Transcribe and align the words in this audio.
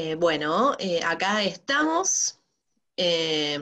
Eh, 0.00 0.14
bueno, 0.14 0.76
eh, 0.78 1.00
acá 1.04 1.42
estamos. 1.42 2.38
Eh, 2.96 3.58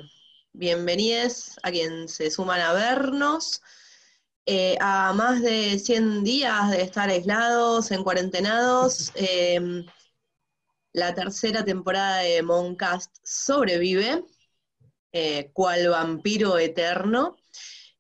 bienvenidos 0.53 1.59
a 1.63 1.71
quien 1.71 2.09
se 2.09 2.31
suman 2.31 2.61
a 2.61 2.75
vernos. 2.75 3.63
a 4.81 5.15
más 5.15 5.41
de 5.41 5.79
100 5.79 6.25
días 6.25 6.71
de 6.71 6.83
estar 6.83 7.09
aislados, 7.09 7.91
en 7.91 8.05
cuarentenados, 8.05 9.13
la 10.93 11.15
tercera 11.15 11.65
temporada 11.65 12.19
de 12.19 12.43
Moncast 12.43 13.17
sobrevive, 13.23 14.23
cual 15.55 15.89
vampiro 15.89 16.59
eterno. 16.59 17.39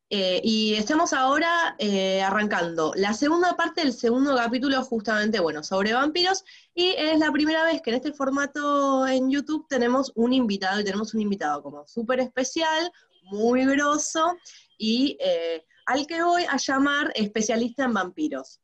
Eh, 0.09 0.41
y 0.44 0.75
estamos 0.75 1.12
ahora 1.12 1.75
eh, 1.81 2.22
arrancando 2.22 2.93
la 2.94 3.12
segunda 3.12 3.56
parte 3.56 3.81
del 3.81 3.93
segundo 3.93 4.37
capítulo, 4.37 4.81
justamente, 4.84 5.41
bueno, 5.41 5.65
sobre 5.65 5.94
vampiros, 5.94 6.44
y 6.75 6.91
es 6.91 7.19
la 7.19 7.33
primera 7.33 7.65
vez 7.65 7.83
que 7.83 7.91
en 7.91 7.97
este 7.97 8.12
formato 8.12 9.05
en 9.09 9.31
YouTube 9.31 9.67
tenemos 9.69 10.12
un 10.15 10.33
invitado, 10.33 10.81
y 10.81 10.84
tenemos 10.84 11.12
un 11.12 11.22
invitado 11.22 11.61
como 11.61 11.84
súper 11.89 12.21
especial, 12.21 12.93
muy 13.22 13.67
grosso, 13.67 14.37
y 14.78 15.19
eh, 15.21 15.65
al 15.87 16.06
que 16.06 16.23
voy 16.23 16.44
a 16.44 16.56
llamar 16.56 17.11
especialista 17.17 17.84
en 17.84 17.94
vampiros. 17.94 18.61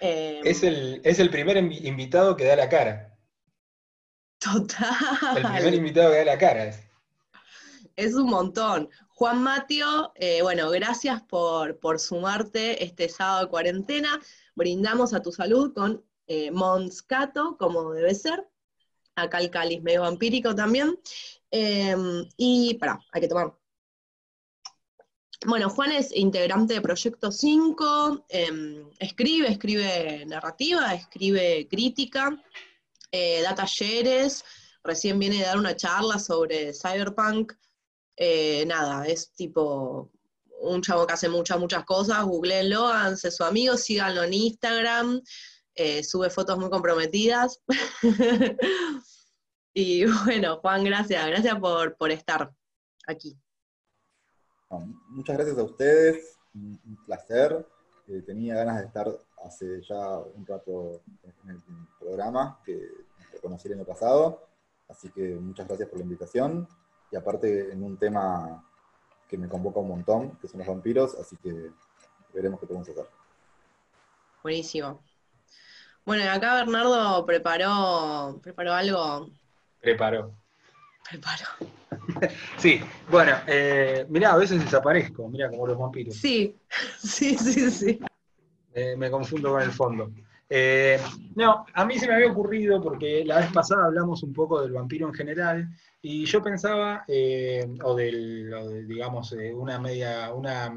es, 0.00 0.62
el, 0.62 1.00
es 1.02 1.18
el 1.18 1.30
primer 1.30 1.56
invitado 1.56 2.36
que 2.36 2.44
da 2.44 2.56
la 2.56 2.68
cara. 2.68 3.16
Total. 4.38 5.38
El 5.38 5.42
primer 5.42 5.74
invitado 5.74 6.10
que 6.10 6.18
da 6.18 6.24
la 6.26 6.38
cara. 6.38 6.66
Es, 6.66 6.80
es 7.96 8.14
un 8.14 8.28
montón. 8.28 8.90
Juan 9.16 9.44
Matio, 9.44 10.12
eh, 10.16 10.42
bueno, 10.42 10.70
gracias 10.70 11.22
por, 11.22 11.78
sumarte 12.00 12.82
este 12.82 13.08
sábado 13.08 13.44
de 13.44 13.50
cuarentena. 13.50 14.20
Brindamos 14.56 15.14
a 15.14 15.22
tu 15.22 15.30
salud 15.30 15.72
con 15.72 16.04
eh, 16.26 16.50
Monscato, 16.50 17.56
como 17.56 17.92
debe 17.92 18.12
ser. 18.16 18.44
Acá 19.14 19.38
el 19.38 19.50
cáliz 19.50 19.80
medio 19.82 20.00
vampírico 20.00 20.52
también. 20.56 20.98
Em, 21.52 22.28
y, 22.36 22.74
para, 22.74 22.98
hay 23.12 23.20
que 23.20 23.28
tomar. 23.28 23.56
Bueno, 25.46 25.70
Juan 25.70 25.92
es 25.92 26.10
integrante 26.12 26.74
de 26.74 26.80
Proyecto 26.80 27.30
5, 27.30 28.26
em, 28.28 28.90
escribe, 28.98 29.46
escribe 29.48 30.26
narrativa, 30.26 30.92
escribe 30.92 31.68
crítica, 31.70 32.42
eh, 33.12 33.42
da 33.42 33.54
talleres, 33.54 34.44
recién 34.82 35.20
viene 35.20 35.36
de 35.36 35.44
dar 35.44 35.58
una 35.58 35.76
charla 35.76 36.18
sobre 36.18 36.72
cyberpunk, 36.74 37.52
eh, 38.16 38.64
nada, 38.66 39.06
es 39.06 39.32
tipo 39.32 40.10
un 40.60 40.80
chavo 40.80 41.06
que 41.06 41.12
hace 41.12 41.28
muchas, 41.28 41.58
muchas 41.58 41.84
cosas, 41.84 42.24
googleenlo, 42.24 42.86
háganse 42.86 43.30
su 43.30 43.44
amigo, 43.44 43.76
síganlo 43.76 44.22
en 44.22 44.32
Instagram, 44.32 45.20
eh, 45.74 46.02
sube 46.02 46.30
fotos 46.30 46.58
muy 46.58 46.70
comprometidas. 46.70 47.60
y 49.74 50.04
bueno, 50.24 50.58
Juan, 50.58 50.84
gracias, 50.84 51.26
gracias 51.26 51.58
por, 51.58 52.10
estar 52.10 52.52
aquí. 53.06 53.36
Muchas 55.08 55.36
gracias 55.36 55.58
a 55.58 55.62
ustedes, 55.62 56.38
un 56.54 56.98
placer. 57.06 57.66
Eh, 58.08 58.22
tenía 58.22 58.54
ganas 58.56 58.80
de 58.80 58.86
estar 58.86 59.08
hace 59.44 59.82
ya 59.82 60.18
un 60.18 60.46
rato 60.46 61.02
en 61.44 61.50
el 61.50 61.62
programa 61.98 62.60
que 62.64 62.88
conocí 63.40 63.68
el 63.68 63.74
año 63.74 63.84
pasado, 63.84 64.46
así 64.88 65.10
que 65.10 65.34
muchas 65.34 65.66
gracias 65.66 65.88
por 65.88 65.98
la 65.98 66.04
invitación 66.04 66.68
y 67.14 67.16
aparte 67.16 67.70
en 67.70 67.80
un 67.84 67.96
tema 67.96 68.66
que 69.28 69.38
me 69.38 69.48
convoca 69.48 69.78
un 69.78 69.86
montón, 69.86 70.36
que 70.38 70.48
son 70.48 70.58
los 70.58 70.66
vampiros, 70.66 71.14
así 71.14 71.36
que 71.36 71.70
veremos 72.32 72.58
qué 72.58 72.66
podemos 72.66 72.88
hacer. 72.88 73.06
Buenísimo. 74.42 75.00
Bueno, 76.04 76.28
acá 76.28 76.56
Bernardo 76.56 77.24
preparó, 77.24 78.40
preparó 78.42 78.72
algo. 78.72 79.30
Preparó. 79.80 80.34
Preparó. 81.08 81.46
sí, 82.58 82.80
bueno, 83.08 83.36
eh, 83.46 84.04
mirá, 84.08 84.32
a 84.32 84.36
veces 84.36 84.64
desaparezco, 84.64 85.28
mirá, 85.28 85.48
como 85.50 85.68
los 85.68 85.78
vampiros. 85.78 86.16
Sí, 86.16 86.58
sí, 86.98 87.38
sí, 87.38 87.70
sí. 87.70 88.00
me 88.96 89.08
confundo 89.08 89.52
con 89.52 89.62
el 89.62 89.70
fondo. 89.70 90.10
Eh, 90.48 91.00
no, 91.34 91.64
a 91.72 91.84
mí 91.84 91.98
se 91.98 92.06
me 92.06 92.14
había 92.14 92.30
ocurrido, 92.30 92.80
porque 92.80 93.24
la 93.24 93.38
vez 93.40 93.52
pasada 93.52 93.86
hablamos 93.86 94.22
un 94.22 94.32
poco 94.32 94.60
del 94.60 94.72
vampiro 94.72 95.08
en 95.08 95.14
general, 95.14 95.68
y 96.02 96.24
yo 96.26 96.42
pensaba, 96.42 97.04
eh, 97.08 97.66
o, 97.82 97.94
del, 97.94 98.86
digamos, 98.86 99.32
eh, 99.32 99.52
una 99.54 99.78
media, 99.78 100.32
una, 100.32 100.72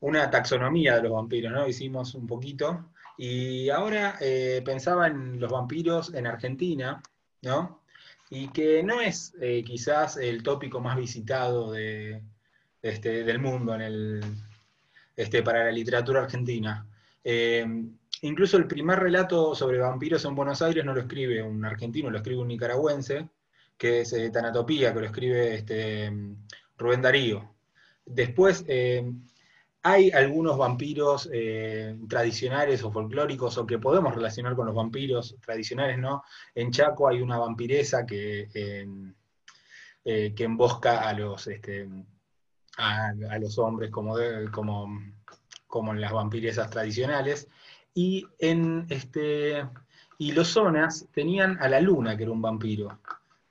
una 0.00 0.30
taxonomía 0.30 0.96
de 0.96 1.02
los 1.02 1.12
vampiros, 1.12 1.52
¿no? 1.52 1.66
Hicimos 1.66 2.14
un 2.14 2.26
poquito, 2.26 2.90
y 3.16 3.68
ahora 3.70 4.18
pensaba 4.64 5.06
en 5.06 5.38
los 5.38 5.50
vampiros 5.50 6.12
en 6.14 6.26
Argentina, 6.26 7.02
¿no? 7.42 7.82
Y 8.30 8.48
que 8.48 8.82
no 8.82 9.00
es 9.00 9.34
quizás 9.64 10.16
el 10.16 10.42
tópico 10.42 10.80
más 10.80 10.96
visitado 10.96 11.70
de, 11.70 12.22
este, 12.80 13.22
del 13.24 13.38
mundo 13.38 13.74
en 13.74 13.82
el, 13.82 14.20
este, 15.16 15.42
para 15.42 15.64
la 15.64 15.72
literatura 15.72 16.22
argentina. 16.22 16.86
Incluso 18.24 18.56
el 18.56 18.68
primer 18.68 19.00
relato 19.00 19.52
sobre 19.54 19.78
vampiros 19.78 20.24
en 20.24 20.36
Buenos 20.36 20.62
Aires 20.62 20.84
no 20.84 20.94
lo 20.94 21.00
escribe 21.00 21.42
un 21.42 21.64
argentino, 21.64 22.08
lo 22.08 22.18
escribe 22.18 22.40
un 22.40 22.48
nicaragüense, 22.48 23.28
que 23.76 24.02
es 24.02 24.12
eh, 24.12 24.30
Tanatopía, 24.30 24.94
que 24.94 25.00
lo 25.00 25.06
escribe 25.06 25.54
este, 25.56 26.12
Rubén 26.78 27.02
Darío. 27.02 27.56
Después 28.06 28.64
eh, 28.68 29.04
hay 29.82 30.10
algunos 30.12 30.56
vampiros 30.56 31.28
eh, 31.32 31.98
tradicionales 32.08 32.84
o 32.84 32.92
folclóricos 32.92 33.58
o 33.58 33.66
que 33.66 33.80
podemos 33.80 34.14
relacionar 34.14 34.54
con 34.54 34.66
los 34.66 34.74
vampiros 34.76 35.34
tradicionales, 35.44 35.98
¿no? 35.98 36.22
En 36.54 36.70
Chaco 36.70 37.08
hay 37.08 37.20
una 37.20 37.38
vampiresa 37.38 38.06
que, 38.06 38.48
que 40.04 40.44
embosca 40.44 41.08
a 41.08 41.12
los, 41.12 41.48
este, 41.48 41.88
a, 42.76 43.12
los 43.40 43.58
hombres 43.58 43.90
como, 43.90 44.14
como, 44.52 44.86
como 45.66 45.92
en 45.92 46.00
las 46.00 46.12
vampiresas 46.12 46.70
tradicionales. 46.70 47.48
Y 47.94 48.26
en 48.38 48.86
este. 48.88 49.66
Y 50.18 50.32
los 50.32 50.48
zonas 50.48 51.06
tenían 51.12 51.58
a 51.60 51.68
la 51.68 51.80
luna, 51.80 52.16
que 52.16 52.22
era 52.22 52.32
un 52.32 52.42
vampiro, 52.42 53.00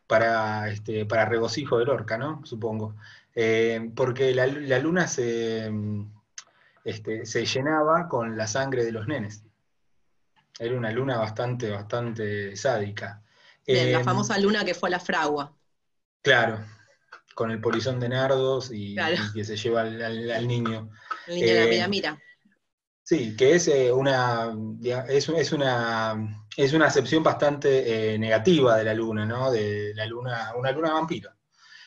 para, 0.07 0.69
este, 0.69 1.05
para 1.05 1.25
regocijo 1.25 1.77
del 1.77 1.89
orca, 1.89 2.17
¿no? 2.17 2.41
Supongo. 2.45 2.95
Eh, 3.35 3.91
porque 3.95 4.33
la, 4.33 4.47
luna 4.79 5.07
se, 5.07 5.71
este, 6.83 7.25
se 7.25 7.45
llenaba 7.45 8.07
con 8.07 8.37
la 8.37 8.47
sangre 8.47 8.83
de 8.83 8.91
los 8.91 9.07
nenes. 9.07 9.43
Era 10.59 10.77
una 10.77 10.91
luna 10.91 11.17
bastante, 11.17 11.69
bastante 11.69 12.55
sádica. 12.55 13.21
la 13.65 13.99
eh, 13.99 14.03
famosa 14.03 14.37
luna 14.37 14.63
que 14.65 14.73
fue 14.73 14.89
a 14.89 14.91
la 14.91 14.99
fragua. 14.99 15.53
Claro, 16.21 16.59
con 17.33 17.51
el 17.51 17.59
polizón 17.59 17.99
de 17.99 18.09
nardos 18.09 18.71
y, 18.71 18.95
que 19.33 19.43
se 19.43 19.57
lleva 19.57 19.81
al, 19.81 20.47
niño. 20.47 20.89
El 21.27 21.35
niño 21.35 21.47
de 21.47 21.59
la 21.59 21.67
mira, 21.67 21.87
mira. 21.87 22.19
Sí, 23.03 23.35
que 23.35 23.55
es 23.55 23.67
eh, 23.67 23.91
una, 23.91 24.55
es, 25.09 25.27
una, 25.51 26.37
es 26.55 26.73
una 26.73 26.85
acepción 26.85 27.23
bastante 27.23 28.13
eh, 28.13 28.19
negativa 28.19 28.77
de 28.77 28.83
la 28.85 28.93
luna, 28.93 29.25
¿no? 29.25 29.51
De 29.51 29.93
la 29.95 30.05
luna, 30.05 30.53
una 30.55 30.71
luna 30.71 30.93
vampiro. 30.93 31.31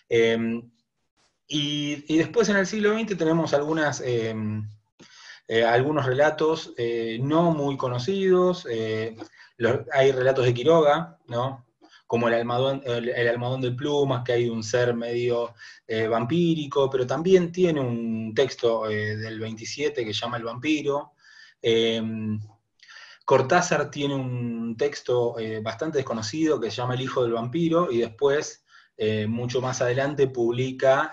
Em, 0.09 0.71
y, 1.47 2.17
después 2.19 2.49
en 2.49 2.57
el 2.57 2.67
siglo 2.67 2.99
XX 2.99 3.17
tenemos 3.17 3.53
em, 4.03 4.69
eh, 5.49 5.65
algunos 5.65 6.07
relatos 6.07 6.75
no 7.21 7.53
muy 7.53 7.77
conocidos. 7.77 8.67
hay 8.67 10.13
relatos 10.13 10.45
de 10.45 10.55
Quiroga, 10.55 11.19
¿no? 11.29 11.65
Como 12.07 12.29
el 12.29 12.35
almohadón, 12.35 12.83
el, 12.85 13.29
almohadón 13.29 13.61
de 13.61 13.73
plumas, 13.73 14.23
que 14.25 14.33
hay 14.33 14.49
un 14.49 14.63
ser 14.63 14.95
medio 14.95 15.55
eh, 15.87 16.07
vampírico, 16.07 16.91
pero 16.91 17.07
también 17.07 17.51
tiene 17.51 17.81
un 17.81 18.33
texto 18.35 18.89
eh, 18.89 19.17
del 19.17 19.41
27 19.41 20.05
que 20.05 20.13
llama 20.13 20.37
El 20.37 20.45
vampiro. 20.45 21.13
Em, 21.63 22.39
Cortázar 23.25 23.91
tiene 23.91 24.15
un 24.15 24.77
texto 24.77 25.39
eh, 25.39 25.61
bastante 25.61 25.99
desconocido 25.99 26.61
que 26.61 26.71
se 26.71 26.77
llama 26.77 26.95
El 26.95 27.01
hijo 27.01 27.23
del 27.23 27.33
vampiro, 27.33 27.91
y 27.91 27.99
después, 27.99 28.61
mucho 29.27 29.61
más 29.61 29.83
adelante, 29.83 30.29
publica 30.29 31.13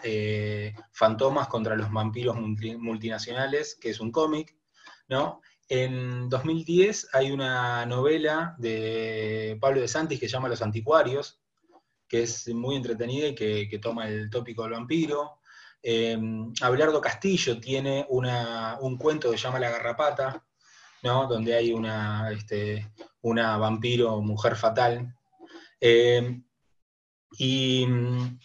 Fantomas 0.91 1.47
contra 1.47 1.75
los 1.75 1.91
vampiros 1.91 2.37
multinacionales, 2.37 3.75
que 3.75 3.89
es 3.89 3.99
un 3.99 4.11
cómic, 4.11 4.55
¿no? 5.07 5.41
En 5.73 6.27
2010 6.27 7.11
hay 7.13 7.31
una 7.31 7.85
novela 7.85 8.55
de 8.57 9.57
Pablo 9.61 9.79
de 9.79 9.87
Santis 9.87 10.19
que 10.19 10.27
se 10.27 10.33
llama 10.33 10.49
Los 10.49 10.61
Anticuarios, 10.61 11.39
que 12.09 12.23
es 12.23 12.49
muy 12.49 12.75
entretenida 12.75 13.27
y 13.27 13.35
que, 13.35 13.79
toma 13.81 14.09
el 14.09 14.29
tópico 14.29 14.63
del 14.63 14.73
vampiro. 14.73 15.39
Eh, 15.81 16.19
Abelardo 16.59 16.99
Castillo 16.99 17.57
tiene 17.61 18.05
un 18.09 18.97
cuento 18.97 19.31
que 19.31 19.37
se 19.37 19.43
llama 19.45 19.59
La 19.59 19.69
Garrapata, 19.69 20.43
¿no? 21.03 21.25
donde 21.27 21.55
hay 21.55 21.71
una, 21.71 22.29
este, 22.31 22.91
vampiro 23.21 24.19
mujer 24.19 24.57
fatal. 24.57 25.15
Eh, 25.79 26.41
y 27.37 27.85
mm, 27.87 28.39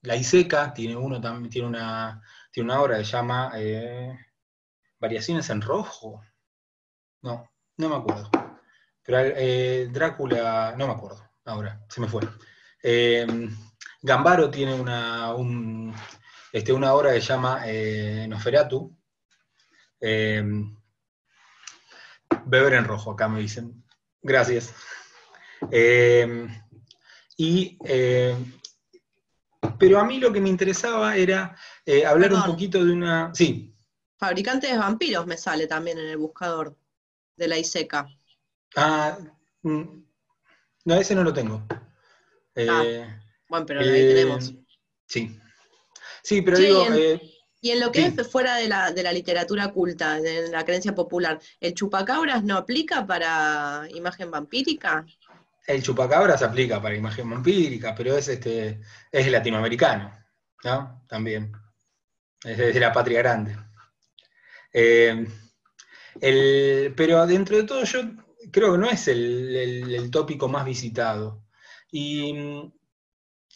La 0.00 0.16
Iseca 0.16 0.72
tiene, 0.72 0.96
uno, 0.96 1.18
una, 1.18 1.48
tiene 1.50 1.68
una 1.68 2.80
obra 2.80 2.96
que 2.96 3.04
se 3.04 3.12
llama 3.12 3.52
eh, 3.54 4.18
Variaciones 4.98 5.50
en 5.50 5.60
Rojo, 5.60 6.22
no, 7.24 7.50
no 7.78 7.88
me 7.88 7.96
acuerdo. 7.96 8.30
Pero 9.02 9.18
eh, 9.18 9.88
Drácula, 9.90 10.74
no 10.76 10.86
me 10.86 10.92
acuerdo. 10.92 11.26
ahora, 11.46 11.82
se 11.88 12.00
me 12.00 12.06
fue. 12.06 12.22
Eh, 12.82 13.26
Gambaro 14.02 14.50
tiene 14.50 14.74
una, 14.74 15.34
este, 16.52 16.72
una 16.72 16.92
obra 16.92 17.14
que 17.14 17.22
se 17.22 17.28
llama 17.28 17.62
eh, 17.64 18.26
Noferatu. 18.28 18.94
Eh, 20.00 20.44
beber 22.44 22.74
en 22.74 22.84
rojo, 22.84 23.12
acá 23.12 23.26
me 23.26 23.40
dicen. 23.40 23.82
Gracias. 24.20 24.74
y, 27.38 27.78
pero 29.78 29.98
a 29.98 30.04
mí 30.04 30.18
lo 30.18 30.30
que 30.30 30.42
me 30.42 30.50
interesaba 30.50 31.16
era 31.16 31.56
hablar 32.06 32.34
un 32.34 32.42
poquito 32.42 32.84
de 32.84 32.92
una... 32.92 33.34
Sí. 33.34 33.74
Fabricante 34.18 34.66
de 34.66 34.78
vampiros 34.78 35.26
me 35.26 35.38
sale 35.38 35.66
también 35.66 35.98
en 35.98 36.08
el 36.08 36.18
buscador 36.18 36.76
de 37.36 37.48
la 37.48 37.58
ISECA. 37.58 38.08
Ah, 38.76 39.18
mm, 39.62 40.04
no, 40.84 40.94
ese 40.94 41.14
no 41.14 41.24
lo 41.24 41.32
tengo. 41.32 41.62
Ah, 42.56 42.82
eh, 42.84 43.20
bueno, 43.48 43.66
pero 43.66 43.80
ahí 43.80 43.86
tenemos. 43.86 44.54
Sí. 45.06 45.38
Sí, 46.22 46.42
pero 46.42 46.58
digo. 46.58 46.86
Eh, 46.92 47.20
y 47.60 47.70
en 47.70 47.80
lo 47.80 47.90
que 47.90 48.06
es 48.06 48.28
fuera 48.28 48.56
de 48.56 48.68
la, 48.68 48.92
de 48.92 49.02
la, 49.02 49.12
literatura 49.12 49.68
culta, 49.68 50.20
de 50.20 50.48
la 50.50 50.66
creencia 50.66 50.94
popular, 50.94 51.40
¿el 51.60 51.72
chupacabras 51.72 52.44
no 52.44 52.58
aplica 52.58 53.06
para 53.06 53.86
imagen 53.90 54.30
vampírica? 54.30 55.06
El 55.66 55.82
chupacabras 55.82 56.42
aplica 56.42 56.82
para 56.82 56.94
imagen 56.94 57.30
vampírica, 57.30 57.94
pero 57.94 58.18
es 58.18 58.28
este 58.28 58.80
es 59.10 59.30
latinoamericano, 59.30 60.14
¿no? 60.62 61.04
También. 61.08 61.52
Es 62.44 62.58
de 62.58 62.80
la 62.80 62.92
patria 62.92 63.20
grande. 63.20 63.56
Eh, 64.70 65.26
pero 66.20 67.26
dentro 67.26 67.56
de 67.56 67.64
todo 67.64 67.84
yo 67.84 68.00
creo 68.50 68.72
que 68.72 68.78
no 68.78 68.88
es 68.88 69.08
el, 69.08 70.10
tópico 70.10 70.48
más 70.48 70.64
visitado. 70.64 71.42
Y 71.90 72.34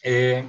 eh, 0.03 0.45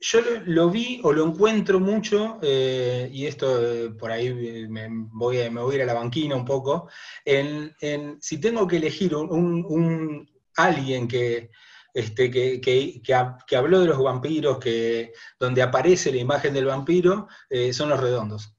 yo 0.00 0.20
lo, 0.46 0.70
vi 0.70 1.00
o 1.02 1.12
lo 1.12 1.26
encuentro 1.26 1.80
mucho, 1.80 2.38
eh, 2.42 3.08
y 3.12 3.26
esto 3.26 3.62
eh, 3.62 3.90
por 3.90 4.10
ahí 4.10 4.32
me 4.68 4.88
voy, 4.90 5.40
a, 5.40 5.50
me 5.50 5.62
voy 5.62 5.74
a 5.74 5.76
ir 5.76 5.82
a 5.82 5.86
la 5.86 5.94
banquina 5.94 6.36
un 6.36 6.44
poco, 6.44 6.88
en, 7.24 7.74
si 8.20 8.38
tengo 8.38 8.66
que 8.66 8.76
elegir 8.76 9.14
un, 9.16 10.28
alguien 10.56 11.08
que, 11.08 11.50
este, 11.94 12.30
que, 12.30 13.56
habló 13.56 13.80
de 13.80 13.86
los 13.86 14.02
vampiros, 14.02 14.58
que, 14.58 15.12
donde 15.38 15.62
aparece 15.62 16.10
la 16.12 16.18
imagen 16.18 16.52
del 16.52 16.66
vampiro, 16.66 17.28
son 17.72 17.88
los 17.88 18.00
redondos. 18.00 18.54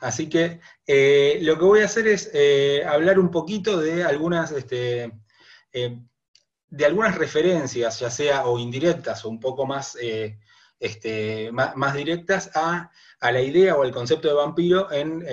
Así 0.00 0.28
que 0.28 0.60
eh, 0.86 1.38
lo 1.42 1.58
que 1.58 1.64
voy 1.64 1.80
a 1.80 1.86
hacer 1.86 2.06
es 2.06 2.30
eh, 2.32 2.84
hablar 2.86 3.18
un 3.18 3.30
poquito 3.30 3.78
de 3.78 4.04
algunas, 4.04 4.52
este, 4.52 5.12
eh, 5.72 5.98
de 6.68 6.86
algunas 6.86 7.16
referencias, 7.16 7.98
ya 7.98 8.10
sea 8.10 8.46
o 8.46 8.58
indirectas 8.58 9.24
o 9.24 9.28
un 9.28 9.40
poco 9.40 9.66
más, 9.66 9.96
este, 10.78 11.50
más, 11.52 11.94
directas 11.94 12.50
a, 12.54 12.90
la 13.20 13.40
idea 13.40 13.74
o 13.74 13.82
al 13.82 13.90
concepto 13.90 14.28
de 14.28 14.34
vampiro 14.34 14.92
en, 14.92 15.24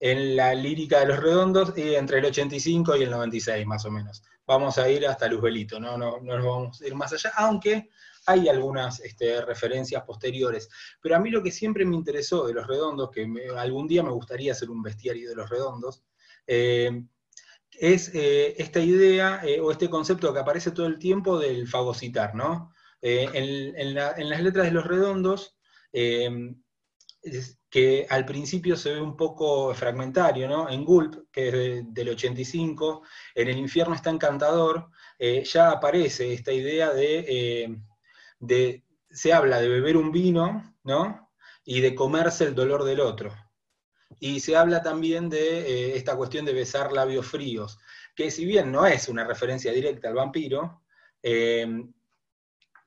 en 0.00 0.36
la 0.36 0.54
lírica 0.54 1.00
de 1.00 1.06
los 1.06 1.18
redondos 1.18 1.74
entre 1.76 2.18
el 2.20 2.24
85 2.26 2.96
y 2.96 3.02
el 3.02 3.10
96 3.10 3.66
más 3.66 3.84
o 3.84 3.90
menos. 3.90 4.22
Vamos 4.46 4.78
a 4.78 4.88
ir 4.88 5.06
hasta 5.06 5.28
Luzbelito, 5.28 5.78
no, 5.78 5.98
no, 5.98 6.20
no 6.20 6.36
nos 6.36 6.46
vamos 6.46 6.80
a 6.80 6.86
ir 6.86 6.94
más 6.94 7.12
allá, 7.12 7.32
aunque 7.36 7.90
hay 8.26 8.48
algunas 8.48 9.00
este, 9.00 9.44
referencias 9.44 10.02
posteriores, 10.04 10.68
pero 11.00 11.16
a 11.16 11.18
mí 11.18 11.30
lo 11.30 11.42
que 11.42 11.50
siempre 11.50 11.84
me 11.84 11.96
interesó 11.96 12.46
de 12.46 12.54
los 12.54 12.66
redondos, 12.66 13.10
que 13.10 13.26
algún 13.56 13.88
día 13.88 14.02
me 14.02 14.12
gustaría 14.12 14.52
hacer 14.52 14.70
un 14.70 14.82
bestiario 14.82 15.28
de 15.28 15.36
los 15.36 15.50
redondos, 15.50 16.04
eh, 16.46 17.04
es 17.72 18.14
eh, 18.14 18.54
esta 18.58 18.80
idea 18.80 19.40
eh, 19.44 19.60
o 19.60 19.70
este 19.70 19.88
concepto 19.88 20.32
que 20.32 20.40
aparece 20.40 20.72
todo 20.72 20.86
el 20.86 20.98
tiempo 20.98 21.38
del 21.38 21.66
fagocitar, 21.66 22.34
¿no? 22.34 22.72
En, 23.00 23.94
las 23.94 24.42
letras 24.42 24.66
de 24.66 24.70
los 24.70 24.86
redondos, 24.86 25.56
que 25.92 26.54
al 28.08 28.24
principio 28.24 28.76
se 28.76 28.94
ve 28.94 29.00
un 29.00 29.16
poco 29.16 29.74
fragmentario, 29.74 30.48
¿no? 30.48 30.68
En 30.68 30.84
Gulp, 30.84 31.28
que 31.32 31.48
es 31.48 31.54
del 31.92 32.10
85, 32.10 33.02
en 33.34 33.48
El 33.48 33.58
infierno 33.58 33.96
está 33.96 34.10
encantador, 34.10 34.88
ya 35.18 35.72
aparece 35.72 36.32
esta 36.32 36.52
idea 36.52 36.92
de 36.92 37.76
se 39.12 39.32
habla 39.32 39.60
de 39.60 39.68
beber 39.68 39.96
un 39.96 40.10
vino, 40.10 40.76
¿no? 40.84 41.30
Y 41.64 41.80
de 41.80 41.94
comerse 41.94 42.44
el 42.44 42.54
dolor 42.54 42.84
del 42.84 43.00
otro. 43.00 43.32
Y 44.18 44.40
se 44.40 44.56
habla 44.56 44.82
también 44.82 45.28
de 45.28 45.60
eh, 45.60 45.96
esta 45.96 46.16
cuestión 46.16 46.44
de 46.44 46.52
besar 46.52 46.92
labios 46.92 47.26
fríos, 47.26 47.78
que 48.14 48.30
si 48.30 48.44
bien 48.44 48.72
no 48.72 48.86
es 48.86 49.08
una 49.08 49.24
referencia 49.24 49.72
directa 49.72 50.08
al 50.08 50.14
vampiro, 50.14 50.82
eh, 51.22 51.66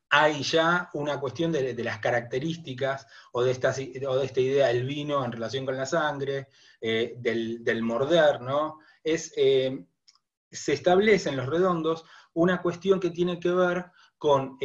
hay 0.09 0.43
ya 0.43 0.89
una 0.93 1.19
cuestión 1.19 1.51
de, 1.51 1.73
las 1.83 1.99
características 1.99 3.07
o 3.33 3.43
de, 3.43 3.51
esta, 3.51 3.71
de 3.71 4.19
esta 4.23 4.39
idea 4.39 4.67
del 4.67 4.85
vino 4.85 5.25
en 5.25 5.31
relación 5.31 5.65
con 5.65 5.75
la 5.75 5.85
sangre, 5.85 6.47
eh, 6.79 7.15
del, 7.17 7.81
morder, 7.81 8.39
¿no? 8.39 8.79
Es, 9.03 9.33
se 9.33 10.73
establece 10.73 11.29
en 11.29 11.37
los 11.37 11.47
redondos 11.47 12.05
una 12.33 12.61
cuestión 12.61 12.99
que 12.99 13.09
tiene 13.09 13.39
que 13.39 13.51
ver 13.51 13.87
con 14.17 14.57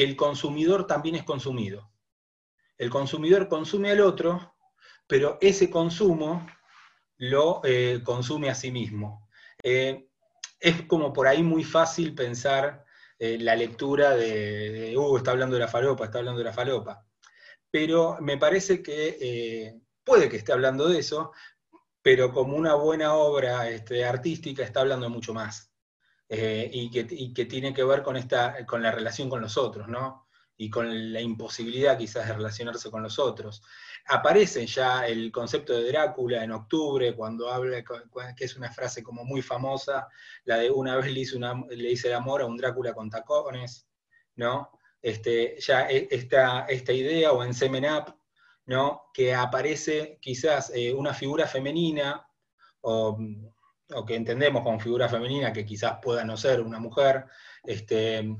que 0.00 0.06
el 0.06 0.16
consumidor 0.16 0.86
también 0.86 1.14
es 1.16 1.24
consumido. 1.24 1.92
El 2.78 2.88
consumidor 2.88 3.48
consume 3.48 3.90
al 3.90 4.00
otro, 4.00 4.54
pero 5.06 5.36
ese 5.42 5.68
consumo 5.68 6.46
lo 7.18 7.60
eh, 7.64 8.00
consume 8.02 8.48
a 8.48 8.54
sí 8.54 8.72
mismo. 8.72 9.28
Eh, 9.62 10.08
es 10.58 10.80
como 10.86 11.12
por 11.12 11.28
ahí 11.28 11.42
muy 11.42 11.64
fácil 11.64 12.14
pensar 12.14 12.82
eh, 13.18 13.36
la 13.40 13.54
lectura 13.54 14.16
de, 14.16 14.96
uh, 14.96 15.16
está 15.18 15.32
hablando 15.32 15.56
de 15.56 15.60
la 15.60 15.68
falopa, 15.68 16.06
está 16.06 16.20
hablando 16.20 16.38
de 16.38 16.46
la 16.46 16.54
falopa. 16.54 17.04
Pero 17.70 18.16
me 18.22 18.38
parece 18.38 18.82
que 18.82 19.82
puede 20.02 20.30
que 20.30 20.38
esté 20.38 20.52
hablando 20.54 20.88
de 20.88 21.00
eso, 21.00 21.32
pero 22.00 22.32
como 22.32 22.56
una 22.56 22.72
buena 22.72 23.16
obra 23.16 23.68
este, 23.68 24.02
artística 24.06 24.62
está 24.62 24.80
hablando 24.80 25.04
de 25.04 25.12
mucho 25.12 25.34
más. 25.34 25.69
Eh, 26.32 26.70
y, 26.72 27.32
que, 27.32 27.44
tiene 27.46 27.74
que 27.74 27.82
ver 27.82 28.04
con, 28.04 28.16
esta, 28.16 28.64
con 28.64 28.80
la 28.80 28.92
relación 28.92 29.28
con 29.28 29.40
los 29.40 29.58
otros, 29.58 29.88
¿no? 29.88 30.28
Y 30.56 30.70
con 30.70 31.12
la 31.12 31.20
imposibilidad 31.20 31.98
quizás 31.98 32.28
de 32.28 32.34
relacionarse 32.34 32.88
con 32.88 33.02
los 33.02 33.18
otros. 33.18 33.60
Aparece 34.06 34.64
ya 34.64 35.08
el 35.08 35.32
concepto 35.32 35.72
de 35.72 35.90
Drácula 35.90 36.44
en 36.44 36.52
octubre, 36.52 37.16
cuando 37.16 37.50
habla, 37.50 37.82
que 37.82 38.44
es 38.44 38.56
una 38.56 38.70
frase 38.70 39.02
como 39.02 39.24
muy 39.24 39.42
famosa, 39.42 40.06
la 40.44 40.58
de 40.58 40.70
una 40.70 40.94
vez 40.94 41.12
le 41.12 41.18
hice, 41.18 41.36
una, 41.36 41.64
le 41.68 41.90
hice 41.90 42.06
el 42.06 42.14
amor 42.14 42.42
a 42.42 42.46
un 42.46 42.56
Drácula 42.56 42.94
con 42.94 43.10
tacones, 43.10 43.88
¿no? 44.36 44.70
Este, 45.02 45.56
ya 45.58 45.90
e, 45.90 46.06
esta, 46.12 46.66
esta 46.66 46.92
idea, 46.92 47.32
o 47.32 47.42
en 47.42 47.54
Semen 47.54 47.86
Up, 47.92 48.14
¿no? 48.66 49.10
Que 49.12 49.34
aparece 49.34 50.18
quizás 50.20 50.70
eh, 50.76 50.92
una 50.92 51.12
figura 51.12 51.48
femenina, 51.48 52.24
o 52.82 53.18
o 53.94 54.04
que 54.04 54.14
entendemos 54.14 54.62
como 54.62 54.80
figura 54.80 55.08
femenina, 55.08 55.52
que 55.52 55.64
quizás 55.64 55.98
pueda 56.02 56.24
no 56.24 56.36
ser 56.36 56.60
una 56.60 56.78
mujer, 56.78 57.24
este, 57.64 58.36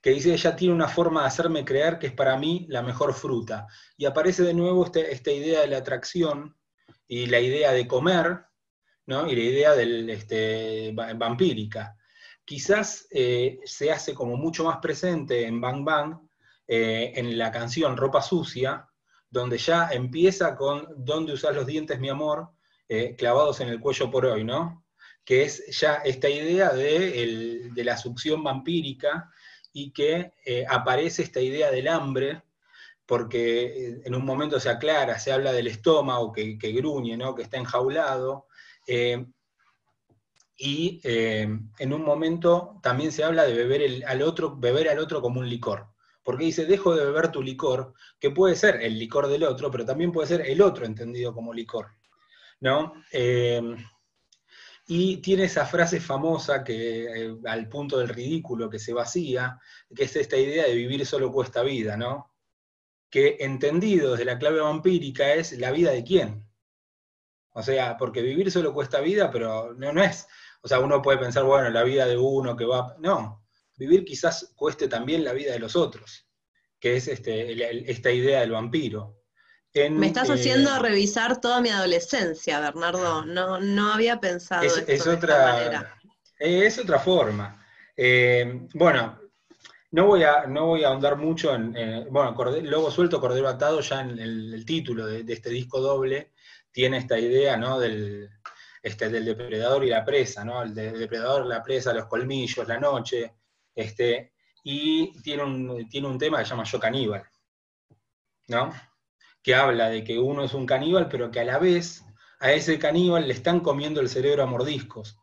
que 0.00 0.10
dice, 0.10 0.32
ella 0.32 0.56
tiene 0.56 0.74
una 0.74 0.88
forma 0.88 1.22
de 1.22 1.26
hacerme 1.28 1.64
creer 1.64 1.98
que 1.98 2.08
es 2.08 2.12
para 2.12 2.36
mí 2.36 2.66
la 2.68 2.82
mejor 2.82 3.12
fruta. 3.12 3.66
Y 3.96 4.06
aparece 4.06 4.42
de 4.42 4.54
nuevo 4.54 4.84
este, 4.86 5.12
esta 5.12 5.30
idea 5.30 5.60
de 5.60 5.68
la 5.68 5.78
atracción 5.78 6.56
y 7.06 7.26
la 7.26 7.40
idea 7.40 7.72
de 7.72 7.86
comer, 7.86 8.44
¿no? 9.06 9.26
y 9.26 9.36
la 9.36 9.42
idea 9.42 9.74
del, 9.74 10.08
este, 10.08 10.92
vampírica. 10.94 11.96
Quizás 12.44 13.06
eh, 13.10 13.58
se 13.64 13.90
hace 13.90 14.14
como 14.14 14.36
mucho 14.36 14.64
más 14.64 14.78
presente 14.78 15.46
en 15.46 15.60
Bang 15.60 15.84
Bang, 15.84 16.16
eh, 16.66 17.12
en 17.16 17.36
la 17.36 17.50
canción 17.50 17.96
Ropa 17.96 18.22
Sucia, 18.22 18.88
donde 19.28 19.58
ya 19.58 19.88
empieza 19.90 20.56
con 20.56 20.86
¿Dónde 20.96 21.32
usas 21.32 21.54
los 21.54 21.66
dientes, 21.66 22.00
mi 22.00 22.08
amor? 22.08 22.50
Eh, 22.92 23.14
clavados 23.16 23.60
en 23.60 23.68
el 23.68 23.78
cuello 23.78 24.10
por 24.10 24.26
hoy, 24.26 24.42
¿no? 24.42 24.84
Que 25.24 25.44
es 25.44 25.64
ya 25.78 26.02
esta 26.04 26.28
idea 26.28 26.70
de, 26.70 27.70
la 27.76 27.96
succión 27.96 28.42
vampírica 28.42 29.30
y 29.72 29.92
que 29.92 30.32
eh, 30.44 30.64
aparece 30.68 31.22
esta 31.22 31.40
idea 31.40 31.70
del 31.70 31.86
hambre, 31.86 32.42
porque 33.06 33.90
eh, 33.90 34.00
en 34.04 34.14
un 34.16 34.24
momento 34.24 34.58
se 34.58 34.70
aclara, 34.70 35.20
se 35.20 35.30
habla 35.30 35.52
del 35.52 35.68
estómago 35.68 36.32
que, 36.32 36.56
gruñe, 36.72 37.16
¿no? 37.16 37.36
que 37.36 37.42
está 37.42 37.58
enjaulado, 37.58 38.48
y 40.56 41.00
en 41.04 41.92
un 41.92 42.02
momento 42.02 42.80
también 42.82 43.12
se 43.12 43.22
habla 43.22 43.44
de 43.44 43.54
beber 43.54 44.04
al 44.04 44.20
otro, 44.22 44.56
beber 44.56 44.88
al 44.88 44.98
otro 44.98 45.22
como 45.22 45.38
un 45.38 45.48
licor. 45.48 45.86
Porque 46.24 46.46
dice, 46.46 46.66
dejo 46.66 46.96
de 46.96 47.04
beber 47.04 47.30
tu 47.30 47.40
licor, 47.40 47.94
que 48.18 48.30
puede 48.30 48.56
ser 48.56 48.82
el 48.82 48.98
licor 48.98 49.28
del 49.28 49.44
otro, 49.44 49.70
pero 49.70 49.84
también 49.84 50.10
puede 50.10 50.26
ser 50.26 50.40
el 50.40 50.60
otro 50.60 50.84
entendido 50.84 51.32
como 51.32 51.54
licor. 51.54 51.99
¿No? 52.60 52.94
Eh, 53.12 53.60
y 54.86 55.18
tiene 55.18 55.44
esa 55.44 55.66
frase 55.66 56.00
famosa 56.00 56.64
que, 56.64 57.04
eh, 57.04 57.36
al 57.46 57.68
punto 57.68 57.98
del 57.98 58.08
ridículo, 58.08 58.68
que 58.68 58.80
se 58.80 58.92
vacía, 58.92 59.58
que 59.94 60.04
es 60.04 60.16
esta 60.16 60.36
idea 60.36 60.64
de 60.64 60.74
vivir 60.74 61.06
solo 61.06 61.30
cuesta 61.30 61.62
vida, 61.62 61.96
¿no? 61.96 62.34
Que 63.08 63.36
entendido 63.40 64.12
desde 64.12 64.24
la 64.24 64.38
clave 64.38 64.60
vampírica 64.60 65.32
es 65.34 65.52
la 65.58 65.70
vida 65.70 65.92
de 65.92 66.04
quién. 66.04 66.44
O 67.52 67.62
sea, 67.62 67.96
porque 67.96 68.22
vivir 68.22 68.50
solo 68.50 68.74
cuesta 68.74 69.00
vida, 69.00 69.30
pero 69.30 69.74
no, 69.74 69.92
no 69.92 70.02
es, 70.02 70.26
O 70.62 70.68
sea, 70.68 70.80
uno 70.80 71.00
puede 71.02 71.18
pensar, 71.18 71.44
bueno, 71.44 71.70
la 71.70 71.84
vida 71.84 72.06
de 72.06 72.16
uno 72.18 72.56
que 72.56 72.64
va... 72.64 72.96
No, 72.98 73.44
vivir 73.76 74.04
quizás 74.04 74.52
cueste 74.56 74.88
también 74.88 75.24
la 75.24 75.32
vida 75.32 75.52
de 75.52 75.58
los 75.58 75.74
otros, 75.76 76.28
que 76.78 76.96
es 76.96 77.08
este, 77.08 77.90
esta 77.90 78.10
idea 78.10 78.40
del 78.40 78.50
vampiro. 78.52 79.19
Me 79.72 80.08
estás 80.08 80.28
eh, 80.30 80.32
haciendo 80.32 80.76
revisar 80.80 81.40
toda 81.40 81.60
mi 81.60 81.68
adolescencia, 81.68 82.58
Bernardo. 82.58 83.24
No, 83.24 83.60
no 83.60 83.92
había 83.92 84.18
pensado 84.18 84.64
es, 84.64 84.76
esto 84.78 84.92
es 84.92 85.06
otra, 85.06 85.96
Es 86.38 86.78
otra 86.78 86.98
forma. 86.98 87.64
Eh, 87.96 88.66
bueno, 88.74 89.20
no 89.92 90.06
voy, 90.06 90.24
a, 90.24 90.46
no 90.46 90.66
voy 90.66 90.82
a 90.82 90.88
ahondar 90.88 91.16
mucho 91.16 91.54
en, 91.54 92.06
bueno, 92.10 92.34
Lobo 92.62 92.90
Suelto, 92.90 93.20
Cordero 93.20 93.48
Atado, 93.48 93.80
ya 93.80 94.00
en 94.00 94.18
el, 94.18 94.64
título 94.64 95.06
de, 95.06 95.24
este 95.32 95.50
disco 95.50 95.80
doble, 95.80 96.32
tiene 96.72 96.98
esta 96.98 97.18
idea, 97.18 97.56
¿no? 97.56 97.78
Del, 97.78 98.28
este, 98.82 99.08
del 99.08 99.24
depredador 99.24 99.84
y 99.84 99.90
la 99.90 100.04
presa, 100.04 100.44
¿no? 100.44 100.62
El, 100.62 100.74
depredador, 100.74 101.46
la 101.46 101.62
presa, 101.62 101.94
los 101.94 102.06
colmillos, 102.06 102.66
la 102.66 102.78
noche, 102.80 103.34
este, 103.72 104.32
y 104.64 105.20
tiene 105.22 105.44
un, 105.44 105.88
tiene 105.88 106.08
un 106.08 106.18
tema 106.18 106.38
que 106.38 106.44
se 106.44 106.50
llama 106.50 106.64
Yo 106.64 106.80
Caníbal, 106.80 107.22
¿no? 108.48 108.72
Que 109.42 109.54
habla 109.54 109.88
de 109.88 110.04
que 110.04 110.18
uno 110.18 110.44
es 110.44 110.54
un 110.54 110.66
caníbal, 110.66 111.08
pero 111.08 111.30
que 111.30 111.40
a 111.40 111.44
la 111.44 111.58
vez 111.58 112.04
a 112.40 112.52
ese 112.52 112.78
caníbal 112.78 113.28
le 113.28 113.34
están 113.34 113.60
comiendo 113.60 114.00
el 114.00 114.08
cerebro 114.08 114.42
a 114.42 114.46
mordiscos. 114.46 115.18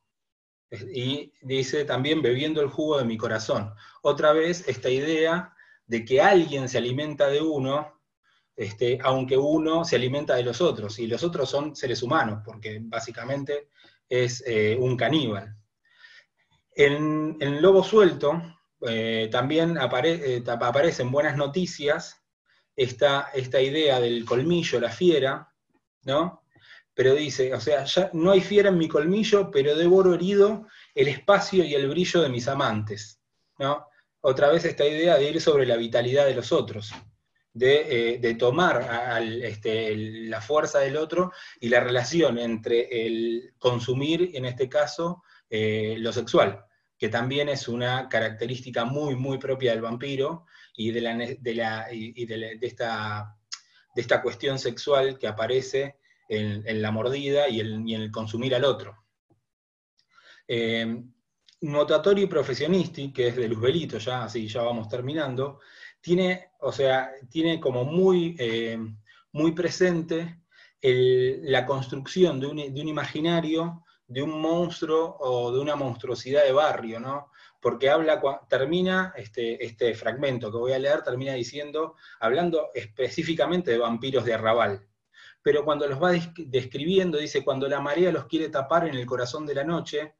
Y 0.93 1.33
dice 1.41 1.85
también 1.85 2.21
bebiendo 2.21 2.61
el 2.61 2.67
jugo 2.67 2.97
de 2.97 3.05
mi 3.05 3.17
corazón. 3.17 3.73
Otra 4.01 4.33
vez 4.33 4.67
esta 4.67 4.89
idea 4.89 5.53
de 5.85 6.03
que 6.05 6.21
alguien 6.21 6.67
se 6.69 6.77
alimenta 6.77 7.27
de 7.27 7.41
uno, 7.41 8.01
este, 8.55 8.99
aunque 9.01 9.37
uno 9.37 9.85
se 9.85 9.95
alimenta 9.95 10.35
de 10.35 10.43
los 10.43 10.61
otros, 10.61 10.99
y 10.99 11.07
los 11.07 11.23
otros 11.23 11.49
son 11.49 11.75
seres 11.75 12.03
humanos, 12.03 12.41
porque 12.45 12.79
básicamente 12.81 13.69
es 14.09 14.43
eh, 14.45 14.77
un 14.79 14.97
caníbal. 14.97 15.55
En, 16.75 17.37
en 17.39 17.61
Lobo 17.61 17.83
Suelto 17.83 18.41
eh, 18.81 19.29
también 19.31 19.77
eh, 19.77 20.43
aparecen 20.45 21.11
buenas 21.11 21.35
noticias 21.35 22.21
esta, 22.77 23.31
esta 23.33 23.59
idea 23.59 23.99
del 23.99 24.23
colmillo, 24.23 24.79
la 24.79 24.91
fiera, 24.91 25.51
¿no? 26.03 26.43
pero 26.97 27.13
dice, 27.13 27.53
o 27.53 27.59
sea, 27.59 27.85
no 28.13 28.31
hay 28.31 28.41
fiera 28.41 28.69
en 28.69 28.77
mi 28.79 28.87
colmillo, 28.87 29.51
pero 29.51 29.75
devoro 29.75 30.15
herido 30.15 30.67
el 30.95 31.07
espacio 31.07 31.63
y 31.63 31.75
el 31.75 31.87
brillo 31.89 32.21
de 32.21 32.29
mis 32.29 32.47
amantes. 32.47 33.19
¿no? 33.59 33.87
Otra 34.21 34.49
vez 34.49 34.65
esta 34.65 34.83
idea 34.83 35.15
de 35.15 35.29
ir 35.29 35.39
sobre 35.39 35.67
la 35.67 35.75
vitalidad 35.75 36.25
de 36.25 36.33
los 36.33 36.51
otros, 36.51 36.91
de, 37.53 38.15
eh, 38.15 38.35
tomar 38.35 39.21
este, 39.43 39.95
la 39.95 40.41
fuerza 40.41 40.79
del 40.79 40.97
otro 40.97 41.31
y 41.59 41.69
la 41.69 41.81
relación 41.81 42.39
entre 42.39 43.05
el 43.05 43.53
consumir, 43.59 44.31
en 44.33 44.45
este 44.45 44.67
caso, 44.67 45.21
eh, 45.51 45.97
lo 45.99 46.11
sexual, 46.11 46.65
que 46.97 47.09
también 47.09 47.47
es 47.47 47.67
una 47.67 48.09
característica 48.09 48.85
muy, 48.85 49.15
muy 49.15 49.37
propia 49.37 49.71
del 49.71 49.81
vampiro 49.81 50.45
y 50.77 50.91
de, 50.91 51.01
la, 51.01 51.15
de, 51.17 52.57
esta, 52.61 53.35
de 53.93 54.01
esta 54.01 54.21
cuestión 54.21 54.59
sexual 54.59 55.17
que 55.17 55.27
aparece 55.27 55.97
en, 56.29 56.81
la 56.81 56.91
mordida 56.91 57.49
y, 57.49 57.59
en 57.59 57.89
el 57.89 58.11
consumir 58.11 58.55
al 58.55 58.63
otro. 58.63 58.95
Eh, 60.47 61.03
Notatori 61.61 62.27
Professionisti, 62.27 63.11
que 63.11 63.29
es 63.29 63.35
de 63.35 63.47
Luzbelito, 63.49 63.97
ya 63.97 64.25
así 64.25 64.47
ya 64.47 64.61
vamos 64.61 64.87
terminando, 64.87 65.59
tiene, 65.99 66.51
o 66.59 66.71
sea, 66.71 67.11
tiene 67.29 67.59
como 67.59 67.83
muy, 67.83 68.35
eh, 68.37 68.77
muy 69.31 69.51
presente 69.53 70.41
la 70.79 71.65
construcción 71.65 72.39
de 72.39 72.47
un, 72.47 72.59
imaginario 72.59 73.83
de 74.07 74.21
un 74.21 74.39
monstruo 74.39 75.17
o 75.19 75.51
de 75.51 75.59
una 75.59 75.75
monstruosidad 75.75 76.45
de 76.45 76.53
barrio, 76.53 76.99
¿no? 76.99 77.31
Porque 77.67 77.89
habla, 77.89 78.21
termina 78.47 79.13
este, 79.17 79.61
este 79.61 79.93
fragmento 79.93 80.49
que 80.49 80.57
voy 80.57 80.71
a 80.71 80.79
leer, 80.79 81.01
termina 81.01 81.33
diciendo, 81.33 81.95
hablando 82.21 82.69
específicamente 82.73 83.71
de 83.71 83.77
vampiros 83.77 84.23
de 84.23 84.35
arrabal 84.35 84.87
pero 85.41 85.65
cuando 85.65 85.87
los 85.87 86.01
va 86.01 86.11
describiendo, 86.35 87.17
dice, 87.17 87.43
cuando 87.43 87.67
la 87.67 87.79
marea 87.79 88.11
los 88.11 88.25
quiere 88.25 88.49
tapar 88.49 88.87
en 88.87 88.95
el 88.95 89.05
corazón 89.05 89.45
de 89.45 89.55
la 89.55 89.63
noche, 89.63 90.15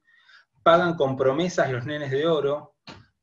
pagan 0.64 0.96
con 0.96 1.16
promesas 1.16 1.72
los 1.72 1.86
nenes 1.86 2.12
de 2.12 2.28
oro, 2.28 2.76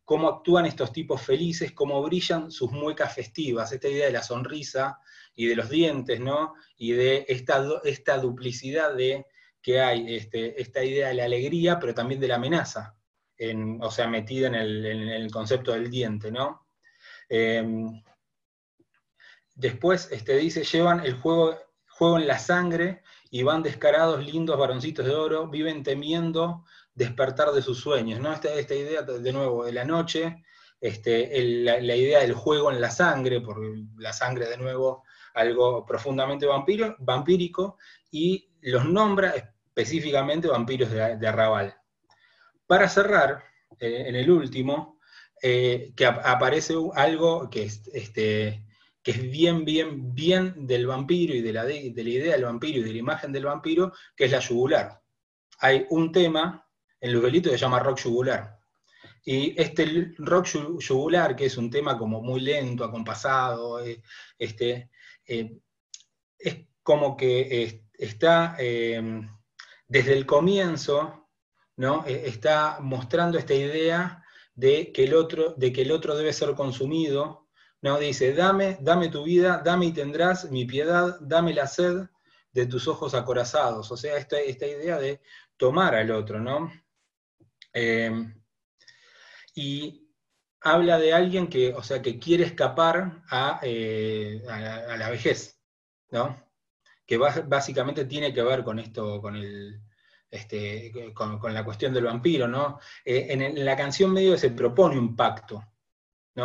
cómo 0.04 0.28
actúan 0.28 0.66
estos 0.66 0.93
tipos 0.93 1.23
felices, 1.23 1.73
cómo 1.73 2.02
brillan 2.02 2.50
sus 2.50 2.71
muecas 2.73 3.14
festivas, 3.14 3.73
esta 3.73 3.88
idea 3.88 4.07
de 4.07 4.12
la 4.12 4.23
sonrisa 4.23 4.99
y 5.35 5.47
de 5.47 5.57
los 5.57 5.69
dientes, 5.71 6.21
¿no? 6.21 6.54
Y 6.76 6.93
de 6.93 7.26
esta, 7.28 7.64
esta 7.85 8.19
duplicidad 8.19 8.95
de 8.95 9.26
que 9.62 9.81
hay, 9.81 10.14
este, 10.14 10.61
esta 10.61 10.85
idea 10.85 11.09
de 11.09 11.14
la 11.14 11.25
alegría, 11.25 11.78
pero 11.78 11.95
también 11.95 12.21
de 12.21 12.28
la 12.28 12.35
amenaza, 12.35 12.94
o 13.81 13.91
sea, 13.91 14.07
metida 14.09 14.49
en 14.49 14.55
el, 14.55 15.31
concepto 15.31 15.73
del 15.73 15.91
diente, 15.91 16.31
¿no? 16.31 16.67
Em, 17.29 18.03
después 19.55 20.09
este, 20.12 20.37
dice, 20.37 20.64
llevan 20.64 21.00
el 21.00 21.14
juego 21.14 21.59
juego 21.97 22.19
en 22.19 22.26
la 22.26 22.38
sangre 22.38 23.03
y 23.31 23.43
van 23.43 23.62
descarados, 23.62 24.25
lindos 24.25 24.59
varoncitos 24.59 25.07
de 25.07 25.14
oro, 25.14 25.49
viven 25.49 25.83
temiendo 25.83 26.64
despertar 26.95 27.53
de 27.53 27.62
sus 27.62 27.81
sueños, 27.81 28.21
¿no? 28.21 28.33
Esta, 28.33 28.53
esta 28.55 28.75
idea, 28.75 29.03
de 29.03 29.33
nuevo, 29.33 29.64
de 29.64 29.73
la 29.73 29.85
noche, 29.85 30.45
este, 30.81 31.43
la, 31.62 31.97
idea 31.97 32.21
del 32.21 32.35
juego 32.35 32.71
en 32.71 32.81
la 32.81 32.91
sangre, 32.91 33.41
porque 33.41 33.85
la 33.97 34.12
sangre, 34.12 34.49
de 34.49 34.59
nuevo, 34.59 35.05
algo 35.35 35.85
profundamente 35.87 36.47
vampiro, 36.47 36.97
vampírico, 36.99 37.79
y 38.11 38.49
los 38.61 38.85
nombra 38.85 39.31
específicamente 39.31 40.49
vampiros 40.49 40.91
de, 40.91 41.26
arrabal. 41.26 41.76
Para 42.75 42.88
cerrar, 42.88 43.45
eh, 43.78 44.07
en 44.09 44.16
el 44.16 44.28
último, 44.28 44.99
eh, 45.40 45.93
que 45.95 46.07
aparece 46.07 46.75
algo 46.97 47.49
que 47.49 47.62
este, 47.62 48.66
que 49.00 49.11
es 49.12 49.31
bien, 49.31 49.64
bien, 49.64 50.12
bien 50.12 50.66
del 50.66 50.88
vampiro 50.88 51.35
y 51.35 51.40
de 51.40 51.52
la, 51.52 51.64
de, 51.64 51.93
la 51.95 52.11
idea 52.11 52.33
del 52.33 52.47
vampiro 52.47 52.81
y 52.81 52.83
de 52.83 52.90
la 52.90 52.99
imagen 52.99 53.31
del 53.31 53.45
vampiro, 53.45 53.93
que 54.16 54.25
es 54.25 54.33
la 54.33 54.40
yugular. 54.40 55.00
Hay 55.61 55.87
un 55.90 56.11
tema 56.11 56.69
en 57.00 57.12
Luguelito 57.12 57.49
que 57.49 57.59
se 57.59 57.61
llama 57.62 57.78
rock 57.78 58.00
yugular. 58.00 58.59
Y 59.25 59.54
este 59.57 60.12
rock 60.19 60.49
yugular, 60.81 61.37
que 61.37 61.47
es 61.47 61.57
un 61.57 61.71
tema 61.71 61.97
como 61.97 62.23
muy 62.23 62.40
lento, 62.40 62.83
acompasado, 62.83 63.85
eh, 63.85 64.02
este, 64.37 64.90
es 65.25 66.57
como 66.83 67.16
que 67.16 67.87
está 67.97 68.57
desde 68.59 70.12
el 70.12 70.26
comienzo, 70.26 71.24
¿no? 71.76 72.04
E, 72.07 72.28
está 72.28 72.78
mostrando 72.81 73.38
esta 73.38 73.54
idea 73.54 74.25
de 74.54 74.93
que, 74.93 75.04
el 75.04 75.14
otro, 75.14 75.54
de 75.57 75.73
que 75.73 75.83
el 75.83 75.93
otro 75.93 76.16
debe 76.16 76.33
ser 76.33 76.54
consumido 76.54 77.45
no, 77.85 77.99
dice, 77.99 78.33
dame, 78.33 78.78
dame 78.81 79.11
tu 79.11 79.25
vida, 79.25 79.61
dame 79.62 79.85
y 79.85 79.93
tendrás 79.93 80.50
mi 80.50 80.64
piedad, 80.64 81.19
dame 81.21 81.52
la 81.52 81.66
sed 81.66 82.07
de 82.50 82.64
tus 82.64 82.88
ojos 82.88 83.12
acorazados. 83.12 83.93
O 83.93 83.97
sea, 83.99 84.16
esta, 84.16 84.40
esta 84.40 84.66
idea 84.66 84.99
de 84.99 85.21
tomar 85.59 85.95
al 85.95 86.11
otro, 86.11 86.40
¿no? 86.40 86.73
Em, 87.75 88.40
y 89.54 90.09
habla 90.62 90.99
de 90.99 91.12
alguien 91.12 91.49
que, 91.49 91.75
o 91.75 91.83
sea, 91.83 92.00
que 92.00 92.19
quiere 92.19 92.45
escapar 92.45 93.23
a, 93.31 93.61
eh, 93.62 94.43
la, 94.47 95.11
vejez, 95.11 95.61
¿no? 96.11 96.43
Que 97.07 97.19
básicamente 97.19 98.07
tiene 98.07 98.33
que 98.33 98.43
ver 98.43 98.64
con 98.64 98.78
esto, 98.78 99.21
con 99.21 99.37
el, 99.37 99.83
este, 100.35 100.93
con, 101.14 101.55
la 101.55 101.64
cuestión 101.64 101.95
del 101.95 102.05
vampiro, 102.05 102.49
¿no? 102.49 102.81
Eh, 103.05 103.29
en, 103.31 103.64
la 103.64 103.76
canción 103.76 104.12
medio 104.12 104.37
se 104.37 104.50
propone 104.50 104.99
un 104.99 105.14
pacto, 105.14 105.62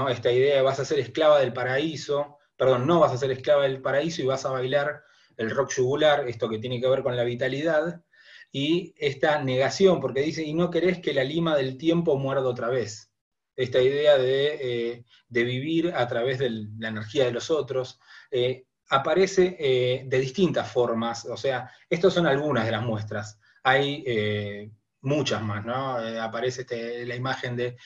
esta 0.09 0.31
idea 0.31 0.57
de 0.57 0.61
vas 0.61 0.79
a 0.79 0.85
ser 0.85 0.99
esclava 0.99 1.39
del 1.39 1.51
paraíso, 1.51 2.37
perdón, 2.55 2.85
no 2.85 2.99
vas 2.99 3.13
a 3.13 3.17
ser 3.17 3.31
esclava 3.31 3.63
del 3.63 3.81
paraíso 3.81 4.21
y 4.21 4.27
vas 4.27 4.45
a 4.45 4.51
bailar 4.51 5.01
el 5.37 5.49
rock 5.49 5.71
yugular, 5.71 6.27
esto 6.27 6.47
que 6.47 6.59
tiene 6.59 6.79
que 6.79 6.87
ver 6.87 7.01
con 7.01 7.15
la 7.15 7.23
vitalidad, 7.23 8.03
y 8.51 8.93
esta 8.95 9.41
negación, 9.41 9.99
porque 9.99 10.21
dice, 10.21 10.43
y 10.43 10.53
no 10.53 10.69
querés 10.69 10.99
que 10.99 11.13
la 11.13 11.23
lima 11.23 11.57
del 11.57 11.75
tiempo 11.75 12.15
muerda 12.17 12.43
otra 12.47 12.69
vez. 12.69 13.11
Esta 13.55 13.81
idea 13.81 14.19
de, 14.19 14.93
eh, 14.93 15.05
vivir 15.29 15.93
a 15.95 16.07
través 16.07 16.37
de 16.37 16.51
la 16.77 16.89
energía 16.89 17.25
de 17.25 17.31
los 17.31 17.49
otros, 17.49 17.99
eh, 18.29 18.65
aparece 18.89 20.05
de 20.05 20.19
distintas 20.19 20.71
formas, 20.71 21.25
o 21.25 21.37
sea, 21.37 21.71
estas 21.89 22.13
son 22.13 22.27
algunas 22.27 22.65
de 22.65 22.71
las 22.71 22.83
muestras. 22.83 23.38
Hay 23.63 24.03
muchas 25.01 25.41
más, 25.41 25.65
¿no? 25.65 26.01
Eh, 26.03 26.19
aparece 26.19 26.61
este, 26.61 27.05
la 27.05 27.15
imagen 27.15 27.55
de 27.55 27.77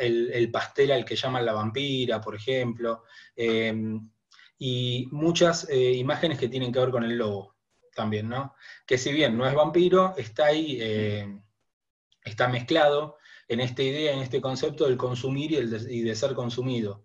el, 0.00 0.50
pastel 0.50 0.92
al 0.92 1.04
que 1.04 1.16
llaman 1.16 1.46
la 1.46 1.52
vampira, 1.52 2.20
por 2.20 2.34
ejemplo, 2.34 3.04
em, 3.36 4.10
y 4.58 5.08
muchas 5.12 5.68
eh, 5.68 5.92
imágenes 5.92 6.38
que 6.38 6.48
tienen 6.48 6.72
que 6.72 6.80
ver 6.80 6.90
con 6.90 7.04
el 7.04 7.16
lobo 7.16 7.56
también, 7.94 8.28
¿no? 8.28 8.54
Que 8.86 8.98
si 8.98 9.12
bien 9.12 9.36
no 9.36 9.46
es 9.46 9.54
vampiro, 9.54 10.14
está 10.16 10.46
ahí, 10.46 10.78
eh, 10.80 11.40
está 12.24 12.48
mezclado 12.48 13.16
en 13.48 13.60
esta 13.60 13.82
idea, 13.82 14.12
en 14.12 14.20
este 14.20 14.40
concepto 14.40 14.84
del 14.84 14.96
consumir 14.96 15.52
y, 15.52 15.56
el 15.56 15.70
de, 15.70 16.14
ser 16.16 16.34
consumido. 16.34 17.04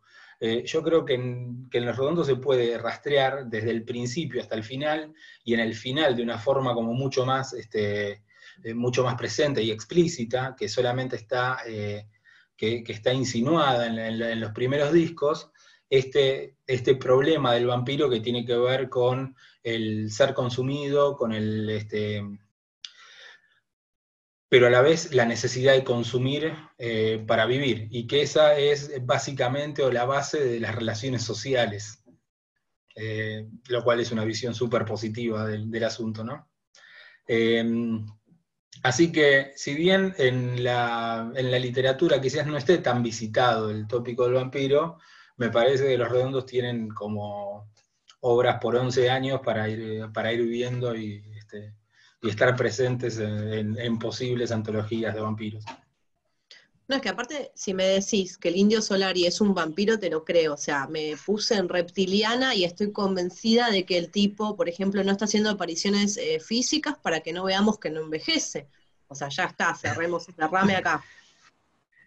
Yo 0.65 0.83
creo 0.83 1.05
que 1.05 1.13
en, 1.13 1.69
que 1.69 1.77
en, 1.77 1.85
Los 1.85 1.97
Redondos 1.97 2.27
se 2.27 2.35
puede 2.35 2.77
rastrear 2.77 3.45
desde 3.47 3.71
el 3.71 3.83
principio 3.83 4.41
hasta 4.41 4.55
el 4.55 4.63
final, 4.63 5.13
y 5.43 5.53
en 5.53 5.59
el 5.59 5.73
final 5.73 6.15
de 6.15 6.23
una 6.23 6.37
forma 6.37 6.73
como 6.73 6.93
mucho 6.93 7.25
más 7.25 7.53
este, 7.53 8.23
eh, 8.63 8.73
mucho 8.73 9.03
más 9.03 9.15
presente 9.15 9.63
y 9.63 9.71
explícita, 9.71 10.55
que 10.57 10.69
solamente 10.69 11.15
está, 11.15 11.59
eh, 11.65 12.07
que, 12.55 12.83
está 12.87 13.13
insinuada 13.13 13.87
en, 13.87 14.39
los 14.39 14.51
primeros 14.51 14.93
discos, 14.93 15.49
este, 15.89 16.57
este 16.67 16.95
problema 16.95 17.53
del 17.53 17.67
vampiro 17.67 18.09
que 18.09 18.19
tiene 18.19 18.45
que 18.45 18.55
ver 18.55 18.89
con 18.89 19.35
el 19.63 20.11
ser 20.11 20.33
consumido, 20.33 21.15
con 21.15 21.33
el, 21.33 21.69
este, 21.69 22.21
pero 24.53 24.67
a 24.67 24.69
la 24.69 24.81
vez 24.81 25.15
la 25.15 25.25
necesidad 25.25 25.73
de 25.73 25.83
consumir 25.83 26.53
eh, 26.77 27.25
para 27.27 27.47
vivir, 27.47 27.87
y 27.89 28.05
que 28.05 28.21
esa 28.21 28.55
es 28.55 29.03
básicamente 29.03 29.91
la 29.91 30.05
base 30.05 30.45
de 30.45 30.59
las 30.59 30.75
relaciones 30.75 31.23
sociales, 31.23 32.03
eh, 32.95 33.49
lo 33.69 33.83
cual 33.83 33.99
es 33.99 34.11
una 34.11 34.23
visión 34.23 34.53
súper 34.53 34.85
positiva 34.85 35.47
del, 35.47 35.83
asunto, 35.83 36.23
¿no? 36.23 36.51
Em, 37.25 38.05
así 38.83 39.11
que, 39.11 39.53
si 39.55 39.73
bien 39.73 40.13
en 40.19 40.63
la, 40.63 41.31
en 41.35 41.49
la, 41.49 41.57
literatura 41.57 42.21
quizás 42.21 42.45
no 42.45 42.55
esté 42.55 42.77
tan 42.77 43.01
visitado 43.01 43.71
el 43.71 43.87
tópico 43.87 44.25
del 44.25 44.35
vampiro, 44.35 44.99
me 45.35 45.49
parece 45.49 45.87
que 45.87 45.97
los 45.97 46.11
redondos 46.11 46.45
tienen 46.45 46.89
como 46.89 47.71
obras 48.19 48.59
por 48.61 48.75
11 48.75 49.09
años 49.09 49.41
para 49.43 49.67
ir, 49.67 50.11
para 50.13 50.31
ir 50.31 50.43
viendo 50.43 50.95
y 50.95 51.23
este, 51.39 51.73
y 52.23 52.29
estar 52.29 52.55
presentes 52.55 53.19
en, 53.19 53.99
posibles 53.99 54.51
antologías 54.51 55.13
de 55.13 55.21
vampiros. 55.21 55.65
No, 56.87 56.95
es 56.95 57.01
que 57.01 57.09
aparte, 57.09 57.51
si 57.53 57.73
me 57.73 57.85
decís 57.85 58.37
que 58.37 58.49
el 58.49 58.55
indio 58.55 58.81
Solari 58.81 59.25
es 59.25 59.41
un 59.41 59.53
vampiro, 59.53 59.99
te 59.99 60.09
lo 60.09 60.23
creo. 60.23 60.53
O 60.53 60.57
sea, 60.57 60.87
me 60.87 61.15
puse 61.25 61.55
en 61.55 61.69
reptiliana 61.69 62.55
y 62.55 62.63
estoy 62.63 62.91
convencida 62.91 63.69
de 63.71 63.85
que 63.85 63.97
el 63.97 64.09
tipo, 64.09 64.55
por 64.55 64.69
ejemplo, 64.69 65.03
no 65.03 65.11
está 65.11 65.25
haciendo 65.25 65.49
apariciones 65.49 66.17
eh, 66.17 66.39
físicas 66.39 66.95
para 66.97 67.19
que 67.19 67.33
no 67.33 67.43
veamos 67.43 67.77
que 67.77 67.89
no 67.89 68.01
envejece. 68.01 68.67
O 69.07 69.15
sea, 69.15 69.29
ya 69.29 69.45
está, 69.45 69.75
cerremos, 69.75 70.27
rame 70.37 70.75
acá. 70.75 71.03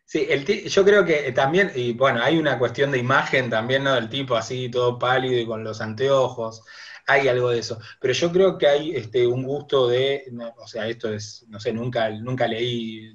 Sí, 0.07 0.27
el 0.29 0.47
yo 0.47 0.85
creo 0.85 1.05
que 1.05 1.33
también, 1.33 1.73
y 1.75 1.93
bueno, 1.93 2.23
hay 2.23 2.39
una 2.39 2.59
cuestión 2.59 2.91
de 2.91 2.99
imagen 2.99 3.51
también, 3.51 3.85
¿no? 3.85 3.95
Del 3.95 4.09
tipo 4.09 4.37
así, 4.37 4.71
todo 4.71 4.99
pálido 4.99 5.39
y 5.39 5.47
con 5.47 5.65
los 5.65 5.81
anteojos 5.81 6.63
hay 7.07 7.29
algo 7.29 7.51
de 7.51 7.61
eso. 7.61 7.79
Pero 8.01 8.13
yo 8.13 8.33
creo 8.33 8.59
que 8.59 8.67
hay 8.67 8.97
este, 8.97 9.27
un 9.27 9.45
gusto 9.45 9.89
de, 9.89 10.25
o 10.59 10.67
sea, 10.67 10.89
esto 10.89 11.13
es, 11.13 11.47
no 11.49 11.61
sé, 11.61 11.73
nunca, 11.73 12.11
nunca 12.11 12.47
leí 12.47 13.15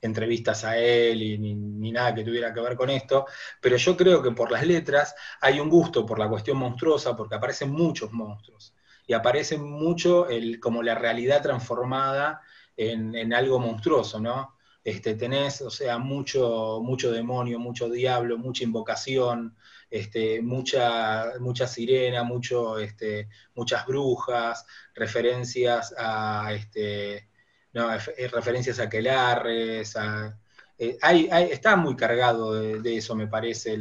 entrevistas 0.00 0.64
a 0.64 0.78
él 0.78 1.22
y, 1.22 1.38
ni, 1.38 1.92
nada 1.92 2.14
que 2.14 2.24
tuviera 2.24 2.52
que 2.52 2.60
ver 2.60 2.76
con 2.76 2.90
esto, 2.90 3.26
pero 3.60 3.76
yo 3.76 3.96
creo 3.96 4.22
que 4.22 4.30
por 4.32 4.50
las 4.50 4.66
letras 4.66 5.14
hay 5.40 5.58
un 5.60 5.68
gusto 5.68 6.06
por 6.06 6.18
la 6.18 6.28
cuestión 6.28 6.56
monstruosa, 6.58 7.16
porque 7.16 7.34
aparecen 7.34 7.70
muchos 7.70 8.12
monstruos, 8.12 8.74
y 9.06 9.14
aparece 9.14 9.58
mucho 9.58 10.28
el, 10.28 10.60
como 10.60 10.82
la 10.82 10.94
realidad 10.94 11.42
transformada 11.42 12.42
en, 12.76 13.14
en 13.16 13.32
algo 13.34 13.58
monstruoso, 13.58 14.20
¿no? 14.20 14.56
Este, 14.84 15.14
tenés, 15.14 15.60
o 15.62 15.70
sea, 15.70 15.98
mucho, 15.98 16.80
mucho 16.82 17.10
demonio, 17.10 17.58
mucho 17.58 17.90
diablo, 17.90 18.38
mucha 18.38 18.64
invocación, 18.64 19.56
este, 19.90 20.42
mucha, 20.42 21.32
sirena, 21.66 22.28
este, 22.80 23.28
muchas 23.54 23.86
brujas, 23.86 24.66
referencias 24.94 25.94
a, 25.96 26.52
este, 26.52 27.28
no, 27.72 27.88
referencias 28.32 28.78
a 28.80 28.88
Quelarres, 28.88 29.96
eh, 30.78 30.98
está 31.50 31.76
muy 31.76 31.96
cargado 31.96 32.54
de, 32.54 32.96
eso, 32.96 33.14
me 33.14 33.26
parece, 33.26 33.78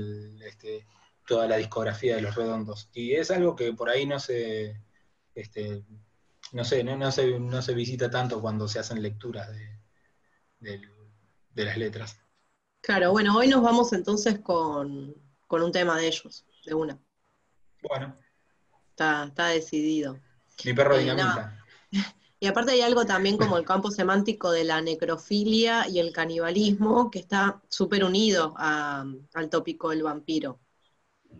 toda 1.27 1.47
la 1.47 1.57
discografía 1.57 2.15
de 2.15 2.21
Los 2.21 2.35
Redondos. 2.35 2.89
Y 2.93 3.13
es 3.13 3.31
algo 3.31 3.55
que 3.55 3.73
por 3.73 3.89
ahí 3.89 4.05
no 4.05 4.19
se, 4.19 4.81
no 6.53 6.63
sé, 6.63 6.83
no, 6.83 7.11
se, 7.11 7.39
no 7.39 7.61
se 7.61 7.73
visita 7.73 8.09
tanto 8.09 8.41
cuando 8.41 8.67
se 8.67 8.79
hacen 8.79 9.01
lecturas 9.01 9.49
de 10.59 11.65
las 11.65 11.77
letras. 11.77 12.17
Claro, 12.81 13.11
bueno, 13.11 13.35
hoy 13.37 13.49
nos 13.49 13.61
vamos 13.61 13.91
entonces 13.91 14.39
con, 14.39 15.26
con 15.47 15.63
un 15.63 15.71
tema 15.71 15.97
de 15.97 16.07
ellos, 16.07 16.45
de 16.65 16.73
una. 16.73 16.99
Bueno. 17.81 18.15
Está, 18.89 19.25
está 19.25 19.47
decidido. 19.47 20.19
Mi 20.65 20.73
perro 20.73 20.95
eh, 20.95 20.99
dinamita. 20.99 21.63
Y 22.39 22.45
aparte 22.45 22.71
hay 22.71 22.81
algo 22.81 23.03
también 23.03 23.35
como 23.35 23.57
el 23.57 23.65
campo 23.65 23.89
semántico 23.89 24.51
de 24.51 24.63
la 24.63 24.79
necrofilia 24.79 25.87
y 25.87 25.97
el 25.97 26.13
canibalismo, 26.13 27.09
que 27.09 27.17
está 27.17 27.63
súper 27.67 28.03
unido 28.03 28.53
al 28.57 29.49
tópico 29.49 29.89
del 29.89 30.03
vampiro, 30.03 30.59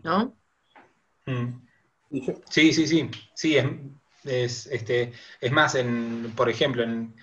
¿no? 0.02 0.36
Mm. 1.26 1.68
Sí, 2.50 2.72
sí, 2.72 2.88
sí. 2.88 3.08
Sí, 3.32 3.56
es, 4.24 4.66
este, 4.66 5.12
es 5.40 5.52
más, 5.52 5.76
en, 5.76 6.32
por 6.34 6.48
ejemplo, 6.48 6.82
en, 6.82 7.14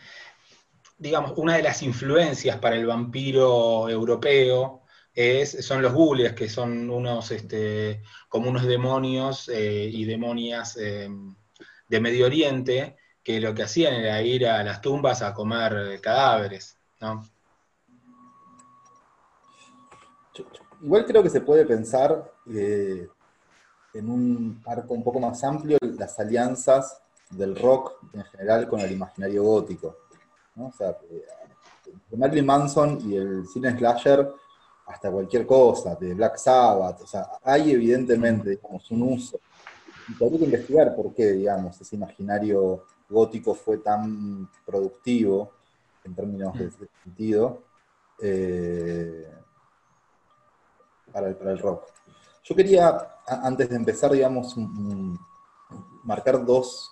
digamos, 0.97 1.33
una 1.35 1.57
de 1.57 1.63
las 1.63 1.83
influencias 1.83 2.57
para 2.59 2.77
el 2.77 2.85
vampiro 2.85 3.89
europeo 3.89 4.84
son 5.61 5.81
los 5.81 5.93
gules, 5.93 6.33
que 6.33 6.49
son 6.49 6.89
unos, 6.89 7.31
este, 7.31 8.01
como 8.27 8.49
unos 8.49 8.65
demonios 8.65 9.49
eh, 9.49 9.89
y 9.91 10.03
demonias 10.05 10.77
eh, 10.77 11.09
de 11.87 11.99
Medio 12.01 12.25
Oriente, 12.25 12.97
que 13.23 13.39
lo 13.39 13.53
que 13.53 13.63
hacían 13.63 13.93
era 13.93 14.21
ir 14.21 14.45
a 14.45 14.63
las 14.63 14.81
tumbas 14.81 15.21
a 15.21 15.33
comer 15.33 15.99
cadáveres, 16.01 16.77
Igual 20.81 21.05
creo 21.05 21.23
que 21.23 21.29
se 21.29 21.41
puede 21.41 21.65
pensar 21.65 22.31
eh, 22.53 23.07
en 23.93 24.09
un 24.09 24.61
arco 24.65 24.93
un 24.93 25.03
poco 25.03 25.19
más 25.19 25.43
amplio 25.43 25.77
las 25.97 26.19
alianzas 26.19 27.01
del 27.29 27.55
rock 27.55 27.93
en 28.13 28.23
general 28.25 28.67
con 28.67 28.81
el 28.81 28.91
imaginario 28.91 29.43
gótico. 29.43 29.97
¿no? 30.55 30.67
O 30.67 30.73
sea, 30.73 30.97
Marilyn 32.11 32.45
Manson 32.45 32.99
y 33.09 33.15
el 33.15 33.47
cine 33.47 33.75
slasher 33.77 34.31
hasta 34.85 35.09
cualquier 35.09 35.45
cosa, 35.45 35.95
de 35.95 36.13
Black 36.13 36.37
Sabbath, 36.37 37.01
o 37.01 37.07
sea, 37.07 37.27
hay 37.43 37.71
evidentemente, 37.71 38.51
digamos, 38.51 38.89
un 38.91 39.01
uso. 39.01 39.39
Y 40.07 40.23
habría 40.23 40.39
que 40.39 40.45
investigar 40.45 40.95
por 40.95 41.13
qué, 41.13 41.31
digamos, 41.31 41.79
ese 41.81 41.95
imaginario 41.95 42.83
gótico 43.09 43.55
fue 43.55 43.77
tan 43.77 44.49
productivo 44.65 45.51
en 46.03 46.13
términos 46.13 46.57
de, 46.57 46.69
sentido 47.03 47.63
eh, 48.21 49.27
para, 51.11 51.29
el, 51.29 51.59
rock. 51.59 51.85
Yo 52.43 52.55
quería, 52.55 52.95
antes 53.25 53.69
de 53.69 53.75
empezar, 53.75 54.11
digamos, 54.11 54.55
marcar 56.03 56.45
dos, 56.45 56.91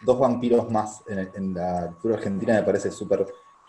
dos 0.00 0.18
vampiros 0.18 0.70
más 0.70 1.02
en, 1.06 1.30
en 1.34 1.54
la 1.54 1.88
cultura 1.88 2.14
argentina 2.14 2.54
me 2.54 2.62
parece 2.62 2.90
súper 2.90 3.26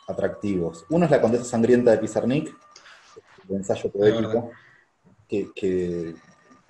atractivos. 0.08 0.86
Uno 0.90 1.06
es 1.06 1.12
la 1.12 1.20
condesa 1.20 1.44
sangrienta 1.44 1.92
de 1.92 1.98
Pizarnik, 1.98 2.56
de 3.48 3.56
ensayo 3.56 3.92
poético, 3.92 4.52
que, 5.28 6.16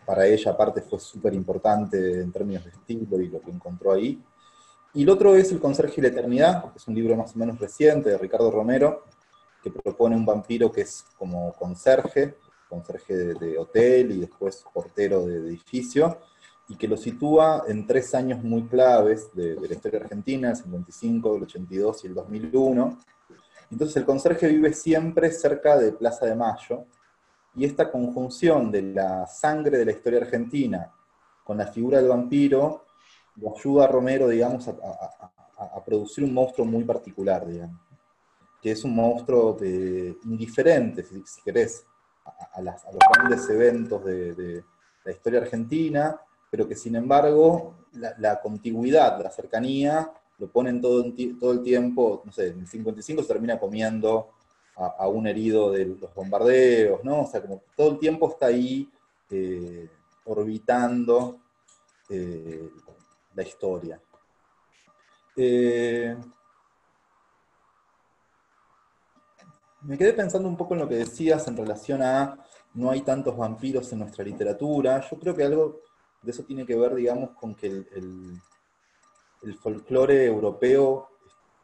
para 0.05 0.27
ella 0.27 0.51
aparte 0.51 0.81
fue 0.81 0.99
súper 0.99 1.33
importante 1.33 2.21
en 2.21 2.31
términos 2.31 2.65
de 2.65 2.71
estilo 2.71 3.21
y 3.21 3.29
lo 3.29 3.39
que 3.41 3.51
encontró 3.51 3.93
ahí. 3.93 4.21
Y 4.93 5.03
el 5.03 5.09
otro 5.09 5.35
es 5.35 5.51
El 5.51 5.59
Conserje 5.59 5.95
y 5.97 6.01
la 6.01 6.09
Eternidad, 6.09 6.71
que 6.71 6.77
es 6.77 6.87
un 6.87 6.95
libro 6.95 7.15
más 7.15 7.35
o 7.35 7.39
menos 7.39 7.57
reciente 7.59 8.09
de 8.09 8.17
Ricardo 8.17 8.51
Romero, 8.51 9.05
que 9.63 9.71
propone 9.71 10.15
un 10.15 10.25
vampiro 10.25 10.71
que 10.71 10.81
es 10.81 11.05
como 11.17 11.53
conserje, 11.53 12.35
conserje 12.69 13.15
de, 13.15 13.57
hotel 13.57 14.11
y 14.11 14.19
después 14.19 14.63
portero 14.73 15.25
de, 15.25 15.37
edificio, 15.37 16.19
y 16.67 16.75
que 16.75 16.87
lo 16.87 16.97
sitúa 16.97 17.63
en 17.67 17.87
tres 17.87 18.13
años 18.13 18.43
muy 18.43 18.63
claves 18.63 19.29
de, 19.33 19.55
de 19.55 19.67
la 19.67 19.73
historia 19.73 20.01
argentina, 20.01 20.49
el 20.49 20.55
55, 20.57 21.37
el 21.37 21.43
82 21.43 22.03
y 22.03 22.07
el 22.07 22.13
2001, 22.13 22.99
entonces 23.73 23.97
el 23.97 24.05
conserje 24.05 24.47
vive 24.47 24.71
siempre 24.71 25.31
cerca 25.31 25.77
de 25.77 25.91
Plaza 25.91 26.25
de 26.25 26.35
Mayo, 26.35 26.85
y 27.55 27.65
esta 27.65 27.91
conjunción 27.91 28.71
de 28.71 28.81
la 28.81 29.27
sangre 29.27 29.77
de 29.77 29.85
la 29.85 29.91
historia 29.91 30.21
argentina 30.21 30.91
con 31.43 31.57
la 31.57 31.67
figura 31.67 31.97
del 31.97 32.09
vampiro 32.09 32.85
lo 33.35 33.55
ayuda 33.55 33.85
a 33.85 33.87
Romero, 33.87 34.27
digamos, 34.27 34.67
a, 34.67 35.83
producir 35.85 36.23
un 36.23 36.33
monstruo 36.33 36.65
muy 36.65 36.83
particular, 36.83 37.45
digamos, 37.47 37.79
que 38.61 38.71
es 38.71 38.83
un 38.83 38.95
monstruo 38.95 39.53
de, 39.53 40.17
indiferente, 40.25 41.03
si, 41.03 41.41
querés, 41.43 41.85
a, 42.53 42.61
los 42.61 42.75
grandes 43.11 43.49
eventos 43.49 44.03
de, 44.05 44.63
la 45.03 45.11
historia 45.11 45.41
argentina, 45.41 46.19
pero 46.49 46.67
que 46.67 46.75
sin 46.75 46.95
embargo 46.95 47.87
la, 47.93 48.15
la 48.19 48.39
contigüidad, 48.39 49.21
la 49.21 49.31
cercanía, 49.31 50.11
lo 50.43 50.51
ponen 50.51 50.81
todo, 50.81 51.05
todo 51.39 51.53
el 51.53 51.63
tiempo, 51.63 52.21
no 52.25 52.31
sé, 52.33 52.49
en 52.49 52.59
el 52.59 52.67
55 52.67 53.21
se 53.21 53.27
termina 53.29 53.57
comiendo 53.57 54.33
a, 54.75 55.07
un 55.07 55.25
herido 55.25 55.71
de 55.71 55.85
los 55.85 56.13
bombardeos, 56.13 57.01
¿no? 57.03 57.21
O 57.21 57.27
sea, 57.27 57.41
como 57.41 57.61
todo 57.77 57.91
el 57.91 57.99
tiempo 57.99 58.29
está 58.29 58.47
ahí 58.47 58.91
eh, 59.29 59.87
orbitando 60.25 61.39
eh, 62.09 62.69
la 63.35 63.43
historia. 63.43 64.01
Eh, 65.37 66.17
me 69.81 69.97
quedé 69.97 70.11
pensando 70.11 70.49
un 70.49 70.57
poco 70.57 70.73
en 70.73 70.81
lo 70.81 70.89
que 70.89 70.95
decías 70.95 71.47
en 71.47 71.55
relación 71.55 72.01
a 72.01 72.37
no 72.73 72.91
hay 72.91 73.01
tantos 73.01 73.37
vampiros 73.37 73.93
en 73.93 73.99
nuestra 73.99 74.25
literatura. 74.25 75.07
Yo 75.09 75.17
creo 75.19 75.35
que 75.35 75.43
algo 75.43 75.79
de 76.21 76.31
eso 76.31 76.43
tiene 76.43 76.65
que 76.65 76.75
ver, 76.75 76.95
digamos, 76.95 77.29
con 77.31 77.55
que 77.55 77.67
el 77.67 77.87
el 77.93 78.41
folclore 79.59 80.25
europeo 80.25 81.09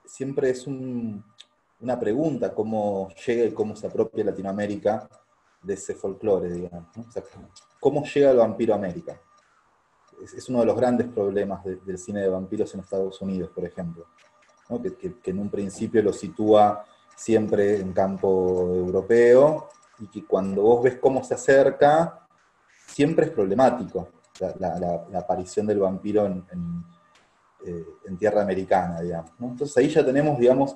siempre 0.06 0.50
es 0.50 0.68
una 0.68 2.00
pregunta 2.00 2.54
cómo 2.54 3.10
llega 3.26 3.46
y 3.46 3.54
cómo 3.54 3.76
se 3.76 3.88
apropia 3.88 4.24
Latinoamérica 4.24 5.08
de 5.62 5.74
ese 5.74 5.96
folclore, 5.96 6.50
digamos. 6.50 6.90
¿Cómo 7.80 8.04
llega 8.04 8.32
el 8.32 8.38
vampiro 8.38 8.74
a 8.74 8.78
América? 8.78 9.20
Es, 10.22 10.50
uno 10.50 10.60
de 10.60 10.66
los 10.66 10.76
grandes 10.76 11.08
problemas 11.08 11.64
del 11.64 11.98
cine 11.98 12.22
de 12.22 12.30
vampiros 12.30 12.74
en 12.74 12.82
Estados 12.82 13.22
Unidos, 13.22 13.52
por 13.54 13.66
ejemplo, 13.66 14.06
que, 15.00 15.32
en 15.32 15.40
un 15.40 15.50
principio 15.50 16.02
lo 16.04 16.12
sitúa 16.12 16.84
siempre 17.16 17.80
en 17.80 17.94
campo 17.94 18.74
europeo 18.76 19.70
y 20.00 20.08
que 20.08 20.26
cuando 20.26 20.62
vos 20.62 20.84
ves 20.84 20.98
cómo 21.00 21.24
se 21.24 21.36
acerca, 21.36 22.28
siempre 22.88 23.28
es 23.28 23.32
problemático 23.32 24.10
la, 24.60 25.06
aparición 25.16 25.68
del 25.68 25.80
vampiro 25.80 26.26
en, 26.26 26.44
eh, 27.66 27.86
tierra 28.18 28.42
americana. 28.42 29.00
Entonces 29.40 29.76
ahí 29.78 29.90
ya 29.90 30.06
tenemos, 30.06 30.38
digamos, 30.40 30.76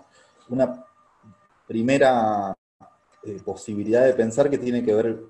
una 0.49 0.85
primera 1.67 2.55
eh, 3.23 3.41
posibilidad 3.43 4.03
de 4.05 4.13
pensar 4.13 4.49
que 4.49 4.57
tiene 4.57 4.83
que 4.83 4.93
ver 4.93 5.23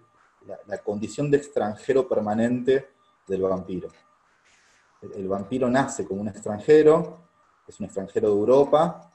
la, 0.68 0.78
condición 0.80 1.30
de 1.30 1.38
extranjero 1.38 2.08
permanente 2.08 2.90
del 3.28 3.42
vampiro. 3.44 3.90
El, 5.02 5.28
vampiro 5.28 5.70
nace 5.70 6.06
como 6.06 6.22
un 6.22 6.28
extranjero, 6.28 7.20
es 7.68 7.80
un 7.80 7.86
extranjero 7.86 8.30
de 8.30 8.34
Europa, 8.34 9.12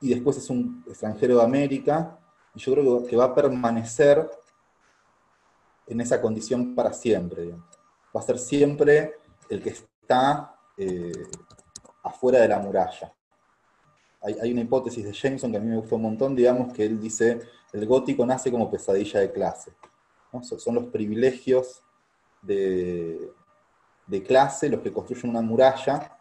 y 0.00 0.14
después 0.14 0.38
es 0.38 0.50
un 0.50 0.84
extranjero 0.86 1.36
de 1.36 1.44
América, 1.44 2.18
y 2.54 2.58
yo 2.60 2.72
creo 2.72 3.06
que 3.06 3.16
va 3.16 3.24
a 3.26 3.34
permanecer 3.34 4.28
en 5.86 6.00
esa 6.00 6.20
condición 6.20 6.74
para 6.74 6.92
siempre. 6.92 7.54
Va 8.14 8.20
a 8.20 8.22
ser 8.22 8.38
siempre 8.38 9.14
el 9.48 9.62
que 9.62 9.70
está 9.70 10.59
eh, 10.80 11.12
afuera 12.02 12.40
de 12.40 12.48
la 12.48 12.58
muralla 12.58 13.12
hay, 14.22 14.52
una 14.52 14.60
hipótesis 14.60 15.04
de 15.04 15.12
Jameson 15.12 15.50
que 15.50 15.56
a 15.56 15.60
mí 15.60 15.68
me 15.68 15.76
gustó 15.76 15.96
un 15.96 16.02
montón, 16.02 16.36
digamos, 16.36 16.72
que 16.72 16.84
él 16.84 17.00
dice, 17.00 17.40
el 17.72 17.86
gótico 17.86 18.26
nace 18.26 18.50
como 18.50 18.70
pesadilla 18.70 19.20
de 19.20 19.32
clase. 19.32 19.72
Son 20.58 20.74
los 20.74 20.86
privilegios 20.86 21.82
de, 22.42 23.32
clase 24.26 24.68
los 24.68 24.80
que 24.80 24.92
construyen 24.92 25.30
una 25.30 25.40
muralla 25.40 26.16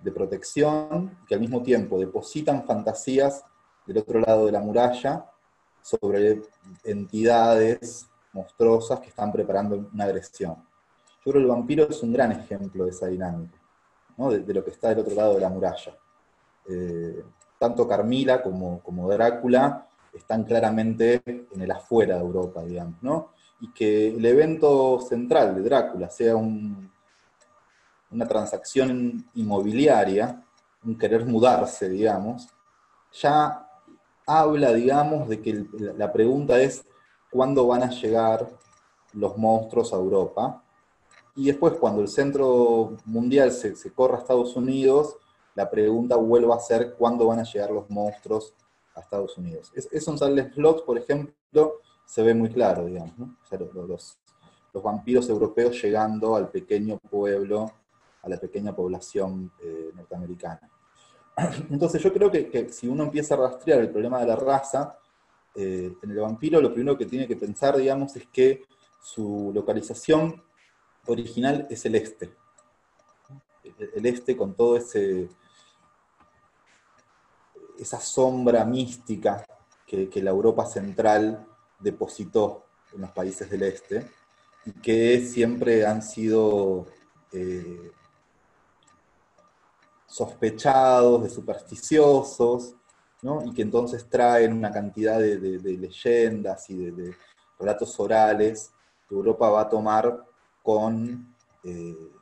de 0.00 0.12
protección 0.12 1.18
que 1.28 1.34
al 1.34 1.40
mismo 1.40 1.62
tiempo 1.62 1.98
depositan 1.98 2.64
fantasías 2.64 3.44
del 3.86 3.98
otro 3.98 4.20
lado 4.20 4.46
de 4.46 4.52
la 4.52 4.60
muralla 4.60 5.26
sobre 5.82 6.42
entidades 6.84 8.06
monstruosas 8.32 9.00
que 9.00 9.08
están 9.08 9.30
preparando 9.30 9.90
una 9.92 10.04
agresión. 10.04 10.54
Yo 10.54 11.32
creo 11.32 11.34
que 11.34 11.40
el 11.40 11.46
vampiro 11.46 11.88
es 11.88 12.02
un 12.02 12.12
gran 12.12 12.32
ejemplo 12.32 12.84
de 12.84 12.90
esa 12.90 13.08
dinámica, 13.08 13.59
de, 14.28 14.54
lo 14.54 14.64
que 14.64 14.70
está 14.70 14.90
del 14.90 14.98
otro 14.98 15.14
lado 15.14 15.34
de 15.34 15.40
la 15.40 15.48
muralla. 15.48 15.96
Eh, 16.68 17.24
tanto 17.58 17.88
Carmila 17.88 18.42
como, 18.42 19.08
Drácula 19.08 19.86
están 20.12 20.44
claramente 20.44 21.22
en 21.24 21.60
el 21.60 21.70
afuera 21.70 22.16
de 22.16 22.20
Europa, 22.20 22.62
digamos, 22.62 23.02
¿no? 23.02 23.30
Y 23.60 23.72
que 23.72 24.08
el 24.08 24.24
evento 24.24 25.00
central 25.00 25.54
de 25.54 25.62
Drácula 25.62 26.10
sea 26.10 26.36
una 26.36 26.90
transacción 28.26 29.26
inmobiliaria, 29.34 30.42
un 30.84 30.98
querer 30.98 31.24
mudarse, 31.26 31.88
digamos, 31.88 32.48
ya 33.12 33.66
habla, 34.26 34.72
digamos, 34.72 35.28
de 35.28 35.40
que 35.40 35.66
la 35.96 36.12
pregunta 36.12 36.60
es 36.60 36.84
cuándo 37.30 37.66
van 37.66 37.82
a 37.82 37.90
llegar 37.90 38.48
los 39.12 39.36
monstruos 39.36 39.92
a 39.92 39.96
Europa. 39.96 40.62
Y 41.40 41.46
después, 41.46 41.72
cuando 41.80 42.02
el 42.02 42.08
centro 42.08 42.98
mundial 43.06 43.50
se, 43.50 43.74
se 43.74 43.94
corra 43.94 44.18
a 44.18 44.20
Estados 44.20 44.54
Unidos, 44.56 45.16
la 45.54 45.70
pregunta 45.70 46.16
vuelva 46.16 46.56
a 46.56 46.60
ser 46.60 46.92
cuándo 46.98 47.28
van 47.28 47.38
a 47.38 47.44
llegar 47.44 47.70
los 47.70 47.88
monstruos 47.88 48.52
a 48.94 49.00
Estados 49.00 49.38
Unidos. 49.38 49.72
Eso 49.74 50.10
en 50.10 50.18
Silent 50.18 50.52
Slot, 50.52 50.84
por 50.84 50.98
ejemplo, 50.98 51.80
se 52.04 52.22
ve 52.22 52.34
muy 52.34 52.50
claro, 52.50 52.84
digamos, 52.84 53.14
los, 53.88 54.18
vampiros 54.84 55.30
europeos 55.30 55.80
llegando 55.82 56.36
al 56.36 56.50
pequeño 56.50 56.98
pueblo, 56.98 57.72
a 58.20 58.28
la 58.28 58.36
pequeña 58.36 58.76
población 58.76 59.50
eh, 59.64 59.92
norteamericana. 59.94 60.70
Entonces 61.70 62.02
yo 62.02 62.12
creo 62.12 62.30
que, 62.30 62.68
si 62.70 62.86
uno 62.86 63.04
empieza 63.04 63.32
a 63.32 63.38
rastrear 63.38 63.80
el 63.80 63.88
problema 63.88 64.20
de 64.20 64.26
la 64.26 64.36
raza, 64.36 64.98
eh, 65.54 65.90
en 66.02 66.10
el 66.10 66.18
vampiro 66.18 66.60
lo 66.60 66.74
primero 66.74 66.98
que 66.98 67.06
tiene 67.06 67.26
que 67.26 67.36
pensar, 67.36 67.78
digamos, 67.78 68.14
es 68.16 68.26
que 68.26 68.64
su 69.02 69.50
localización 69.54 70.49
original 71.12 71.66
es 71.70 71.84
el 71.84 71.94
este. 71.94 72.34
El 73.94 74.06
este 74.06 74.36
con 74.36 74.54
todo 74.54 74.76
ese, 74.76 75.28
esa 77.78 78.00
sombra 78.00 78.64
mística 78.64 79.44
que, 79.86 80.10
la 80.22 80.30
Europa 80.30 80.66
central 80.66 81.46
depositó 81.78 82.66
en 82.94 83.00
los 83.02 83.10
países 83.10 83.50
del 83.50 83.62
este 83.62 84.10
y 84.64 84.72
que 84.72 85.26
siempre 85.26 85.86
han 85.86 86.02
sido 86.02 86.86
eh, 87.32 87.90
sospechados 90.06 91.22
de 91.22 91.30
supersticiosos, 91.30 92.74
y 93.44 93.52
que 93.52 93.62
entonces 93.62 94.08
traen 94.08 94.54
una 94.54 94.72
cantidad 94.72 95.18
de, 95.18 95.36
leyendas 95.38 96.70
y 96.70 96.90
de, 96.90 97.14
relatos 97.58 98.00
orales 98.00 98.72
que 99.06 99.14
Europa 99.14 99.50
va 99.50 99.60
a 99.62 99.68
tomar 99.68 100.24
con 100.74 101.34
eh, 101.64 102.12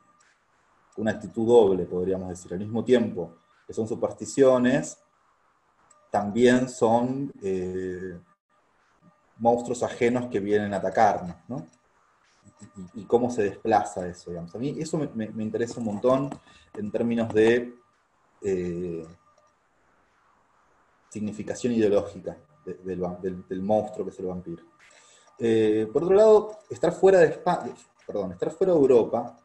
una 0.97 1.11
actitud 1.11 1.47
doble, 1.47 1.85
podríamos 1.85 2.29
decir. 2.29 2.51
Al 2.51 2.59
mismo 2.59 2.83
tiempo 2.83 3.35
que 3.67 3.73
son 3.73 3.87
supersticiones, 3.87 4.97
también 6.09 6.67
son 6.67 7.31
eh, 7.43 8.17
monstruos 9.37 9.83
ajenos 9.83 10.25
que 10.31 10.39
vienen 10.39 10.73
a 10.73 10.77
atacarnos, 10.77 11.35
¿no? 11.47 11.67
Y, 12.95 13.05
cómo 13.05 13.29
se 13.29 13.43
desplaza 13.43 14.07
eso, 14.07 14.31
digamos. 14.31 14.53
A 14.55 14.57
mí 14.57 14.75
eso 14.79 14.97
me, 15.13 15.43
interesa 15.43 15.79
un 15.79 15.85
montón 15.85 16.29
en 16.73 16.91
términos 16.91 17.31
de 17.31 17.75
eh, 18.41 19.05
significación 21.09 21.73
ideológica 21.73 22.35
del, 22.65 23.61
monstruo 23.61 24.05
que 24.05 24.11
es 24.11 24.19
el 24.19 24.25
vampiro. 24.25 24.63
Por 25.93 26.03
otro 26.03 26.15
lado, 26.15 26.59
estar 26.69 26.91
fuera 26.91 27.19
de 27.19 27.27
España, 27.27 27.73
perdón, 28.09 28.31
estar 28.31 28.49
fuera 28.49 28.73
de 28.73 28.79
Europa 28.79 29.37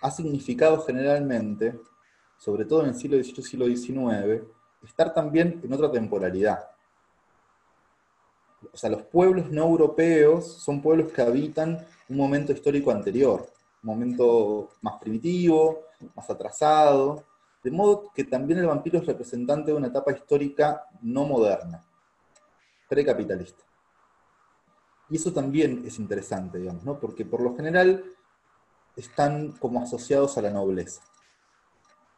ha 0.00 0.10
significado 0.12 0.80
generalmente, 0.82 1.80
sobre 2.38 2.64
todo 2.64 2.84
en 2.84 2.90
el 2.90 2.94
siglo 2.94 3.16
XVIII 3.16 3.32
y 3.40 3.42
siglo 3.42 3.66
XIX, 3.66 4.44
estar 4.84 5.12
también 5.12 5.60
en 5.60 5.72
otra 5.72 5.90
temporalidad. 5.90 6.68
O 8.72 8.76
sea, 8.76 8.90
los 8.90 9.02
pueblos 9.02 9.50
no 9.50 9.64
europeos 9.64 10.46
son 10.46 10.80
pueblos 10.80 11.10
que 11.10 11.20
habitan 11.20 11.84
un 12.08 12.16
momento 12.16 12.52
histórico 12.52 12.92
anterior, 12.92 13.50
un 13.82 13.90
momento 13.90 14.68
más 14.82 15.00
primitivo, 15.00 15.80
más 16.14 16.30
atrasado, 16.30 17.24
de 17.64 17.72
modo 17.72 18.12
que 18.14 18.22
también 18.22 18.60
el 18.60 18.66
vampiro 18.66 19.00
es 19.00 19.06
representante 19.06 19.72
de 19.72 19.76
una 19.76 19.88
etapa 19.88 20.12
histórica 20.12 20.84
no 21.00 21.24
moderna, 21.24 21.82
precapitalista. 22.88 23.64
Y 25.12 25.16
eso 25.16 25.32
también 25.32 25.84
es 25.86 25.98
interesante, 25.98 26.58
digamos, 26.58 26.84
¿no? 26.84 26.98
porque 26.98 27.24
por 27.24 27.42
lo 27.42 27.54
general 27.54 28.02
están 28.96 29.52
como 29.52 29.80
asociados 29.80 30.38
a 30.38 30.42
la 30.42 30.50
nobleza, 30.50 31.02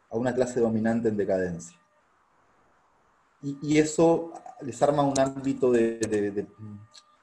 a 0.09 0.17
una 0.17 0.33
clase 0.33 0.59
dominante 0.61 1.09
en 1.09 1.17
decadencia 1.17 1.77
y, 3.45 3.77
eso 3.77 4.31
les 4.61 4.81
arma 4.81 5.03
un 5.03 5.19
ámbito 5.19 5.71
de, 5.71 6.47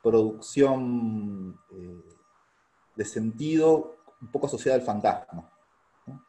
producción 0.02 1.58
eh, 1.70 2.02
de 2.94 3.04
sentido 3.04 3.96
un 4.20 4.28
poco 4.28 4.46
asociado 4.46 4.78
al 4.78 4.84
fantasma. 4.84 5.48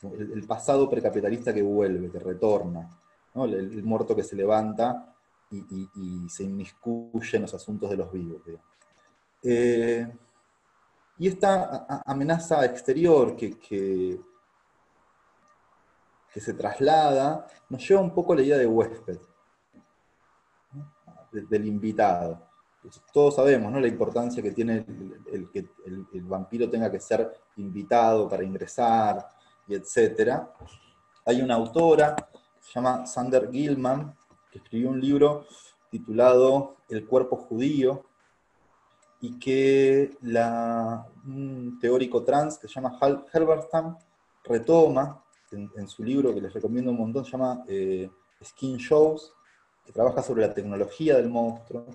El, 0.01 0.45
pasado 0.45 0.89
precapitalista 0.89 1.53
que 1.53 1.61
vuelve, 1.61 2.11
que 2.11 2.19
retorna, 2.19 2.99
el, 3.35 3.83
muerto 3.83 4.15
que 4.15 4.23
se 4.23 4.35
levanta 4.35 5.15
y, 5.51 6.27
se 6.29 6.43
inmiscuye 6.43 7.37
en 7.37 7.43
los 7.43 7.53
asuntos 7.53 7.89
de 7.89 7.97
los 7.97 8.11
vivos. 8.11 8.41
Eh, 9.43 10.07
y 11.17 11.27
esta 11.27 12.03
amenaza 12.05 12.65
exterior 12.65 13.35
que, 13.35 13.59
que, 13.59 14.19
que, 16.33 16.39
se 16.39 16.53
traslada 16.53 17.45
nos 17.69 17.87
lleva 17.87 18.01
un 18.01 18.13
poco 18.13 18.33
a 18.33 18.37
la 18.37 18.41
idea 18.41 18.57
de 18.57 18.65
huésped 18.65 19.19
del 21.31 21.65
invitado. 21.65 22.47
Todos 23.13 23.35
sabemos 23.35 23.71
¿no? 23.71 23.79
la 23.79 23.87
importancia 23.87 24.43
que 24.43 24.51
tiene 24.51 24.85
el, 25.31 25.49
que 25.49 25.65
el, 25.85 26.23
vampiro 26.23 26.69
tenga 26.69 26.91
que 26.91 26.99
ser 26.99 27.31
invitado 27.57 28.27
para 28.27 28.43
ingresar, 28.43 29.29
y 29.67 29.75
etc. 29.75 30.41
Hay 31.25 31.41
una 31.41 31.55
autora, 31.55 32.15
se 32.59 32.73
llama 32.73 33.05
Sander 33.05 33.49
Gilman, 33.49 34.13
que 34.51 34.59
escribió 34.59 34.89
un 34.89 34.99
libro 34.99 35.45
titulado 35.89 36.77
El 36.89 37.07
cuerpo 37.07 37.37
judío, 37.37 38.03
y 39.23 39.39
que 39.39 40.17
la, 40.23 41.07
un 41.25 41.79
teórico 41.79 42.25
trans 42.25 42.57
que 42.57 42.67
se 42.67 42.73
llama 42.73 42.97
Hal 42.99 43.25
retoma 44.43 45.23
en, 45.49 45.87
su 45.87 46.03
libro 46.03 46.33
que 46.33 46.41
les 46.41 46.51
recomiendo 46.51 46.91
un 46.91 46.97
montón, 46.97 47.23
se 47.23 47.31
llama 47.31 47.63
eh, 47.69 48.11
Skin 48.43 48.75
Shows, 48.75 49.33
que 49.85 49.93
trabaja 49.93 50.21
sobre 50.21 50.45
la 50.45 50.53
tecnología 50.53 51.15
del 51.15 51.29
monstruo, 51.29 51.85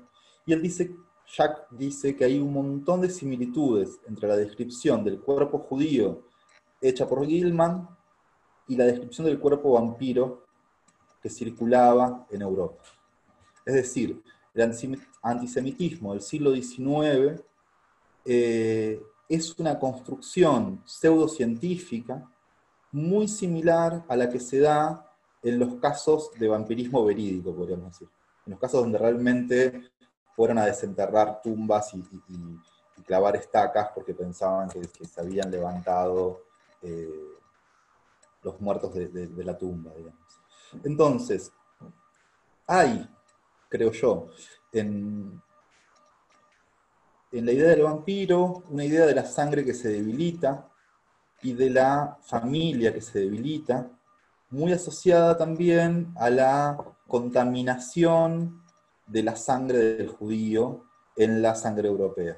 y 0.47 0.55
él 0.55 0.63
dice, 0.63 0.97
Jack 1.27 1.69
dice 1.73 2.17
que 2.17 2.25
hay 2.25 2.39
un 2.39 2.51
montón 2.51 3.03
de 3.03 3.11
similitudes 3.11 4.01
entre 4.07 4.27
la 4.27 4.37
descripción 4.37 5.05
del 5.05 5.21
cuerpo 5.21 5.59
judío 5.59 6.23
hecha 6.81 7.07
por 7.07 7.27
Gilman 7.27 7.91
y 8.69 8.77
la 8.77 8.87
descripción 8.87 9.27
del 9.27 9.39
cuerpo 9.39 9.73
vampiro 9.73 10.45
que 11.21 11.29
circulaba 11.29 12.27
en 12.31 12.41
Europa. 12.41 12.83
Es 13.67 13.75
decir, 13.75 14.23
el 14.65 15.01
antisemitismo 15.23 16.13
del 16.13 16.23
siglo 16.23 16.53
XIX 16.55 17.43
eh, 18.25 19.03
es 19.29 19.59
una 19.59 19.79
construcción 19.79 20.83
pseudocientífica 20.85 22.29
muy 22.93 23.29
similar 23.29 24.05
a 24.09 24.17
la 24.17 24.29
que 24.29 24.41
se 24.41 24.61
da 24.61 25.05
en 25.43 25.59
los 25.59 25.75
casos 25.77 26.31
de 26.39 26.49
vampirismo 26.49 27.05
verídico, 27.05 27.55
podríamos 27.55 27.93
decir. 27.93 28.09
En 28.47 28.53
los 28.53 28.61
casos 28.61 28.81
donde 28.81 28.99
realmente 28.99 29.91
fueron 30.35 30.59
a 30.59 30.67
desenterrar 30.67 31.41
tumbas 31.43 31.95
y, 31.95 32.03
clavar 33.07 33.37
estacas 33.37 33.89
porque 33.95 34.13
pensaban 34.13 34.69
que, 34.69 34.83
se 34.85 35.21
habían 35.21 35.51
levantado 35.51 36.43
eh, 36.83 37.09
los 38.43 38.61
muertos 38.61 38.93
de, 38.93 39.45
la 39.45 39.57
tumba, 39.57 39.93
Entonces, 40.85 41.51
hay, 42.67 43.09
creo 43.69 43.93
yo, 43.93 44.29
en, 44.73 45.41
en 47.33 47.47
la 47.47 47.53
idea 47.53 47.69
del 47.71 47.83
vampiro, 47.83 48.65
una 48.71 48.85
idea 48.85 49.07
de 49.07 49.15
la 49.15 49.25
sangre 49.25 49.65
que 49.65 49.75
se 49.75 49.89
debilita 49.89 50.69
y 51.43 51.53
de 51.53 51.71
la 51.71 52.19
familia 52.23 52.93
que 52.93 53.01
se 53.01 53.21
debilita, 53.21 53.91
muy 54.51 54.73
asociada 54.73 55.37
también 55.37 56.13
a 56.17 56.31
la 56.31 56.79
contaminación 57.07 58.63
de 59.07 59.23
la 59.23 59.37
sangre 59.37 59.79
del 59.79 60.09
judío 60.09 60.85
en 61.17 61.43
la 61.43 61.55
sangre 61.55 61.89
europea, 61.89 62.37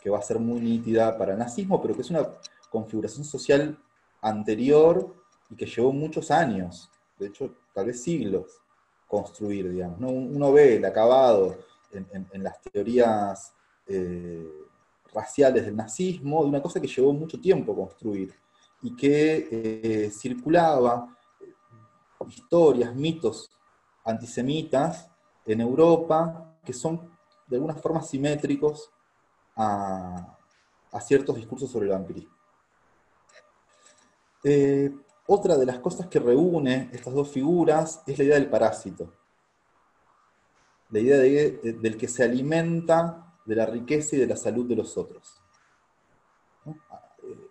que 0.00 0.10
va 0.10 0.18
a 0.18 0.22
ser 0.22 0.38
muy 0.38 0.60
nítida 0.60 1.16
para 1.16 1.32
el 1.32 1.38
nazismo, 1.38 1.80
pero 1.80 1.94
que 1.94 2.02
es 2.02 2.10
una 2.10 2.26
configuración 2.70 3.24
social 3.24 3.78
anterior 4.20 5.14
y 5.50 5.56
que 5.56 5.66
llevó 5.66 5.92
muchos 5.92 6.30
años, 6.30 6.90
de 7.18 7.28
hecho, 7.28 7.54
tal 7.72 7.86
vez 7.86 8.02
siglos, 8.02 8.60
construir, 9.06 9.70
digamos. 9.70 9.98
Uno 10.00 10.52
ve 10.52 10.76
el 10.76 10.84
acabado 10.84 11.56
en 11.92 12.42
las 12.42 12.60
teorías 12.60 13.54
eh, 13.86 14.66
raciales 15.14 15.64
del 15.64 15.76
nazismo, 15.76 16.42
de 16.42 16.48
una 16.48 16.62
cosa 16.62 16.80
que 16.80 16.88
llevó 16.88 17.12
mucho 17.12 17.40
tiempo 17.40 17.74
construir 17.74 18.34
y 18.82 18.94
que 18.94 19.48
eh, 19.50 20.10
circulaba 20.10 21.16
historias, 22.28 22.94
mitos 22.94 23.50
antisemitas 24.04 25.08
en 25.46 25.60
Europa 25.60 26.58
que 26.64 26.72
son 26.72 27.08
de 27.46 27.56
alguna 27.56 27.74
forma 27.74 28.02
simétricos 28.02 28.90
a, 29.54 30.36
ciertos 31.00 31.36
discursos 31.36 31.70
sobre 31.70 31.86
el 31.86 31.92
vampirismo. 31.92 32.34
Eh, 34.42 34.92
otra 35.26 35.56
de 35.56 35.66
las 35.66 35.78
cosas 35.78 36.06
que 36.06 36.18
reúne 36.18 36.90
estas 36.92 37.14
dos 37.14 37.28
figuras 37.28 38.02
es 38.06 38.18
la 38.18 38.24
idea 38.24 38.34
del 38.36 38.48
parásito, 38.48 39.12
la 40.90 41.00
idea 41.00 41.18
del 41.18 41.96
que 41.96 42.08
se 42.08 42.22
alimenta 42.22 43.34
de 43.44 43.54
la 43.54 43.66
riqueza 43.66 44.16
y 44.16 44.20
de 44.20 44.26
la 44.26 44.36
salud 44.36 44.66
de 44.66 44.76
los 44.76 44.96
otros. 44.96 45.40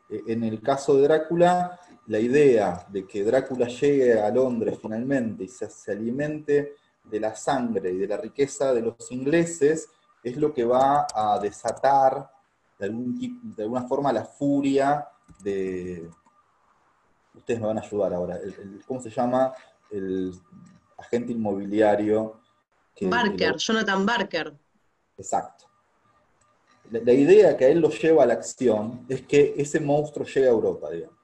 Eh, 0.10 0.24
en 0.28 0.44
el 0.44 0.62
caso 0.62 0.96
de 0.96 1.04
Drácula, 1.04 1.80
la 2.08 2.20
idea 2.20 2.86
de 2.90 3.06
que 3.06 3.24
Drácula 3.24 3.68
llegue 3.68 4.20
a 4.20 4.30
Londres 4.30 4.78
finalmente 4.82 5.46
y 5.46 5.48
se, 5.48 5.92
alimente 5.92 6.76
de 7.04 7.20
la 7.20 7.36
sangre 7.36 7.92
y 7.92 7.98
de 7.98 8.08
la 8.08 8.18
riqueza 8.18 8.74
de 8.74 8.82
los 8.82 9.12
ingleses 9.12 9.90
es 10.24 10.38
lo 10.38 10.54
que 10.54 10.66
va 10.66 11.08
a 11.14 11.40
desatar 11.40 12.32
de, 12.80 12.90
de 12.90 13.64
alguna 13.64 13.88
forma 13.88 14.14
la 14.14 14.26
furia 14.26 15.08
de... 15.44 16.10
Ustedes 17.36 17.60
me 17.60 17.68
van 17.68 17.78
a 17.78 17.82
ayudar 17.82 18.14
ahora. 18.14 18.40
¿Cómo 18.88 19.02
se 19.02 19.10
llama? 19.10 19.54
El 19.92 20.34
agente 20.98 21.32
inmobiliario. 21.32 22.40
Barker, 23.02 23.56
Jonathan 23.58 24.06
Barker. 24.06 24.54
Exacto 25.18 25.66
la, 26.92 27.14
idea 27.14 27.58
que 27.58 27.66
a 27.66 27.70
él 27.70 27.80
lo 27.80 27.90
lleva 27.90 28.24
a 28.24 28.26
la 28.26 28.34
acción 28.34 29.06
es 29.10 29.22
que 29.24 29.54
ese 29.58 29.80
monstruo 29.80 30.26
llegue 30.26 30.48
a 30.48 30.52
Europa, 30.52 30.90
digamos. 30.92 31.16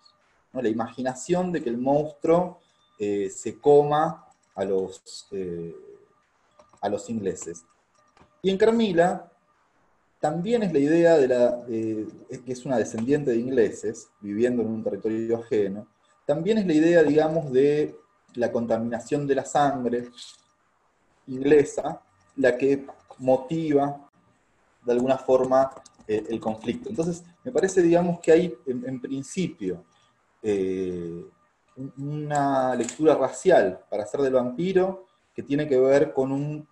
La 0.54 0.70
imaginación 0.70 1.52
de 1.52 1.62
que 1.62 1.70
el 1.70 1.78
monstruo 1.78 2.60
eh, 3.00 3.30
se 3.30 3.60
coma 3.60 4.26
a 4.56 4.66
los, 4.66 5.28
eh, 5.32 5.74
a 6.82 6.90
los 6.90 7.10
ingleses. 7.10 7.64
Y 8.42 8.50
en 8.50 8.58
Carmila 8.58 9.32
también 10.20 10.64
es 10.64 10.74
la 10.74 10.80
idea 10.80 11.18
de 11.18 11.28
la, 11.28 11.64
que 11.66 12.52
es 12.52 12.66
una 12.66 12.78
descendiente 12.78 13.32
de 13.32 13.38
ingleses, 13.38 14.10
viviendo 14.20 14.62
en 14.62 14.70
un 14.70 14.84
territorio 14.84 15.38
ajeno, 15.38 15.88
también 16.26 16.58
es 16.58 16.66
la 16.66 16.74
idea, 16.74 17.04
digamos, 17.04 17.52
de 17.52 17.96
la 18.36 18.52
contaminación 18.52 19.28
de 19.28 19.36
la 19.36 19.46
sangre 19.46 20.10
inglesa, 21.28 22.02
la 22.38 22.58
que 22.58 22.86
motiva 23.20 24.10
de 24.84 24.92
alguna 24.92 25.18
forma 25.18 25.72
eh, 26.08 26.26
el 26.30 26.40
conflicto. 26.40 26.90
Entonces, 26.90 27.24
me 27.44 27.52
parece, 27.52 27.82
digamos, 27.82 28.20
que 28.20 28.32
hay 28.32 28.58
en, 28.66 29.00
principio 29.00 29.84
eh, 30.42 31.26
una 31.98 32.76
lectura 32.76 33.16
racial 33.16 33.80
para 33.90 34.04
hacer 34.04 34.22
del 34.22 34.34
vampiro 34.34 35.06
que 35.34 35.44
tiene 35.44 35.68
que 35.68 35.80
ver 35.80 36.14
con 36.14 36.32
un 36.32 36.68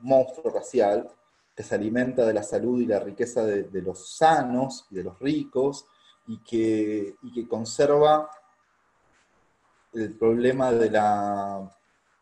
monstruo 0.00 0.52
racial 0.52 1.08
que 1.54 1.62
se 1.62 1.74
alimenta 1.74 2.26
de 2.26 2.34
la 2.34 2.42
salud 2.42 2.80
y 2.80 2.86
la 2.86 3.00
riqueza 3.00 3.44
de, 3.44 3.82
los 3.82 4.16
sanos 4.16 4.86
y 4.90 4.96
de 4.96 5.04
los 5.04 5.18
ricos 5.18 5.86
y 6.26 6.38
que, 6.38 7.16
y 7.22 7.32
que 7.32 7.48
conserva 7.48 8.28
el 9.96 10.12
problema 10.14 10.72
de 10.72 10.90
la, 10.90 11.70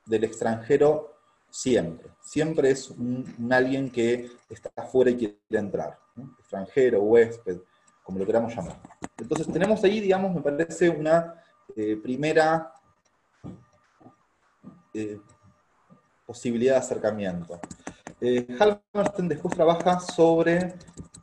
del 0.06 0.24
extranjero 0.24 1.16
siempre. 1.50 2.10
Siempre 2.20 2.70
es 2.70 2.90
un, 2.90 3.48
alguien 3.50 3.90
que 3.90 4.30
está 4.48 4.70
afuera 4.76 5.10
y 5.10 5.16
quiere 5.16 5.36
entrar, 5.50 5.98
extranjero, 6.38 7.02
huésped, 7.02 7.58
como 8.02 8.18
lo 8.18 8.26
queramos 8.26 8.54
llamar. 8.54 8.80
Entonces 9.18 9.46
tenemos 9.52 9.82
ahí, 9.84 10.00
digamos, 10.00 10.34
me 10.34 10.40
parece 10.40 10.88
una 10.88 11.34
eh, 11.76 11.96
primera 12.02 12.72
eh, 14.92 15.20
posibilidad 16.26 16.74
de 16.74 16.78
acercamiento. 16.78 17.60
Eh, 18.20 18.46
después 19.18 19.54
trabaja 19.54 20.00
sobre 20.00 20.74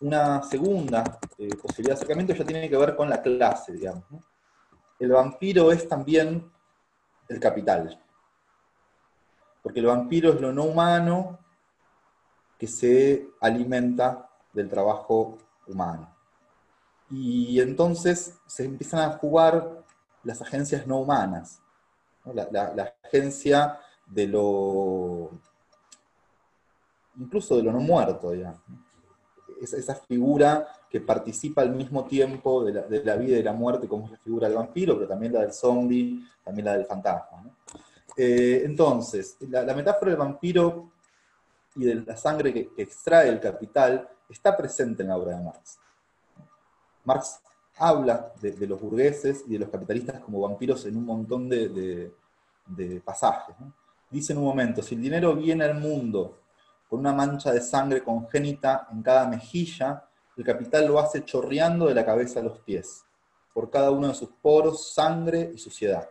una 0.02 0.44
segunda 0.44 1.20
eh, 1.38 1.50
posibilidad 1.56 1.96
de 1.96 2.00
acercamiento, 2.00 2.34
ya 2.34 2.46
tiene 2.46 2.70
que 2.70 2.78
ver 2.78 2.96
con 2.96 3.10
la 3.10 3.22
clase, 3.22 3.74
digamos. 3.74 4.04
El 5.02 5.12
vampiro 5.12 5.72
es 5.72 5.88
también 5.90 6.50
el 7.28 7.40
capital 7.40 8.02
porque 9.62 9.80
el 9.80 9.86
vampiro 9.86 10.34
es 10.34 10.42
lo 10.42 10.52
no 10.52 10.64
humano 10.64 11.40
que 12.58 12.68
se 12.68 13.30
alimenta 13.40 14.30
del 14.54 14.70
trabajo 14.70 15.38
humano. 15.68 16.14
Y 17.10 17.60
entonces 17.60 18.40
se 18.46 18.66
empiezan 18.66 19.02
a 19.02 19.18
jugar 19.18 19.84
las 20.24 20.42
agencias 20.42 20.88
no 20.88 21.00
humanas, 21.00 21.62
La, 22.34 22.94
agencia 23.04 23.80
de 24.06 24.28
lo, 24.28 25.32
incluso 27.18 27.58
de 27.58 27.64
lo 27.64 27.72
no 27.72 27.80
muerto, 27.80 28.32
digamos. 28.32 28.62
Esa, 29.62 29.96
figura 29.96 30.68
que 30.92 31.00
participa 31.00 31.62
al 31.62 31.72
mismo 31.72 32.04
tiempo 32.04 32.66
de 32.66 33.02
la, 33.04 33.16
vida 33.16 33.38
y 33.38 33.44
la 33.44 33.54
muerte, 33.54 33.88
como 33.88 34.06
es 34.06 34.12
la 34.12 34.18
figura 34.18 34.48
del 34.50 34.58
vampiro, 34.58 34.96
pero 34.96 35.08
también 35.08 35.32
la 35.32 35.40
del 35.40 35.54
zombie, 35.54 36.28
también 36.44 36.66
la 36.66 36.74
del 36.74 36.86
fantasma. 36.86 37.50
Eh, 38.18 38.64
entonces, 38.66 39.38
la, 39.40 39.74
metáfora 39.74 40.12
del 40.12 40.20
vampiro 40.20 40.92
y 41.78 41.86
de 41.86 41.96
la 41.96 42.18
sangre 42.18 42.54
que, 42.54 42.72
extrae 42.76 43.30
el 43.30 43.40
capital 43.40 44.10
está 44.30 44.58
presente 44.58 45.04
en 45.04 45.08
la 45.08 45.18
obra 45.18 45.38
de 45.38 45.44
Marx. 45.44 45.80
Marx 47.06 47.40
habla 47.78 48.34
de, 48.42 48.68
los 48.68 48.82
burgueses 48.82 49.46
y 49.48 49.54
de 49.54 49.60
los 49.60 49.70
capitalistas 49.70 50.20
como 50.20 50.42
vampiros 50.42 50.86
en 50.86 50.98
un 50.98 51.06
montón 51.06 51.48
de, 51.48 52.12
pasajes. 53.06 53.56
Dice 54.10 54.34
en 54.34 54.40
un 54.40 54.46
momento, 54.46 54.82
si 54.82 54.96
el 54.96 55.02
dinero 55.02 55.34
viene 55.38 55.64
al 55.64 55.80
mundo 55.80 56.38
con 56.90 57.00
una 57.00 57.14
mancha 57.14 57.54
de 57.54 57.62
sangre 57.62 58.04
congénita 58.04 58.90
en 58.92 59.02
cada 59.02 59.26
mejilla, 59.26 60.04
el 60.42 60.48
capital 60.48 60.88
lo 60.88 61.00
hace 61.00 61.24
chorreando 61.24 61.88
de 61.88 61.96
la 61.96 62.06
cabeza 62.06 62.40
a 62.40 62.44
los 62.44 62.60
pies, 62.60 63.04
por 63.54 63.70
cada 63.70 63.92
uno 63.92 64.08
de 64.08 64.14
sus 64.14 64.30
poros, 64.42 64.94
sangre 64.94 65.52
y 65.54 65.58
suciedad 65.58 66.10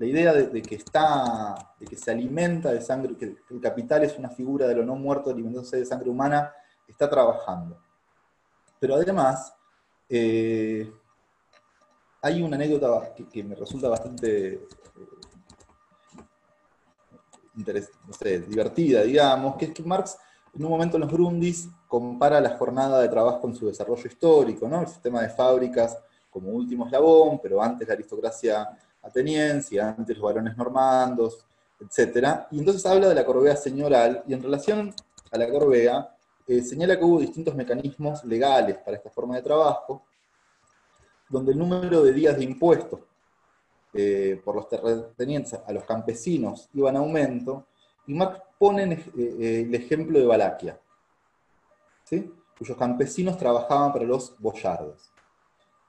la 0.00 0.06
idea 0.06 0.32
de, 0.32 0.62
que 0.62 0.76
está, 0.76 1.74
de 1.78 1.86
que 1.86 1.94
se 1.94 2.10
alimenta 2.10 2.72
de 2.72 2.80
sangre, 2.80 3.14
que 3.18 3.36
el 3.50 3.60
capital 3.60 4.02
es 4.02 4.16
una 4.16 4.30
figura 4.30 4.66
de 4.66 4.74
lo 4.74 4.82
no 4.82 4.96
muerto 4.96 5.28
alimentándose 5.28 5.76
de 5.76 5.84
sangre 5.84 6.08
humana, 6.08 6.54
está 6.88 7.08
trabajando. 7.08 7.78
Pero 8.78 8.94
además, 8.94 9.54
eh, 10.08 10.90
hay 12.22 12.42
una 12.42 12.56
anécdota 12.56 13.12
que, 13.30 13.44
me 13.44 13.54
resulta 13.54 13.90
bastante 13.90 14.66
eh, 18.24 18.44
divertida, 18.48 19.02
digamos, 19.02 19.56
que 19.56 19.66
es 19.66 19.74
que 19.74 19.82
Marx 19.82 20.16
en 20.54 20.64
un 20.64 20.70
momento 20.70 20.96
en 20.96 21.02
los 21.02 21.12
Grundis 21.12 21.68
compara 21.86 22.40
la 22.40 22.56
jornada 22.56 23.00
de 23.00 23.08
trabajo 23.08 23.40
con 23.40 23.54
su 23.54 23.66
desarrollo 23.66 24.06
histórico, 24.06 24.66
el 24.66 24.86
sistema 24.86 25.22
de 25.22 25.28
fábricas 25.28 25.98
como 26.30 26.50
último 26.50 26.86
eslabón, 26.86 27.40
pero 27.42 27.62
antes 27.62 27.86
la 27.86 27.94
aristocracia 27.94 28.68
ateniense, 29.02 29.80
antes 29.80 30.16
los 30.16 30.24
varones 30.24 30.56
normandos, 30.56 31.44
etc. 31.80 32.46
Y 32.50 32.58
entonces 32.58 32.84
habla 32.86 33.08
de 33.08 33.14
la 33.14 33.24
corvea 33.24 33.56
señoral, 33.56 34.22
y 34.26 34.34
en 34.34 34.42
relación 34.42 34.94
a 35.30 35.38
la 35.38 35.50
corvea, 35.50 36.16
eh, 36.46 36.62
señala 36.62 36.98
que 36.98 37.04
hubo 37.04 37.20
distintos 37.20 37.54
mecanismos 37.54 38.24
legales 38.24 38.78
para 38.78 38.96
esta 38.96 39.10
forma 39.10 39.36
de 39.36 39.42
trabajo, 39.42 40.04
donde 41.28 41.52
el 41.52 41.58
número 41.58 42.02
de 42.02 42.12
días 42.12 42.36
de 42.36 42.44
impuestos 42.44 43.00
eh, 43.92 44.40
por 44.44 44.54
los 44.54 44.68
terratenientes 44.68 45.58
a 45.66 45.72
los 45.72 45.84
campesinos 45.84 46.68
iba 46.74 46.90
en 46.90 46.96
aumento, 46.96 47.66
y 48.06 48.14
Marx 48.14 48.40
pone 48.58 48.92
eh, 49.16 49.64
el 49.66 49.74
ejemplo 49.74 50.18
de 50.18 50.26
Valaquia, 50.26 50.80
cuyos 52.58 52.76
campesinos 52.76 53.38
trabajaban 53.38 53.92
para 53.92 54.04
los 54.04 54.34
boyardos. 54.38 55.12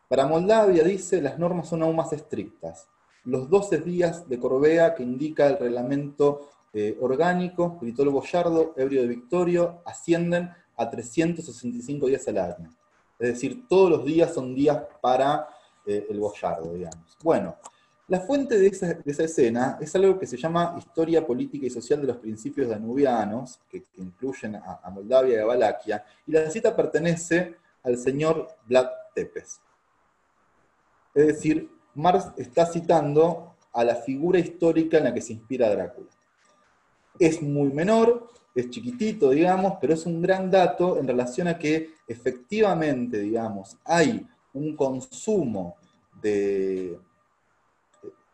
Para 0.08 0.28
Moldavia, 0.28 0.84
dice, 0.84 1.22
las 1.22 1.40
normas 1.40 1.70
son 1.70 1.84
aún 1.84 1.96
más 1.96 2.12
estrictas. 2.14 2.88
Los 3.24 3.50
12 3.50 3.80
días 3.80 4.28
de 4.28 4.40
Corbea 4.40 4.94
que 4.94 5.04
indica 5.04 5.48
el 5.48 5.58
reglamento 5.58 6.50
eh, 6.74 6.98
orgánico, 7.02 7.78
gritó 7.82 8.04
el 8.04 8.10
boyardo, 8.10 8.74
ebrio 8.78 9.02
de 9.02 9.08
Victorio, 9.08 9.82
ascienden 9.86 10.50
a 10.76 10.90
365 10.90 12.08
días 12.08 12.28
al 12.28 12.38
año. 12.38 12.70
Es 13.20 13.30
decir, 13.34 13.68
todos 13.68 13.90
los 13.90 14.06
días 14.06 14.34
son 14.34 14.56
días 14.56 14.82
para 15.02 15.48
eh, 15.86 16.08
el 16.10 16.20
boyardo, 16.20 16.74
digamos. 16.74 17.18
Bueno, 17.24 17.56
la 18.12 18.20
fuente 18.20 18.60
de 18.60 18.68
esa, 18.68 19.24
escena 19.24 19.78
es 19.80 19.96
algo 19.96 20.20
que 20.20 20.28
se 20.28 20.36
llama 20.36 20.76
Historia 20.78 21.26
Política 21.26 21.66
y 21.66 21.70
Social 21.70 22.02
de 22.02 22.08
los 22.08 22.18
Principios 22.18 22.68
Danubianos, 22.68 23.62
que, 23.70 23.86
incluyen 24.00 24.58
a, 24.58 24.90
Moldavia 24.94 25.38
y 25.38 25.40
a 25.40 25.46
Valaquia, 25.46 26.04
y 26.28 26.34
la 26.34 26.52
cita 26.52 26.76
pertenece 26.76 27.56
al 27.82 27.98
señor 27.98 28.50
Vlad 28.68 28.90
Tepes. 29.16 29.62
Es 31.16 31.26
decir, 31.26 31.72
Marx 31.96 32.34
está 32.36 32.66
citando 32.66 33.56
a 33.72 33.86
la 33.86 33.96
figura 33.96 34.40
histórica 34.40 34.98
en 34.98 35.06
la 35.06 35.14
que 35.14 35.22
se 35.22 35.32
inspira 35.32 35.70
Drácula. 35.70 36.10
Es 37.18 37.42
muy 37.42 37.72
menor, 37.72 38.28
es 38.54 38.70
chiquitito, 38.70 39.30
digamos, 39.30 39.76
pero 39.80 39.94
es 39.94 40.06
un 40.06 40.22
gran 40.22 40.52
dato 40.52 41.00
en 41.00 41.08
relación 41.08 41.48
a 41.48 41.58
que 41.58 41.92
efectivamente, 42.06 43.20
digamos, 43.20 43.78
hay 43.86 44.28
un 44.54 44.76
consumo 44.76 45.78
de, 46.22 47.00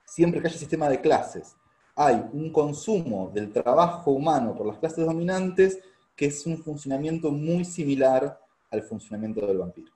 siempre 0.08 0.42
que 0.42 0.48
haya 0.48 0.58
sistema 0.58 0.90
de 0.90 1.02
clases, 1.02 1.56
hay 1.96 2.24
un 2.32 2.52
consumo 2.52 3.30
del 3.34 3.52
trabajo 3.52 4.12
humano 4.12 4.56
por 4.56 4.68
las 4.68 4.78
clases 4.78 5.06
dominantes 5.06 5.80
que 6.16 6.28
es 6.28 6.46
un 6.46 6.58
funcionamiento 6.58 7.32
muy 7.32 7.66
similar 7.66 8.40
al 8.72 8.82
funcionamiento 8.82 9.46
del 9.46 9.60
vampiro. 9.60 9.92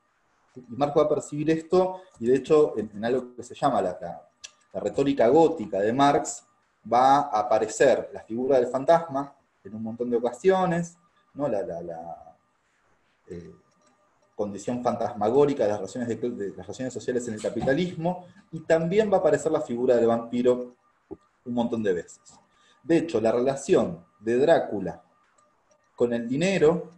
Y 0.56 0.76
Marx 0.76 0.98
va 0.98 1.04
a 1.04 1.10
percibir 1.10 1.50
esto, 1.50 2.02
y 2.20 2.28
de 2.28 2.36
hecho, 2.36 2.78
en, 2.78 3.04
algo 3.04 3.36
que 3.36 3.44
se 3.44 3.56
llama 3.56 3.82
la, 3.82 4.28
retórica 4.74 5.28
gótica 5.28 5.80
de 5.80 5.94
Marx, 5.94 6.46
va 6.92 7.22
a 7.22 7.40
aparecer 7.40 8.10
la 8.14 8.22
figura 8.22 8.58
del 8.58 8.68
fantasma 8.68 9.36
en 9.64 9.76
un 9.76 9.84
montón 9.84 10.10
de 10.10 10.18
ocasiones, 10.18 10.98
¿no? 11.34 11.48
la, 11.48 12.38
eh, 13.28 13.56
condición 14.42 14.84
fantasmagórica 14.84 15.66
de 15.66 15.70
las, 15.70 15.96
relaciones 16.58 16.94
sociales 16.94 17.28
en 17.28 17.36
el 17.36 17.42
capitalismo, 17.42 18.26
y 18.52 18.62
también 18.62 19.12
va 19.12 19.18
a 19.18 19.20
aparecer 19.20 19.52
la 19.52 19.62
figura 19.62 19.96
del 19.96 20.08
vampiro 20.08 20.76
un 21.46 21.54
montón 21.54 21.84
de 21.84 21.94
veces. 21.94 22.22
De 22.84 22.98
hecho, 22.98 23.22
la 23.22 23.32
relación 23.32 24.04
de 24.20 24.38
Drácula 24.40 25.04
con 25.96 26.12
el 26.14 26.28
dinero 26.28 26.90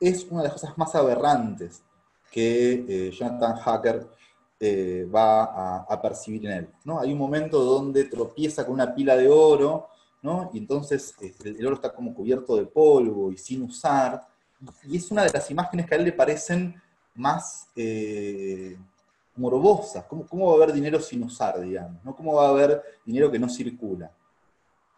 es 0.00 0.26
una 0.28 0.42
de 0.42 0.48
las 0.48 0.54
cosas 0.54 0.76
más 0.76 0.92
aberrantes 0.96 1.84
que 2.32 2.84
eh, 2.88 3.10
Jonathan 3.12 3.56
Hacker 3.56 4.08
eh, 4.58 5.08
va 5.14 5.84
a, 5.84 6.02
percibir 6.02 6.46
en 6.46 6.52
él. 6.52 6.68
¿no? 6.84 6.98
Hay 6.98 7.12
un 7.12 7.18
momento 7.18 7.62
donde 7.62 8.04
tropieza 8.06 8.64
con 8.64 8.74
una 8.74 8.92
pila 8.92 9.16
de 9.16 9.28
oro, 9.28 9.86
¿no? 10.22 10.50
y 10.52 10.58
entonces 10.58 11.14
este, 11.20 11.50
el, 11.50 11.64
oro 11.64 11.76
está 11.76 11.94
como 11.94 12.12
cubierto 12.12 12.56
de 12.56 12.66
polvo 12.66 13.30
y 13.30 13.38
sin 13.38 13.62
usar, 13.62 14.26
y 14.82 14.96
es 14.96 15.08
una 15.12 15.22
de 15.22 15.30
las 15.32 15.48
imágenes 15.52 15.86
que 15.86 15.94
a 15.94 15.98
él 15.98 16.04
le 16.04 16.12
parecen 16.12 16.74
más 17.18 17.68
eh, 17.76 18.78
morbosas. 19.36 20.04
¿Cómo, 20.04 20.26
¿Cómo, 20.26 20.46
va 20.46 20.52
a 20.52 20.56
haber 20.56 20.72
dinero 20.72 21.00
sin 21.00 21.22
usar, 21.22 21.60
digamos? 21.60 22.02
¿no? 22.04 22.16
¿Cómo 22.16 22.34
va 22.34 22.46
a 22.46 22.50
haber 22.50 22.82
dinero 23.04 23.30
que 23.30 23.38
no 23.38 23.48
circula? 23.48 24.10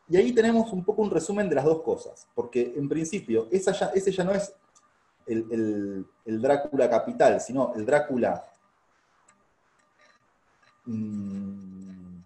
Y 0.08 0.16
ahí 0.16 0.32
tenemos 0.32 0.72
un 0.72 0.84
poco 0.84 1.02
un 1.02 1.10
resumen 1.10 1.48
de 1.48 1.54
las 1.54 1.64
dos 1.64 1.82
cosas, 1.82 2.26
porque 2.34 2.74
en 2.76 2.88
principio 2.88 3.48
esa 3.50 3.72
ya, 3.72 3.86
ese 3.94 4.10
ya 4.10 4.24
no 4.24 4.32
es 4.32 4.52
el, 5.26 6.04
Drácula 6.24 6.90
capital, 6.90 7.40
sino 7.40 7.72
el 7.76 7.86
Drácula 7.86 8.44
mm, 10.84 12.18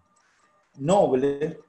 noble, 0.78 1.61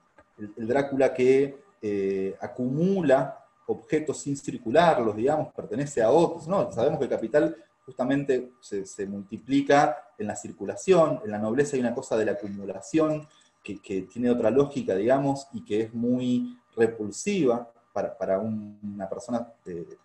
el, 0.56 0.66
Drácula 0.66 1.12
que 1.12 1.58
eh, 1.82 2.34
acumula 2.40 3.44
objetos 3.66 4.18
sin 4.18 4.36
circularlos, 4.36 5.14
digamos, 5.16 5.52
pertenece 5.52 6.02
a 6.02 6.10
otros, 6.10 6.48
¿no? 6.48 6.72
Sabemos 6.72 6.98
que 6.98 7.04
el 7.04 7.10
capital 7.10 7.56
justamente 7.86 8.50
se, 8.60 9.06
multiplica 9.06 10.10
en 10.18 10.26
la 10.26 10.34
circulación, 10.34 11.20
en 11.24 11.30
la 11.30 11.38
nobleza 11.38 11.76
hay 11.76 11.80
una 11.80 11.94
cosa 11.94 12.16
de 12.16 12.24
la 12.24 12.32
acumulación 12.32 13.26
que, 13.62 14.02
tiene 14.02 14.30
otra 14.30 14.50
lógica, 14.50 14.94
digamos, 14.94 15.48
y 15.52 15.64
que 15.64 15.82
es 15.82 15.94
muy 15.94 16.58
repulsiva 16.76 17.72
para, 17.92 18.38
una 18.38 19.08
persona 19.08 19.46
eh, 19.64 19.96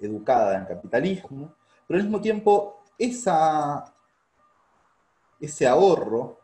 educada 0.00 0.58
en 0.58 0.64
capitalismo, 0.64 1.54
pero 1.86 1.98
al 1.98 2.04
mismo 2.04 2.20
tiempo 2.20 2.82
ese 2.98 3.30
ahorro, 5.66 6.40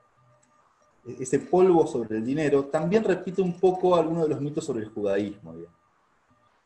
ese 1.19 1.39
polvo 1.41 1.87
sobre 1.87 2.19
el 2.19 2.25
dinero, 2.25 2.67
también 2.67 3.03
repite 3.05 3.43
un 3.43 3.59
poco 3.59 3.97
algunos 3.97 4.25
de 4.25 4.29
los 4.31 4.41
mitos 4.41 4.65
sobre 4.65 4.85
el 4.85 4.91
judaísmo. 4.91 5.55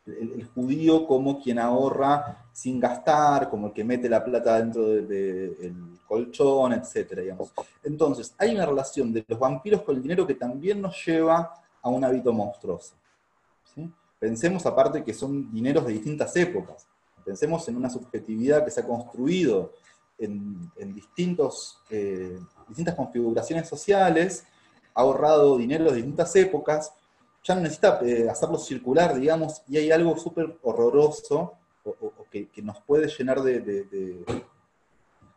El, 0.07 0.49
judío 0.55 1.07
como 1.07 1.43
quien 1.43 1.59
ahorra 1.59 2.47
sin 2.53 2.79
gastar, 2.79 3.51
como 3.51 3.69
el 3.69 3.73
que 3.73 3.85
mete 3.85 4.09
la 4.09 4.25
plata 4.25 4.59
dentro 4.59 4.87
del 4.87 5.99
colchón, 6.07 6.73
etc. 6.73 7.35
Entonces, 7.83 8.35
hay 8.39 8.55
una 8.55 8.67
relación 8.67 9.13
de 9.13 9.25
los 9.27 9.39
vampiros 9.39 9.83
con 9.83 9.97
el 9.97 10.03
dinero 10.03 10.27
que 10.27 10.35
también 10.35 10.81
nos 10.81 11.05
lleva 11.05 11.53
a 11.83 11.89
un 11.89 12.05
hábito 12.05 12.33
monstruoso. 12.33 12.95
Pensemos 14.19 14.65
aparte 14.65 15.05
que 15.05 15.13
son 15.13 15.53
dineros 15.53 15.87
de 15.87 15.93
distintas 15.93 16.35
épocas. 16.37 16.87
Pensemos 17.25 17.69
en 17.69 17.77
una 17.77 17.91
subjetividad 17.91 18.65
que 18.65 18.71
se 18.71 18.81
ha 18.81 18.87
construido 18.87 19.73
en, 20.19 20.71
distintos, 20.95 21.79
eh, 21.91 22.39
distintas 22.69 22.95
configuraciones 22.95 23.69
sociales, 23.69 24.45
ha 24.95 25.03
ahorrado 25.03 25.59
dinero 25.59 25.85
de 25.91 25.97
distintas 25.97 26.35
épocas, 26.37 26.93
ya 27.47 27.55
no 27.55 27.61
necesita 27.61 28.01
eh, 28.03 28.29
hacerlo 28.29 28.59
circular, 28.59 29.15
digamos, 29.15 29.63
y 29.69 29.77
hay 29.77 29.93
algo 29.93 30.17
súper 30.19 30.59
horroroso 30.63 31.53
o, 31.85 32.27
que, 32.29 32.49
nos 32.63 32.81
puede 32.81 33.07
llenar 33.07 33.41
de, 33.43 34.25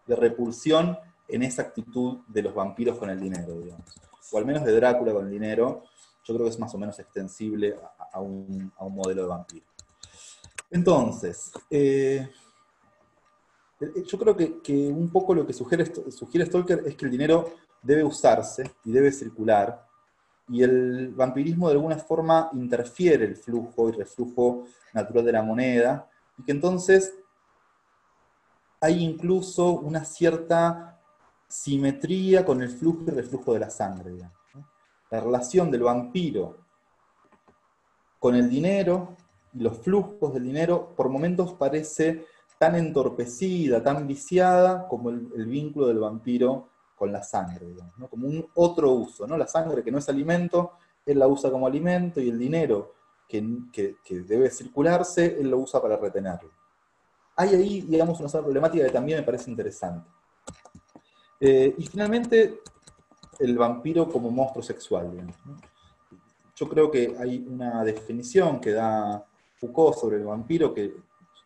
repulsión 0.08 0.98
en 1.28 1.44
esa 1.44 1.62
actitud 1.62 2.22
de 2.28 2.42
los 2.42 2.56
vampiros 2.56 2.98
con 2.98 3.12
el 3.12 3.20
dinero, 3.20 3.60
digamos. 3.60 3.86
O 4.32 4.38
al 4.40 4.46
menos 4.46 4.64
de 4.64 4.74
Drácula 4.74 5.14
con 5.14 5.26
el 5.26 5.32
dinero, 5.32 5.84
yo 6.24 6.34
creo 6.34 6.46
que 6.48 6.52
es 6.52 6.60
más 6.60 6.74
o 6.74 6.80
menos 6.80 6.98
extensible 6.98 7.76
a, 8.12 8.20
un, 8.20 8.72
modelo 8.90 9.22
de 9.22 9.28
vampiro. 9.28 9.66
Entonces, 10.72 11.52
eh, 11.70 12.28
eh, 13.80 14.04
yo 14.04 14.18
creo 14.18 14.36
que, 14.36 14.88
un 14.88 15.12
poco 15.12 15.36
lo 15.36 15.46
que 15.46 15.54
sugiere, 15.54 15.86
sugiere 16.10 16.48
Stalker 16.48 16.82
es 16.88 16.96
que 16.96 17.06
el 17.06 17.12
dinero 17.12 17.54
debe 17.84 18.04
usarse 18.04 18.72
y 18.84 18.92
debe 18.92 19.12
circular, 19.12 19.89
y 20.50 20.64
el 20.64 21.10
vampirismo 21.10 21.68
de 21.68 21.76
alguna 21.76 21.98
forma 21.98 22.50
interfiere 22.54 23.26
el 23.26 23.36
flujo 23.36 23.90
y 23.90 23.94
reflujo 23.94 24.66
natural 24.94 25.26
de 25.26 25.32
la 25.32 25.44
moneda, 25.44 26.10
y 26.38 26.44
que 26.44 26.52
entonces 26.52 27.14
hay 28.82 29.04
incluso 29.04 29.72
una 29.72 30.04
cierta 30.06 31.00
simetría 31.48 32.46
con 32.46 32.62
el 32.62 32.70
flujo 32.70 33.04
y 33.08 33.12
reflujo 33.12 33.54
de 33.54 33.60
la 33.60 33.70
sangre. 33.70 34.18
La 35.12 35.20
relación 35.20 35.72
del 35.72 35.84
vampiro 35.84 36.58
con 38.20 38.36
el 38.36 38.50
dinero 38.50 39.16
y 39.54 39.60
los 39.62 39.78
flujos 39.78 40.34
del 40.34 40.44
dinero 40.44 40.94
por 40.96 41.10
momentos 41.10 41.54
parece 41.54 42.26
tan 42.60 42.76
entorpecida, 42.76 43.82
tan 43.82 44.06
viciada 44.06 44.88
como 44.88 45.10
el, 45.10 45.46
vínculo 45.46 45.88
del 45.88 46.00
vampiro 46.00 46.69
con 47.00 47.14
la 47.14 47.24
sangre, 47.24 47.66
como 48.10 48.28
un 48.28 48.46
otro 48.56 48.92
uso. 48.92 49.26
¿no? 49.26 49.38
La 49.38 49.48
sangre 49.48 49.82
que 49.82 49.90
no 49.90 50.00
es 50.00 50.10
alimento, 50.10 50.74
él 51.06 51.18
la 51.18 51.28
usa 51.28 51.50
como 51.50 51.66
alimento 51.66 52.20
y 52.20 52.28
el 52.30 52.38
dinero 52.38 52.94
que, 53.26 53.96
debe 54.10 54.50
circularse, 54.52 55.40
él 55.40 55.50
lo 55.50 55.60
usa 55.60 55.82
para 55.82 55.96
retenerlo. 55.96 56.50
Hay 57.38 57.56
ahí, 57.56 57.82
digamos, 57.82 58.20
una 58.20 58.30
problemática 58.30 58.86
que 58.86 58.92
también 58.92 59.20
me 59.20 59.26
parece 59.26 59.50
interesante. 59.50 60.10
Eh, 61.40 61.74
y 61.78 61.86
finalmente, 61.88 62.60
el 63.40 63.58
vampiro 63.58 64.10
como 64.10 64.30
monstruo 64.30 64.62
sexual. 64.62 65.10
yo 66.54 66.68
creo 66.68 66.92
que 66.92 67.16
hay 67.18 67.48
una 67.48 67.82
definición 67.86 68.60
que 68.60 68.72
da 68.72 69.26
Foucault 69.56 69.96
sobre 69.96 70.18
el 70.18 70.26
vampiro, 70.26 70.74
que, 70.74 70.94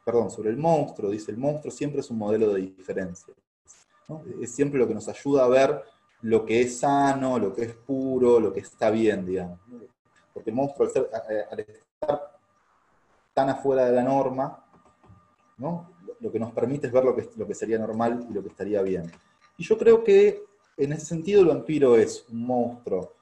perdón, 0.03 0.31
sobre 0.31 0.49
el 0.49 0.57
monstruo, 0.57 1.11
dice, 1.11 1.31
el 1.31 1.37
monstruo 1.37 1.71
siempre 1.71 1.99
es 1.99 2.09
un 2.09 2.17
modelo 2.17 2.51
de 2.51 2.61
diferencia. 2.61 3.35
Es 4.41 4.53
siempre 4.53 4.79
lo 4.79 4.87
que 4.87 4.93
nos 4.93 5.07
ayuda 5.07 5.45
a 5.45 5.47
ver 5.47 5.83
lo 6.23 6.45
que 6.45 6.61
es 6.61 6.79
sano, 6.79 7.37
lo 7.37 7.53
que 7.53 7.63
es 7.63 7.73
puro, 7.73 8.39
lo 8.39 8.53
que 8.53 8.61
está 8.61 8.89
bien, 8.89 9.25
digamos. 9.25 9.59
Porque 10.33 10.49
el 10.49 10.55
monstruo, 10.55 10.89
al, 11.51 11.59
estar 11.59 12.37
tan 13.33 13.49
afuera 13.49 13.85
de 13.85 13.91
la 13.91 14.03
norma, 14.03 14.65
lo 15.57 16.31
que 16.31 16.39
nos 16.39 16.51
permite 16.53 16.87
es 16.87 16.93
ver 16.93 17.03
lo 17.03 17.15
que, 17.15 17.29
lo 17.35 17.45
que 17.45 17.53
sería 17.53 17.77
normal 17.77 18.25
y 18.29 18.33
lo 18.33 18.41
que 18.41 18.49
estaría 18.49 18.81
bien. 18.81 19.11
Y 19.57 19.63
yo 19.63 19.77
creo 19.77 20.03
que 20.03 20.43
en 20.77 20.93
ese 20.93 21.05
sentido 21.05 21.41
el 21.41 21.47
vampiro 21.47 21.97
es 21.97 22.25
un 22.29 22.45
monstruo 22.45 23.13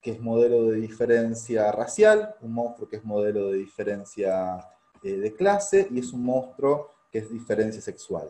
que 0.00 0.12
es 0.12 0.20
modelo 0.20 0.64
de 0.70 0.76
diferencia 0.76 1.72
racial, 1.72 2.34
un 2.40 2.52
monstruo 2.52 2.88
que 2.88 2.96
es 2.96 3.04
modelo 3.04 3.50
de 3.50 3.58
diferencia 3.58 4.58
eh, 5.02 5.16
de 5.16 5.34
clase 5.34 5.88
y 5.90 6.00
es 6.00 6.12
un 6.12 6.24
monstruo 6.24 6.90
que 7.10 7.20
es 7.20 7.30
diferencia 7.30 7.80
sexual. 7.80 8.28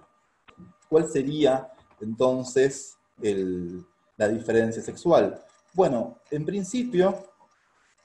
¿Cuál 0.88 1.09
sería 1.09 1.72
entonces 2.03 2.96
la 4.16 4.28
diferencia 4.28 4.82
sexual? 4.82 5.42
Bueno, 5.72 6.18
en 6.30 6.44
principio, 6.44 7.28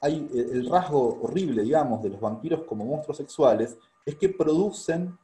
hay 0.00 0.28
el 0.32 0.68
rasgo 0.70 1.20
horrible, 1.22 1.62
digamos, 1.62 2.02
de 2.02 2.10
los 2.10 2.20
vampiros 2.20 2.62
como 2.64 2.84
monstruos 2.84 3.18
sexuales 3.18 3.76
es 4.06 4.14
que 4.14 4.28
producen 4.28 5.18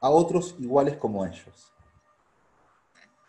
a 0.00 0.10
otros 0.10 0.54
iguales 0.58 0.96
como 0.96 1.24
ellos. 1.24 1.72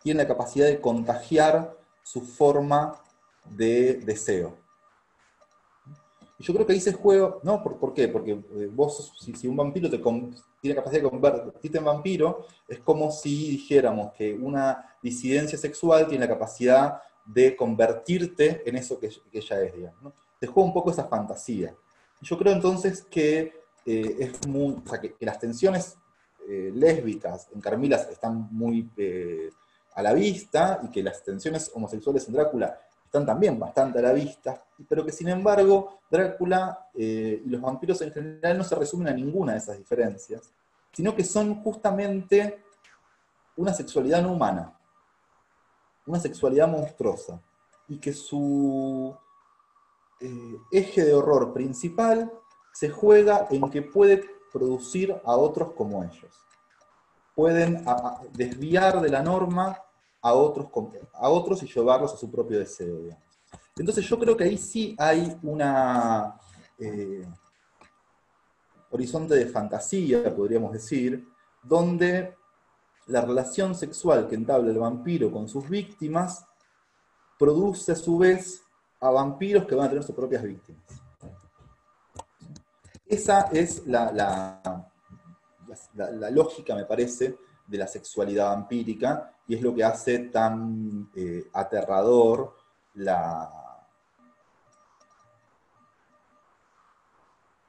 Tienen 0.02 0.26
la 0.26 0.28
capacidad 0.28 0.66
de 0.66 0.80
contagiar 0.80 1.76
su 2.02 2.20
forma 2.20 3.00
de 3.44 3.94
deseo. 3.94 4.61
Yo 6.42 6.52
creo 6.52 6.66
que 6.66 6.72
ahí 6.72 6.80
se 6.80 6.92
juega, 6.92 7.36
¿no? 7.44 7.62
¿Por, 7.62 7.94
qué? 7.94 8.08
Porque 8.08 8.32
eh, 8.32 8.68
vos, 8.72 9.12
si, 9.20 9.46
un 9.46 9.56
vampiro 9.56 9.88
te 9.88 9.98
tiene 10.60 10.74
capacidad 10.74 11.02
de 11.02 11.08
convertirte 11.08 11.78
en 11.78 11.84
vampiro, 11.84 12.46
es 12.66 12.80
como 12.80 13.12
si 13.12 13.50
dijéramos 13.50 14.12
que 14.12 14.34
una 14.34 14.96
disidencia 15.00 15.56
sexual 15.56 16.08
tiene 16.08 16.26
la 16.26 16.32
capacidad 16.32 17.00
de 17.24 17.54
convertirte 17.54 18.68
en 18.68 18.76
eso 18.76 18.98
que, 18.98 19.10
ella 19.32 19.62
es, 19.62 19.74
digamos. 19.74 20.02
¿no? 20.02 20.12
Te 20.40 20.48
juega 20.48 20.66
un 20.66 20.74
poco 20.74 20.90
esa 20.90 21.04
fantasía. 21.04 21.76
Yo 22.20 22.36
creo 22.36 22.52
entonces 22.52 23.02
que 23.02 23.52
eh, 23.86 24.16
es 24.18 24.46
muy, 24.48 24.82
o 24.84 24.88
sea, 24.88 25.00
que, 25.00 25.14
las 25.20 25.38
tensiones 25.38 25.96
eh, 26.48 26.72
lésbicas 26.74 27.48
en 27.54 27.60
Carmilas 27.60 28.08
están 28.10 28.48
muy 28.50 28.90
a 29.94 30.02
la 30.02 30.12
vista 30.12 30.80
y 30.82 30.90
que 30.90 31.04
las 31.04 31.22
tensiones 31.22 31.70
homosexuales 31.72 32.26
en 32.26 32.34
Drácula 32.34 32.80
están 33.12 33.26
también 33.26 33.58
bastante 33.58 33.98
a 33.98 34.02
la 34.02 34.12
vista, 34.14 34.64
pero 34.88 35.04
que 35.04 35.12
sin 35.12 35.28
embargo 35.28 35.98
Drácula 36.10 36.88
eh, 36.94 37.42
y 37.44 37.48
los 37.50 37.60
vampiros 37.60 38.00
en 38.00 38.10
general 38.10 38.56
no 38.56 38.64
se 38.64 38.74
resumen 38.74 39.08
a 39.08 39.12
ninguna 39.12 39.52
de 39.52 39.58
esas 39.58 39.76
diferencias, 39.76 40.50
sino 40.90 41.14
que 41.14 41.22
son 41.22 41.62
justamente 41.62 42.64
una 43.56 43.74
sexualidad 43.74 44.22
no 44.22 44.32
humana, 44.32 44.72
una 46.06 46.18
sexualidad 46.18 46.68
monstruosa, 46.68 47.38
y 47.86 47.98
que 47.98 48.14
su 48.14 49.14
eh, 50.18 50.56
eje 50.72 51.04
de 51.04 51.12
horror 51.12 51.52
principal 51.52 52.32
se 52.72 52.88
juega 52.88 53.46
en 53.50 53.68
que 53.68 53.82
puede 53.82 54.24
producir 54.50 55.14
a 55.22 55.36
otros 55.36 55.74
como 55.74 56.02
ellos. 56.02 56.34
Pueden 57.34 57.84
desviar 58.32 59.02
de 59.02 59.10
la 59.10 59.22
norma 59.22 59.78
a 60.22 60.32
otros, 60.34 60.68
a 61.12 61.28
otros 61.28 61.62
y 61.62 61.66
llevarlos 61.66 62.14
a 62.14 62.16
su 62.16 62.30
propio 62.30 62.58
deseo. 62.60 63.16
Entonces 63.76 64.04
yo 64.06 64.18
creo 64.18 64.36
que 64.36 64.44
ahí 64.44 64.56
sí 64.56 64.94
hay 64.98 65.36
una 65.42 66.38
eh, 66.78 67.26
horizonte 68.90 69.34
de 69.34 69.46
fantasía, 69.46 70.34
podríamos 70.34 70.72
decir, 70.72 71.26
donde 71.62 72.36
la 73.06 73.22
relación 73.22 73.74
sexual 73.74 74.28
que 74.28 74.36
entabla 74.36 74.70
el 74.70 74.78
vampiro 74.78 75.32
con 75.32 75.48
sus 75.48 75.68
víctimas 75.68 76.46
produce 77.38 77.92
a 77.92 77.96
su 77.96 78.18
vez 78.18 78.62
a 79.00 79.10
vampiros 79.10 79.66
que 79.66 79.74
van 79.74 79.86
a 79.86 79.88
tener 79.88 80.04
sus 80.04 80.14
propias 80.14 80.44
víctimas. 80.44 80.84
Esa 83.06 83.48
es 83.52 83.84
la, 83.86 84.12
la 85.94 86.30
lógica, 86.30 86.76
me 86.76 86.84
parece, 86.84 87.36
de 87.66 87.78
la 87.78 87.86
sexualidad 87.86 88.54
vampírica 88.54 89.34
y 89.52 89.56
es 89.56 89.60
lo 89.60 89.74
que 89.74 89.84
hace 89.84 90.18
tan 90.30 91.10
eh, 91.14 91.50
aterrador 91.52 92.54
la 92.94 93.52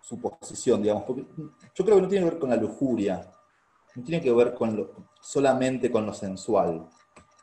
su 0.01 0.17
posición, 0.17 0.81
digamos, 0.81 1.03
yo 1.07 1.83
creo 1.83 1.97
que 1.97 2.01
no 2.01 2.07
tiene 2.07 2.23
que 2.23 2.31
ver 2.31 2.39
con 2.39 2.49
la 2.51 2.55
lujuria, 2.55 3.29
no 3.95 4.01
tiene 4.01 4.23
que 4.23 4.31
ver 4.31 4.53
con 4.53 4.91
solamente 5.19 5.91
con 5.91 6.05
lo 6.05 6.13
sensual, 6.13 6.87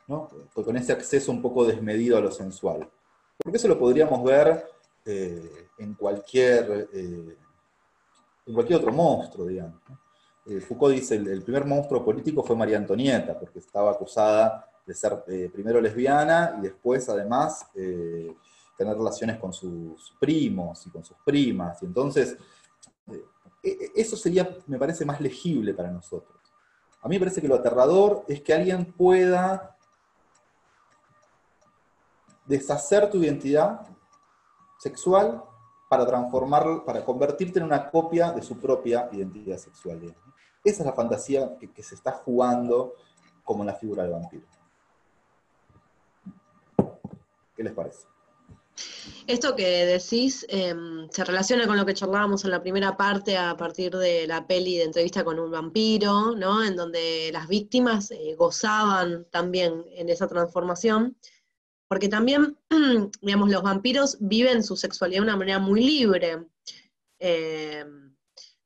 ¿no? 0.07 0.27
con 0.55 0.75
ese 0.75 0.91
acceso 0.91 1.31
un 1.31 1.43
poco 1.43 1.63
desmedido 1.63 2.17
a 2.17 2.21
lo 2.21 2.31
sensual. 2.31 2.89
Porque 3.37 3.57
eso 3.57 3.67
lo 3.67 3.77
podríamos 3.77 4.23
ver 4.23 4.65
eh, 5.05 5.67
en, 5.77 5.93
cualquier, 5.93 6.89
eh, 6.91 7.37
en 8.47 8.53
cualquier 8.55 8.79
otro 8.79 8.91
monstruo, 8.91 9.45
digamos. 9.45 9.79
Foucault 10.67 10.93
dice, 10.93 11.15
el, 11.15 11.27
el, 11.27 11.43
primer 11.43 11.65
monstruo 11.65 12.03
político 12.03 12.43
fue 12.43 12.55
María 12.55 12.77
Antonieta, 12.77 13.37
porque 13.39 13.59
estaba 13.59 13.91
acusada 13.91 14.71
de 14.85 14.93
ser 14.93 15.23
eh, 15.27 15.49
primero 15.53 15.79
lesbiana 15.79 16.55
y 16.57 16.61
después 16.61 17.07
además 17.09 17.67
eh, 17.75 18.35
tener 18.77 18.97
relaciones 18.97 19.37
con 19.37 19.53
sus 19.53 20.15
primos 20.19 20.85
y 20.87 20.89
con 20.89 21.03
sus 21.03 21.17
primas. 21.23 21.81
Y 21.83 21.85
entonces, 21.85 22.35
e, 23.63 23.91
eso 23.95 24.17
sería, 24.17 24.57
me 24.67 24.79
parece, 24.79 25.05
más 25.05 25.21
legible 25.21 25.73
para 25.73 25.91
nosotros. 25.91 26.37
A 27.01 27.07
mí 27.07 27.15
me 27.15 27.19
parece 27.19 27.41
que 27.41 27.47
lo 27.47 27.55
aterrador 27.55 28.23
es 28.27 28.41
que 28.41 28.53
alguien 28.53 28.85
pueda 28.91 29.75
deshacer 32.45 33.09
tu 33.09 33.17
identidad 33.19 33.81
sexual 34.79 35.43
para 35.89 36.05
transformar, 36.05 36.83
para 36.85 37.03
convertirte 37.03 37.59
en 37.59 37.65
una 37.65 37.89
copia 37.89 38.31
de 38.31 38.41
su 38.41 38.57
propia 38.57 39.09
identidad 39.11 39.57
sexual. 39.57 40.15
Esa 40.63 40.83
es 40.83 40.85
la 40.85 40.93
fantasía 40.93 41.57
que, 41.57 41.83
se 41.83 41.95
está 41.95 42.11
jugando 42.11 42.93
como 43.43 43.63
la 43.63 43.73
figura 43.73 44.03
del 44.03 44.11
vampiro. 44.11 44.45
¿Qué 47.55 47.63
les 47.63 47.73
parece? 47.73 48.05
Esto 49.27 49.55
que 49.55 49.85
decís 49.85 50.45
em, 50.49 51.09
se 51.09 51.23
relaciona 51.23 51.67
con 51.67 51.77
lo 51.77 51.85
que 51.85 51.93
charlábamos 51.93 52.43
en 52.45 52.51
la 52.51 52.61
primera 52.61 52.95
parte 52.95 53.37
a 53.37 53.57
partir 53.57 53.95
de 53.95 54.27
la 54.27 54.45
peli 54.45 54.77
de 54.77 54.83
entrevista 54.83 55.23
con 55.23 55.39
un 55.39 55.51
vampiro, 55.51 56.35
¿no? 56.35 56.63
En 56.63 56.75
donde 56.75 57.29
las 57.33 57.47
víctimas 57.47 58.11
eh, 58.11 58.35
gozaban 58.37 59.25
también 59.31 59.85
en 59.91 60.09
esa 60.09 60.27
transformación, 60.27 61.17
porque 61.87 62.07
también, 62.07 62.57
digamos, 63.21 63.49
los 63.49 63.63
vampiros 63.63 64.17
viven 64.19 64.63
su 64.63 64.75
sexualidad 64.77 65.21
de 65.21 65.27
una 65.27 65.37
manera 65.37 65.59
muy 65.59 65.83
libre. 65.83 66.45
Em, 67.19 68.15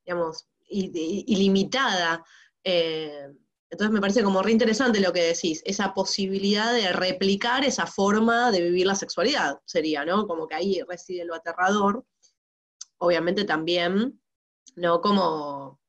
digamos, 0.06 0.48
ilimitada. 0.76 2.24
Eh, 2.64 3.28
entonces 3.70 3.94
me 3.94 4.02
parece 4.02 4.24
como 4.24 4.42
re 4.42 4.52
interesante 4.52 5.00
lo 5.00 5.12
que 5.12 5.24
decís, 5.24 5.62
esa 5.66 5.94
posibilidad 5.94 6.74
de 6.74 6.94
replicar 6.94 7.66
esa 7.66 7.88
forma 7.88 8.52
de 8.52 8.62
vivir 8.62 8.88
la 8.88 8.96
sexualidad, 8.96 9.60
sería, 9.66 10.06
¿no? 10.06 10.28
Como 10.28 10.48
que 10.48 10.56
ahí 10.56 10.82
reside 10.88 11.26
lo 11.26 11.36
aterrador. 11.36 12.06
Obviamente 13.00 13.44
también, 13.44 14.22
¿no? 14.76 15.02
Como, 15.02 15.80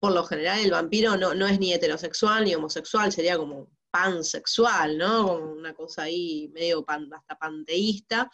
por 0.00 0.12
lo 0.12 0.24
general 0.24 0.58
el 0.60 0.70
vampiro 0.70 1.16
no, 1.16 1.34
no 1.34 1.46
es 1.46 1.60
ni 1.60 1.72
heterosexual 1.72 2.44
ni 2.44 2.54
homosexual, 2.54 3.12
sería 3.12 3.36
como 3.36 3.70
pansexual, 3.94 4.98
¿no? 4.98 5.28
Como 5.28 5.52
una 5.52 5.72
cosa 5.72 6.02
ahí 6.02 6.50
medio 6.52 6.84
hasta 6.88 7.38
panteísta. 7.38 8.28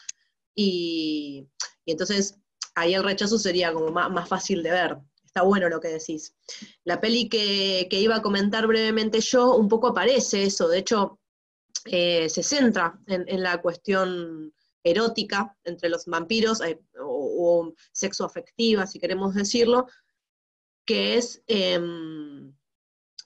Y, 0.54 1.46
entonces 1.84 2.38
ahí 2.74 2.94
el 2.94 3.04
rechazo 3.04 3.38
sería 3.38 3.72
como 3.72 3.90
más 3.90 4.28
fácil 4.28 4.62
de 4.62 4.70
ver 4.70 4.98
está 5.30 5.42
bueno 5.42 5.68
lo 5.68 5.80
que 5.80 5.88
decís. 5.88 6.34
La 6.84 7.00
peli 7.00 7.28
que, 7.28 7.88
iba 7.90 8.16
a 8.16 8.22
comentar 8.22 8.66
brevemente 8.66 9.20
yo, 9.20 9.54
un 9.54 9.68
poco 9.68 9.88
aparece 9.88 10.42
eso, 10.42 10.68
de 10.68 10.78
hecho, 10.78 11.20
eh, 11.86 12.28
se 12.28 12.42
centra 12.42 12.98
en, 13.06 13.42
la 13.42 13.62
cuestión 13.62 14.52
erótica 14.82 15.56
entre 15.64 15.88
los 15.88 16.06
vampiros, 16.06 16.60
eh, 16.62 16.80
o, 17.00 17.72
sexo 17.92 18.24
afectiva, 18.24 18.86
si 18.86 18.98
queremos 18.98 19.34
decirlo, 19.34 19.86
que 20.84 21.16
es 21.16 21.42
em, 21.46 22.52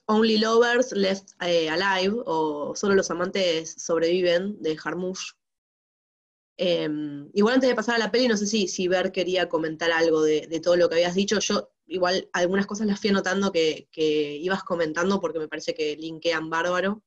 Only 0.05 0.37
Lovers 0.37 0.91
Left 0.91 1.29
eh, 1.41 1.69
Alive, 1.69 2.21
o 2.25 2.75
Solo 2.75 2.93
los 2.93 3.09
amantes 3.09 3.73
sobreviven, 3.79 4.61
de 4.61 4.77
Jarmusch. 4.77 5.33
Em, 6.57 7.29
igual 7.33 7.55
antes 7.55 7.69
de 7.69 7.75
pasar 7.75 7.95
a 7.95 7.99
la 7.99 8.11
peli, 8.11 8.27
no 8.27 8.37
sé 8.37 8.45
si, 8.45 8.67
si 8.67 8.87
quería 9.11 9.49
comentar 9.49 9.91
algo 9.91 10.21
de, 10.21 10.47
de, 10.47 10.59
todo 10.59 10.77
lo 10.77 10.87
que 10.87 10.95
habías 10.95 11.15
dicho. 11.15 11.39
Yo 11.39 11.74
igual 11.87 12.29
algunas 12.33 12.65
cosas 12.65 12.87
las 12.87 12.99
fui 12.99 13.09
anotando 13.09 13.51
que, 13.51 13.87
ibas 14.41 14.63
comentando 14.63 15.19
porque 15.19 15.39
me 15.39 15.47
parece 15.47 15.73
que 15.73 15.95
linkean 15.95 16.49
bárbaro. 16.49 17.01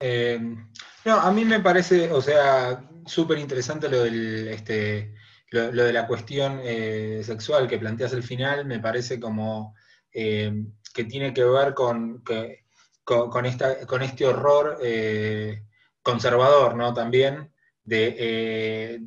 Eh, 0.00 0.38
no, 1.04 1.14
a 1.14 1.32
mí 1.32 1.44
me 1.44 1.60
parece, 1.60 2.10
o 2.10 2.20
sea, 2.20 2.88
súper 3.06 3.38
interesante 3.38 3.88
lo, 3.88 4.04
este, 4.04 5.14
lo, 5.50 5.70
de 5.70 5.92
la 5.92 6.06
cuestión 6.06 6.60
eh, 6.62 7.22
sexual 7.24 7.68
que 7.68 7.78
planteas 7.78 8.12
al 8.12 8.22
final, 8.22 8.66
me 8.66 8.80
parece 8.80 9.20
como 9.20 9.74
eh, 10.12 10.52
que 10.92 11.04
tiene 11.04 11.32
que 11.32 11.44
ver 11.44 11.74
con, 11.74 12.22
con, 13.04 13.46
esta, 13.46 13.86
con 13.86 14.02
este 14.02 14.26
horror 14.26 14.78
conservador, 16.02 16.76
¿no? 16.76 16.92
También 16.92 17.52
de, 17.82 19.00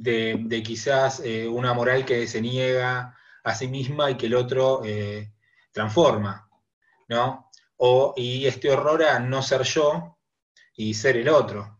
de, 0.00 0.62
quizás 0.64 1.22
una 1.50 1.74
moral 1.74 2.04
que 2.04 2.26
se 2.26 2.40
niega 2.40 3.16
a 3.44 3.54
sí 3.54 3.68
misma 3.68 4.10
y 4.10 4.16
que 4.16 4.26
el 4.26 4.34
otro 4.34 4.82
transforma, 5.72 6.48
¿no? 7.08 7.50
O, 7.76 8.14
y 8.16 8.46
este 8.46 8.70
horror 8.70 9.02
a 9.02 9.18
no 9.18 9.42
ser 9.42 9.62
yo, 9.62 10.12
y 10.74 10.94
ser 10.94 11.16
el 11.16 11.28
otro. 11.28 11.78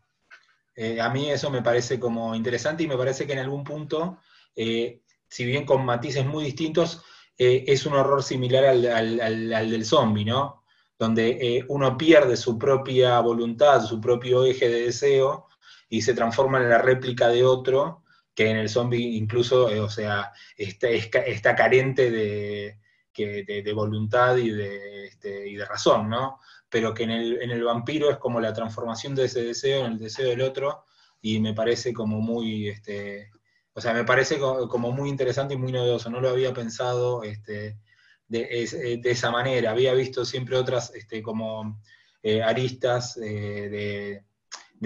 Eh, 0.75 1.01
a 1.01 1.09
mí 1.11 1.31
eso 1.31 1.51
me 1.51 1.63
parece 1.63 1.99
como 1.99 2.35
interesante 2.35 2.83
y 2.83 2.89
me 2.89 2.97
parece 2.97 3.27
que 3.27 3.33
en 3.33 3.41
algún 3.41 3.65
punto, 3.65 4.19
eh, 4.55 5.03
si 5.29 5.45
bien 5.45 5.65
con 5.65 5.85
matices 5.85 6.25
muy 6.27 6.45
distintos, 6.45 7.03
eh, 7.37 7.65
es 7.67 7.87
un 7.87 7.95
horror 7.95 8.23
similar 8.23 8.65
al, 8.65 9.71
del 9.71 9.85
zombie, 9.85 10.25
¿no? 10.25 10.65
Donde 10.99 11.65
uno 11.69 11.97
pierde 11.97 12.37
su 12.37 12.57
propia 12.59 13.19
voluntad, 13.21 13.85
su 13.85 14.01
propio 14.01 14.45
eje 14.45 14.69
de 14.69 14.83
deseo 14.83 15.49
y 15.89 16.03
se 16.03 16.15
transforma 16.15 16.59
en 16.59 16.71
la 16.71 16.79
réplica 16.79 17.29
de 17.29 17.45
otro, 17.45 18.02
que 18.35 18.51
en 18.51 18.57
el 18.57 18.69
zombie 18.69 19.17
incluso, 19.17 19.67
o 19.67 19.89
sea, 19.91 20.33
está, 20.57 20.89
está 20.89 21.55
carente 21.55 22.11
de, 22.11 22.79
de, 23.15 23.73
voluntad 23.75 24.37
y 24.37 24.51
de, 24.51 25.07
este, 25.07 25.49
y 25.49 25.57
de 25.57 25.65
razón, 25.65 26.09
¿no? 26.09 26.39
pero 26.73 26.95
que 26.95 27.03
en 27.03 27.11
el, 27.11 27.65
vampiro 27.65 28.11
es 28.11 28.17
como 28.17 28.41
la 28.41 28.55
transformación 28.55 29.15
de 29.15 29.27
ese 29.27 29.45
deseo 29.45 29.85
en 29.85 29.93
el 29.93 29.99
deseo 29.99 30.31
del 30.31 30.41
otro, 30.41 30.87
y 31.21 31.39
me 31.39 31.53
parece 31.53 31.93
como 31.93 32.19
muy, 32.23 32.67
este, 32.67 33.31
o 33.75 33.81
sea, 33.83 33.93
me 33.93 34.05
parece 34.05 34.39
como 34.39 34.91
muy 34.91 35.11
interesante 35.11 35.53
y 35.53 35.59
muy 35.59 35.71
novedoso, 35.71 36.09
no 36.09 36.23
lo 36.23 36.31
había 36.31 36.55
pensado 36.55 37.25
este, 37.25 37.77
de, 38.27 39.01
esa 39.05 39.31
manera, 39.31 39.71
había 39.71 39.93
visto 39.93 40.25
siempre 40.25 40.57
otras 40.57 40.95
este, 40.95 41.21
como 41.21 41.79
eh, 42.23 42.43
aristas 42.43 43.19
eh, 43.19 43.69
de, 43.69 44.25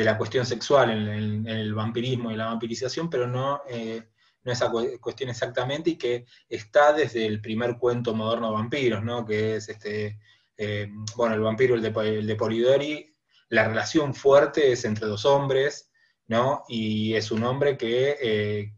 la 0.05 0.19
cuestión 0.19 0.45
sexual 0.45 0.91
en, 0.91 1.47
el 1.49 1.75
vampirismo 1.75 2.31
y 2.31 2.37
la 2.37 2.47
vampirización, 2.47 3.09
pero 3.09 3.27
no, 3.27 3.63
eh, 3.67 4.11
no 4.45 4.53
esa 4.53 4.71
cuestión 5.01 5.31
exactamente, 5.31 5.91
y 5.91 5.97
que 5.97 6.27
está 6.49 6.93
desde 6.93 7.25
el 7.27 7.41
primer 7.41 7.79
cuento 7.79 8.15
moderno 8.15 8.49
de 8.49 8.55
vampiros, 8.55 9.03
¿no? 9.03 9.25
que 9.25 9.57
es 9.57 9.71
este 9.71 10.19
eh, 10.59 10.91
bueno, 11.17 11.35
el 11.35 11.41
vampiro, 11.41 11.75
el 11.75 11.83
de, 11.83 12.37
Polidori, 12.37 13.15
la 13.49 13.69
relación 13.69 14.15
fuerte 14.15 14.73
es 14.73 14.85
entre 14.85 15.07
dos 15.07 15.25
hombres, 15.25 15.91
¿no? 16.29 16.65
Y 16.69 17.15
es 17.15 17.31
un 17.31 17.45
hombre 17.45 17.77
que, 17.77 18.17
eh, 18.21 18.75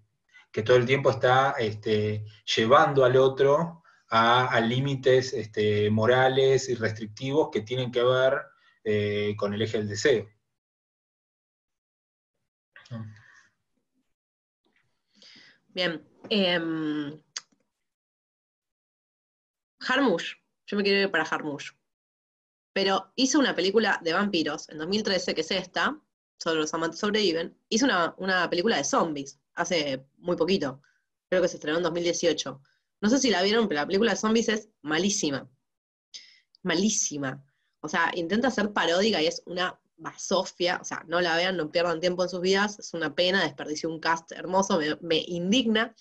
que 0.53 0.63
todo 0.63 0.77
el 0.77 0.87
tiempo 0.87 1.11
está 1.11 1.55
este, 1.59 2.25
llevando 2.57 3.05
al 3.05 3.17
otro 3.17 3.83
a, 4.11 4.61
límites 4.61 5.33
este, 5.33 5.91
morales 5.91 6.69
y 6.69 6.75
restrictivos 6.75 7.51
que 7.53 7.63
tienen 7.63 7.91
que 7.91 8.03
ver 8.03 8.43
con 9.37 9.53
el 9.53 9.61
eje 9.61 9.79
del 9.79 9.89
deseo. 9.89 10.27
Bien. 15.69 16.07
Eh, 16.31 17.21
Harmush 19.81 20.35
yo 20.69 20.77
me 20.77 20.83
quiero 20.83 21.01
ir 21.01 21.11
para 21.11 21.25
Harmush. 21.25 21.73
Pero 22.75 23.11
hizo 23.17 23.39
una 23.39 23.57
película 23.57 23.99
de 24.05 24.13
vampiros 24.13 24.69
en 24.69 24.79
2013, 24.79 25.35
que 25.35 25.41
es 25.41 25.51
esta, 25.51 26.01
sobre 26.39 26.61
los 26.61 26.73
amantes 26.75 27.01
sobreviven. 27.01 27.59
Hizo 27.71 27.87
una, 28.19 28.51
película 28.51 28.77
de 28.77 28.85
zombies 28.85 29.41
hace 29.55 30.07
muy 30.19 30.37
poquito. 30.37 30.83
Creo 31.29 31.43
que 31.43 31.49
se 31.49 31.57
estrenó 31.57 31.79
en 31.79 31.85
2018. 31.85 32.63
No 33.01 33.11
sé 33.11 33.19
si 33.19 33.31
la 33.31 33.43
vieron, 33.43 33.67
pero 33.67 33.81
la 33.81 33.87
película 33.87 34.13
de 34.13 34.19
zombies 34.19 34.49
es 34.51 34.69
malísima. 34.83 35.51
Malísima. 36.63 37.43
O 37.81 37.89
sea, 37.89 38.13
intenta 38.15 38.51
ser 38.51 38.73
paródica 38.73 39.23
y 39.23 39.27
es 39.27 39.43
una 39.47 39.81
basofia. 39.99 40.79
O 40.81 40.85
sea, 40.85 41.05
no 41.07 41.21
la 41.21 41.37
vean, 41.37 41.57
no 41.57 41.71
pierdan 41.71 42.01
tiempo 42.01 42.23
en 42.23 42.29
sus 42.29 42.41
vidas. 42.41 42.79
Es 42.79 42.95
una 42.95 43.15
pena, 43.15 43.43
desperdició 43.43 43.91
un 43.91 44.01
cast 44.01 44.33
hermoso, 44.33 44.81
me, 45.03 45.19
indigna. 45.27 45.95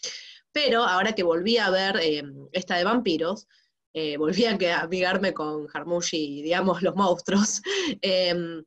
Pero 0.51 0.83
ahora 0.83 1.13
que 1.13 1.23
volví 1.23 1.57
a 1.57 1.69
ver 1.69 1.97
eh, 2.01 2.23
esta 2.51 2.77
de 2.77 2.83
vampiros, 2.83 3.47
eh, 3.93 4.17
volví 4.17 4.45
a 4.45 4.57
amigarme 4.81 5.33
con 5.33 5.67
Harmushi, 5.73 6.41
digamos, 6.41 6.81
los 6.81 6.95
monstruos, 6.95 7.61
em, 8.01 8.63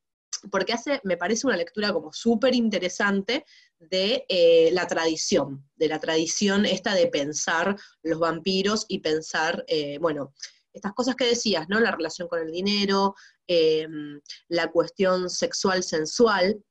porque 0.50 0.72
hace, 0.72 1.00
me 1.04 1.16
parece 1.16 1.46
una 1.46 1.56
lectura 1.56 1.92
como 1.92 2.12
súper 2.12 2.54
interesante 2.54 3.44
de 3.78 4.24
eh, 4.28 4.70
la 4.72 4.86
tradición, 4.86 5.68
de 5.76 5.88
la 5.88 6.00
tradición 6.00 6.64
esta 6.64 6.94
de 6.94 7.08
pensar 7.08 7.76
los 8.02 8.18
vampiros 8.18 8.86
y 8.88 9.00
pensar, 9.00 9.64
bueno, 10.00 10.32
estas 10.72 10.92
cosas 10.92 11.16
que 11.16 11.26
decías, 11.26 11.68
¿no? 11.68 11.80
La 11.80 11.90
relación 11.90 12.28
con 12.28 12.40
el 12.40 12.50
dinero, 12.50 13.14
em, 13.46 14.20
la 14.48 14.70
cuestión 14.70 15.30
sexual 15.30 15.82
sensual. 15.82 16.62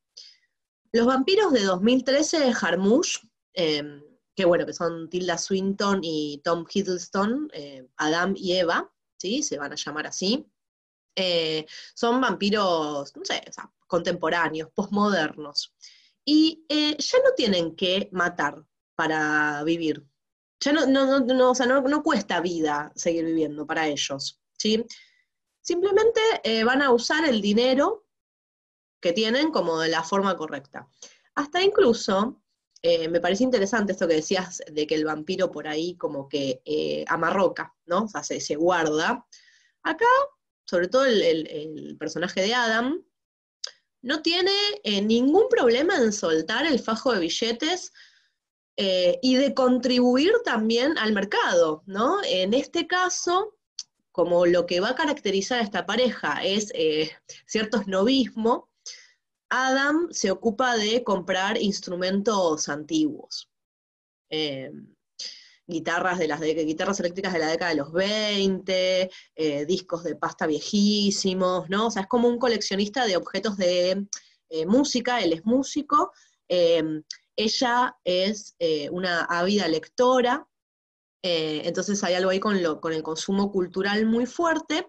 Los 0.92 1.06
vampiros 1.06 1.52
de 1.54 1.64
2013 1.64 2.40
de 2.40 2.54
Harmush, 2.60 3.18
em, 3.54 4.02
que 4.36 4.46
bueno, 4.46 4.66
que 4.66 4.74
son 4.74 5.10
Tilda 5.10 5.38
Swinton 5.38 6.00
y 6.02 6.42
Tom 6.44 6.66
Hiddleston, 6.72 7.50
eh, 7.54 7.88
Adam 7.98 8.34
y 8.38 8.54
Eva, 8.54 8.92
¿sí? 9.18 9.44
Se 9.44 9.58
van 9.58 9.74
a 9.74 9.76
llamar 9.76 10.08
así. 10.08 10.46
Eh, 11.16 11.66
son 11.94 12.22
vampiros, 12.22 13.16
no 13.16 13.26
sé, 13.26 13.44
contemporáneos, 13.88 14.70
posmodernos. 14.74 15.74
Y 16.24 16.66
eh, 16.70 16.96
ya 16.98 17.18
no 17.24 17.34
tienen 17.36 17.76
que 17.76 18.10
matar 18.14 18.64
para 18.96 19.64
vivir. 19.64 20.06
Ya 20.60 20.74
no, 20.74 20.86
no, 20.86 21.20
no, 21.20 21.52
o 21.52 21.56
sea, 21.56 21.66
no, 21.66 22.04
cuesta 22.04 22.42
vida 22.42 22.92
seguir 22.96 23.26
viviendo 23.26 23.66
para 23.66 23.88
ellos, 23.88 24.42
¿sí? 24.58 24.86
Simplemente 25.62 26.22
van 26.66 26.82
a 26.82 26.92
usar 26.92 27.26
el 27.26 27.42
dinero 27.42 28.06
que 29.00 29.14
tienen 29.14 29.52
como 29.52 29.80
de 29.80 29.90
la 29.90 30.04
forma 30.04 30.36
correcta. 30.36 30.88
Hasta 31.36 31.62
incluso 31.62 32.42
eh, 32.82 33.10
me 33.10 33.20
parece 33.20 33.44
interesante 33.44 33.92
esto 33.92 34.08
que 34.08 34.16
decías 34.16 34.62
de 34.72 34.88
que 34.88 34.96
el 34.96 35.06
vampiro 35.06 35.52
por 35.52 35.68
ahí 35.68 35.96
como 35.96 36.30
que 36.30 36.62
eh, 36.66 37.04
amarroca, 37.08 37.76
¿no? 37.86 38.04
O 38.04 38.08
sea, 38.08 38.24
se, 38.24 38.56
guarda. 38.56 39.26
Acá, 39.84 40.06
sobre 40.66 40.88
todo 40.88 41.06
el, 41.06 41.98
personaje 42.00 42.42
de 42.42 42.54
Adam, 42.54 43.04
no 44.02 44.22
tiene 44.22 44.54
eh, 44.84 45.02
ningún 45.02 45.50
problema 45.50 45.98
en 45.98 46.14
soltar 46.14 46.66
el 46.66 46.80
fajo 46.80 47.14
de 47.14 47.20
billetes 47.20 47.92
y 48.82 49.36
de 49.36 49.54
contribuir 49.54 50.32
también 50.46 50.98
al 50.98 51.12
mercado, 51.12 51.84
¿no? 51.86 52.24
En 52.24 52.54
este 52.54 52.88
caso, 52.88 53.58
como 54.14 54.46
lo 54.46 54.66
que 54.66 54.80
va 54.80 54.92
a 54.92 54.96
caracterizar 54.96 55.60
a 55.60 55.64
esta 55.64 55.86
pareja 55.86 56.42
es 56.44 56.72
cierto 57.46 57.82
snobismo, 57.82 58.70
Adam 59.50 60.08
se 60.12 60.30
ocupa 60.32 60.78
de 60.78 61.04
comprar 61.04 61.62
instrumentos 61.62 62.70
antiguos. 62.70 63.50
Eh, 64.30 64.72
guitarras, 65.66 66.18
de 66.18 66.28
las 66.28 66.42
guitarras 66.42 67.00
eléctricas 67.00 67.34
de 67.34 67.40
la 67.40 67.48
década 67.48 67.72
de 67.72 67.78
los 67.78 67.92
20, 67.92 69.10
eh, 69.36 69.66
discos 69.66 70.04
de 70.04 70.16
pasta 70.16 70.48
viejísimos, 70.48 71.70
¿no? 71.70 71.88
O 71.88 71.92
sea, 71.92 72.04
es 72.04 72.08
como 72.08 72.28
un 72.28 72.40
coleccionista 72.40 73.06
de 73.06 73.18
objetos 73.18 73.58
de 73.58 74.08
eh, 74.50 74.66
música, 74.66 75.22
él 75.22 75.34
es 75.34 75.46
músico, 75.46 76.12
ella 77.44 77.96
es 78.04 78.56
una 78.92 79.26
ávida 79.26 79.68
lectora, 79.68 80.48
entonces 81.22 82.04
hay 82.04 82.14
algo 82.16 82.30
ahí 82.30 82.40
con, 82.40 82.58
con, 82.80 82.94
el 82.94 83.04
consumo 83.04 83.52
cultural 83.52 84.06
muy 84.06 84.26
fuerte, 84.26 84.88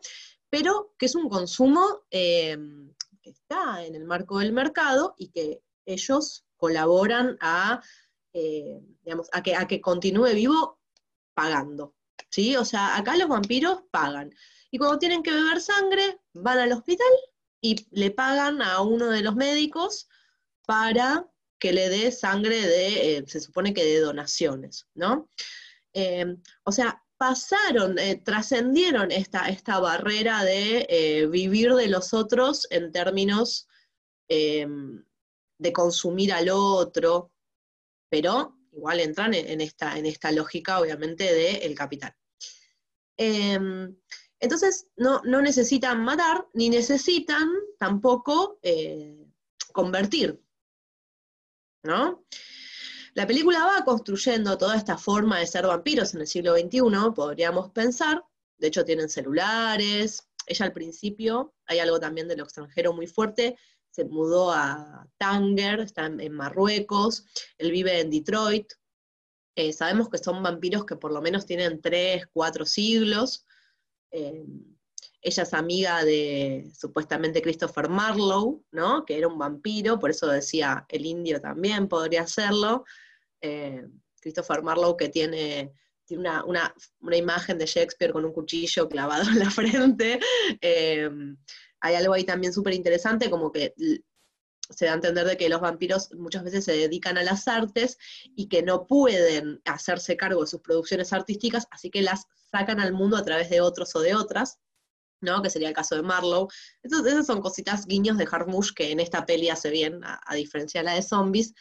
pero 0.49 0.95
que 0.99 1.07
es 1.07 1.15
un 1.15 1.29
consumo 1.29 2.03
está 3.31 3.85
en 3.85 3.95
el 3.95 4.05
marco 4.05 4.39
del 4.39 4.53
mercado 4.53 5.15
y 5.17 5.29
que 5.29 5.63
ellos 5.87 6.45
colaboran 6.57 7.37
a, 7.41 7.83
eh, 8.33 8.81
a, 9.33 9.43
que, 9.43 9.57
a 9.57 9.67
que 9.67 9.81
continúe 9.81 10.35
vivo 10.35 10.79
pagando. 11.35 11.95
¿sí? 12.29 12.57
O 12.57 12.65
sea, 12.65 12.97
acá 12.97 13.17
los 13.17 13.29
vampiros 13.29 13.83
pagan. 13.91 14.35
Y 14.71 14.79
cuando 14.79 14.99
tienen 14.99 15.23
que 15.23 15.33
beber 15.33 15.61
sangre, 15.61 16.21
van 16.35 16.59
al 16.59 16.73
hospital 16.73 17.07
y 17.61 17.87
le 17.91 18.11
pagan 18.11 18.63
a 18.63 18.81
uno 18.83 19.09
de 19.09 19.23
los 19.23 19.35
médicos 19.35 20.09
para 20.67 21.30
que 21.61 21.73
le 21.73 21.89
dé 21.91 22.11
sangre 22.11 22.59
de, 22.67 23.19
eh, 23.19 23.25
se 23.27 23.39
supone 23.39 23.73
que 23.75 23.85
de 23.85 24.01
donaciones, 24.01 24.89
¿no? 24.95 25.29
Eh, 25.93 26.37
o 26.65 26.73
sea, 26.73 27.05
pasaron, 27.19 27.99
eh, 27.99 28.17
trascendieron 28.25 29.13
esta, 29.13 29.49
esta, 29.51 29.79
barrera 29.79 30.43
de 30.43 31.29
vivir 31.31 31.75
de 31.75 31.89
los 31.89 32.15
otros 32.15 32.67
en 32.71 32.91
términos 32.91 33.69
de 34.29 35.73
consumir 35.73 36.33
al 36.33 36.49
otro, 36.51 37.33
pero 38.09 38.57
igual 38.73 39.01
entran 39.01 39.35
en, 39.35 39.61
esta, 39.61 39.99
en 39.99 40.07
esta, 40.07 40.31
lógica, 40.31 40.81
obviamente, 40.81 41.25
del 41.35 41.75
capital. 41.75 42.15
Em, 43.19 43.97
Entonces, 44.39 44.87
no, 44.97 45.21
no 45.25 45.43
necesitan 45.43 46.03
matar, 46.03 46.47
ni 46.55 46.71
necesitan 46.71 47.51
tampoco 47.77 48.61
convertir, 49.73 50.41
¿no? 51.83 52.25
La 53.15 53.27
película 53.27 53.65
va 53.65 53.85
construyendo 53.85 54.57
toda 54.57 54.77
esta 54.77 54.97
forma 54.97 55.39
de 55.39 55.47
ser 55.47 55.67
vampiros 55.67 56.15
en 56.15 56.21
el 56.21 56.27
siglo 56.27 56.55
XXI, 56.57 56.81
podríamos 57.15 57.71
pensar, 57.71 58.23
de 58.59 58.69
hecho 58.69 58.85
tienen 58.85 59.09
celulares, 59.09 60.29
ella 60.47 60.67
al 60.67 60.73
principio, 60.73 61.55
hay 61.67 61.81
algo 61.81 61.99
también 61.99 62.29
de 62.29 62.37
lo 62.37 62.45
extranjero 62.45 62.93
muy 62.93 63.07
fuerte, 63.07 63.57
se 63.91 64.05
mudó 64.05 64.53
a 64.53 65.07
Tanger, 65.19 65.81
está 65.81 66.07
en, 66.07 66.33
Marruecos, 66.33 67.27
él 67.59 67.73
vive 67.73 68.01
en 68.01 68.11
Detroit. 68.11 68.73
Eh, 69.57 69.73
sabemos 69.73 70.09
que 70.09 70.19
son 70.19 70.43
vampiros 70.43 70.87
que 70.87 70.97
por 70.97 71.13
lo 71.13 71.21
menos 71.21 71.45
tienen 71.45 71.81
tres, 71.81 72.25
cuatro 72.33 72.65
siglos. 72.65 73.47
Eh, 74.13 74.45
ella 75.23 75.43
es 75.43 75.55
amiga 75.55 76.05
de 76.05 76.71
supuestamente 76.77 77.43
Christopher 77.43 77.89
Marlowe, 77.89 78.63
¿no? 78.71 79.05
Que 79.05 79.19
era 79.19 79.29
un 79.29 79.39
vampiro, 79.39 79.99
por 79.99 80.11
eso 80.11 80.27
decía 80.27 80.87
el 80.89 81.07
indio 81.07 81.41
también 81.41 81.89
podría 81.89 82.27
serlo. 82.27 82.85
Eh, 83.41 83.87
Christopher 84.21 84.63
Marlowe 84.63 84.97
que 84.97 85.09
tiene, 85.09 85.73
una, 86.11 86.75
imagen 87.13 87.59
de 87.59 87.67
Shakespeare 87.67 88.13
con 88.13 88.25
un 88.25 88.33
cuchillo 88.33 88.89
clavado 88.89 89.31
en 89.31 89.39
la 89.39 89.51
frente 89.51 90.21
hay 91.81 91.95
algo 91.95 92.15
ahí 92.15 92.25
también 92.25 92.53
súper 92.53 92.75
interesante, 92.75 93.31
como 93.31 93.51
que 93.51 93.75
se 94.71 94.85
da 94.85 94.93
a 94.93 94.95
entender 94.95 95.27
de 95.27 95.37
que 95.37 95.49
los 95.49 95.61
vampiros 95.61 96.13
muchas 96.15 96.45
veces 96.45 96.65
se 96.65 96.73
dedican 96.73 97.19
a 97.19 97.25
las 97.25 97.49
artes 97.49 97.99
y 98.37 98.49
que 98.49 98.63
no 98.63 98.87
pueden 98.87 99.61
hacerse 99.65 100.17
cargo 100.17 100.43
de 100.43 100.47
sus 100.47 100.61
producciones 100.61 101.13
artísticas, 101.13 101.67
así 101.71 101.91
que 101.91 102.03
las 102.03 102.27
sacan 102.53 102.79
al 102.79 102.93
mundo 102.93 103.17
a 103.17 103.25
través 103.25 103.51
de 103.51 103.61
otros 103.61 103.97
o 103.97 104.01
de 104.01 104.15
otras, 104.15 104.61
¿no? 105.21 105.43
Que 105.43 105.51
sería 105.51 105.69
el 105.69 105.75
caso 105.75 105.97
de 105.97 106.03
Marlowe. 106.03 106.49
Entonces, 106.83 107.13
esas 107.13 107.27
son 107.27 107.41
cositas, 107.41 107.87
guiños 107.87 108.19
de 108.19 108.29
Harmush 108.31 108.73
que 108.75 108.91
en 108.91 109.01
esta 109.01 109.27
peli 109.27 109.49
hace 109.49 109.71
bien, 109.71 110.01
a, 110.05 110.35
diferencia 110.35 110.81
de 110.81 110.85
la 110.85 110.95
de 110.95 111.03
zombies. 111.03 111.55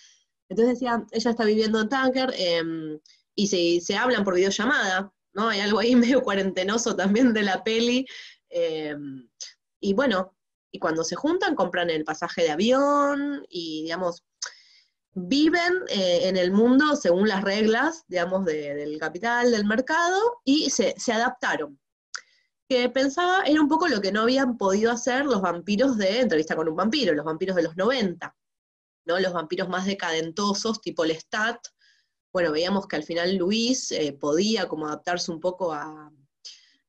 Entonces 0.49 0.76
decía, 0.76 1.03
ella 1.12 1.32
está 1.32 1.45
viviendo 1.45 1.82
en 1.82 1.89
Tanker 1.89 2.34
em, 2.38 2.99
y 3.36 3.47
se, 3.47 3.82
se, 3.82 3.95
hablan 3.95 4.24
por 4.24 4.36
videollamada, 4.36 5.14
¿no? 5.34 5.49
Hay 5.49 5.60
algo 5.60 5.80
ahí 5.80 5.95
medio 5.95 6.24
cuarentenoso 6.24 6.95
también 6.95 7.34
de 7.34 7.43
la 7.43 7.64
peli. 7.64 8.05
Em, 8.49 9.30
y 9.80 9.93
bueno, 9.93 10.36
y 10.72 10.80
cuando 10.80 11.03
se 11.03 11.16
juntan 11.16 11.55
compran 11.55 11.89
el 11.89 12.03
pasaje 12.03 12.43
de 12.43 12.51
avión 12.51 13.45
y, 13.49 13.84
digamos, 13.84 14.24
viven 15.14 15.74
eh, 15.89 16.22
en 16.24 16.38
el 16.38 16.51
mundo 16.51 16.95
según 16.95 17.28
las 17.28 17.43
reglas, 17.43 18.05
digamos, 18.07 18.45
del 18.45 18.97
capital, 18.99 19.51
del 19.51 19.66
mercado, 19.66 20.20
y 20.43 20.70
se, 20.70 20.95
adaptaron. 21.12 21.80
Que 22.70 22.88
pensaba, 22.88 23.43
era 23.45 23.59
un 23.59 23.67
poco 23.67 23.88
lo 23.88 23.99
que 23.99 24.11
no 24.11 24.22
habían 24.22 24.55
podido 24.55 24.91
hacer 24.91 25.26
los 25.26 25.41
vampiros 25.41 25.97
de 25.97 26.22
Entrevista 26.22 26.55
con 26.55 26.70
un 26.70 26.76
vampiro, 26.76 27.13
los 27.13 27.26
vampiros 27.26 27.55
de 27.55 27.63
los 27.63 27.76
90, 27.76 28.36
¿no? 29.05 29.20
Los 29.20 29.34
vampiros 29.34 29.67
más 29.67 29.88
decadentosos, 29.88 30.80
tipo 30.80 31.03
Lestat. 31.03 31.59
Bueno, 32.32 32.51
veíamos 32.51 32.88
que 32.88 32.95
al 32.95 33.03
final 33.03 33.36
Luis 33.36 33.91
eh, 33.91 34.13
podía 34.13 34.67
como 34.67 34.86
adaptarse 34.86 35.32
un 35.32 35.39
poco 35.39 35.74
a, 35.74 36.11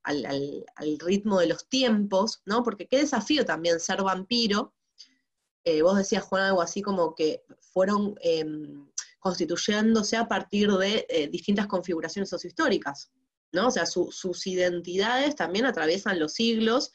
al, 0.02 0.98
ritmo 0.98 1.40
de 1.40 1.46
los 1.46 1.66
tiempos, 1.68 2.42
¿no? 2.44 2.62
Porque 2.62 2.86
qué 2.86 2.98
desafío 2.98 3.44
también 3.46 3.80
ser 3.80 4.02
vampiro. 4.02 4.74
Eh, 5.64 5.82
vos 5.82 5.96
decías, 5.96 6.24
Juan, 6.24 6.42
algo 6.42 6.62
así 6.62 6.82
como 6.82 7.14
que 7.14 7.42
fueron 7.72 8.14
em, 8.20 8.86
constituyéndose 9.18 10.16
a 10.16 10.28
partir 10.28 10.70
de 10.72 11.06
eh, 11.08 11.28
distintas 11.28 11.66
configuraciones 11.66 12.28
sociohistóricas, 12.30 13.10
¿no? 13.52 13.68
O 13.68 13.70
sea, 13.70 13.86
sus 13.86 14.46
identidades 14.46 15.34
también 15.36 15.66
atraviesan 15.66 16.18
los 16.18 16.34
siglos 16.34 16.92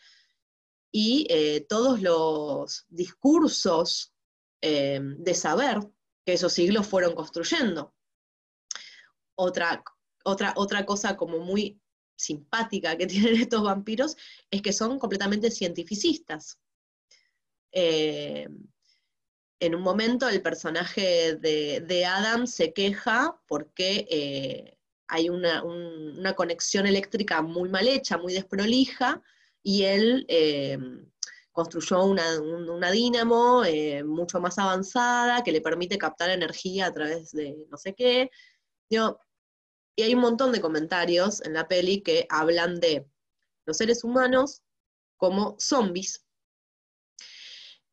y 0.92 1.28
eh, 1.30 1.66
todos 1.68 2.02
los 2.02 2.86
discursos 2.88 4.14
em, 4.62 5.18
de 5.18 5.34
saber 5.34 5.80
que 6.26 6.34
esos 6.34 6.54
siglos 6.54 6.88
fueron 6.88 7.16
construyendo. 7.16 7.94
Otra, 9.36 9.84
otra, 10.24 10.54
otra 10.56 10.86
cosa 10.86 11.18
como 11.18 11.40
muy 11.40 11.82
simpática 12.16 12.98
que 12.98 13.08
tienen 13.08 13.36
estos 13.36 13.64
vampiros 13.64 14.16
es 14.50 14.62
que 14.62 14.74
son 14.74 15.00
completamente 15.00 15.52
cientificistas. 15.52 16.60
Eh, 17.72 18.48
en 19.60 19.76
un 19.76 19.82
momento 19.82 20.30
el 20.30 20.42
personaje 20.42 21.36
de, 21.36 22.06
Adam 22.06 22.48
se 22.48 22.74
queja 22.74 23.40
porque 23.48 24.08
eh, 24.10 24.75
hay 25.08 25.30
una, 25.30 25.64
conexión 26.36 26.86
eléctrica 26.88 27.42
muy 27.42 27.70
mal 27.70 27.88
hecha, 27.88 28.18
muy 28.18 28.34
desprolija, 28.34 29.22
y 29.64 29.84
él 29.84 30.26
eh, 30.28 30.78
construyó 31.52 32.04
una, 32.04 32.92
dínamo 32.92 33.64
mucho 34.06 34.40
más 34.40 34.58
avanzada 34.58 35.44
que 35.44 35.52
le 35.52 35.62
permite 35.62 35.98
captar 35.98 36.30
energía 36.30 36.88
a 36.88 36.94
través 36.94 37.32
de 37.32 37.56
no 37.70 37.78
sé 37.78 37.94
qué. 37.94 38.30
Yo, 38.90 39.20
y 39.96 40.04
hay 40.04 40.14
un 40.14 40.22
montón 40.22 40.52
de 40.52 40.62
comentarios 40.62 41.42
en 41.46 41.54
la 41.54 41.68
peli 41.68 42.02
que 42.02 42.28
hablan 42.30 42.80
de 42.80 43.08
los 43.66 43.78
seres 43.78 44.04
humanos 44.04 44.62
como 45.18 45.56
zombies 45.60 46.25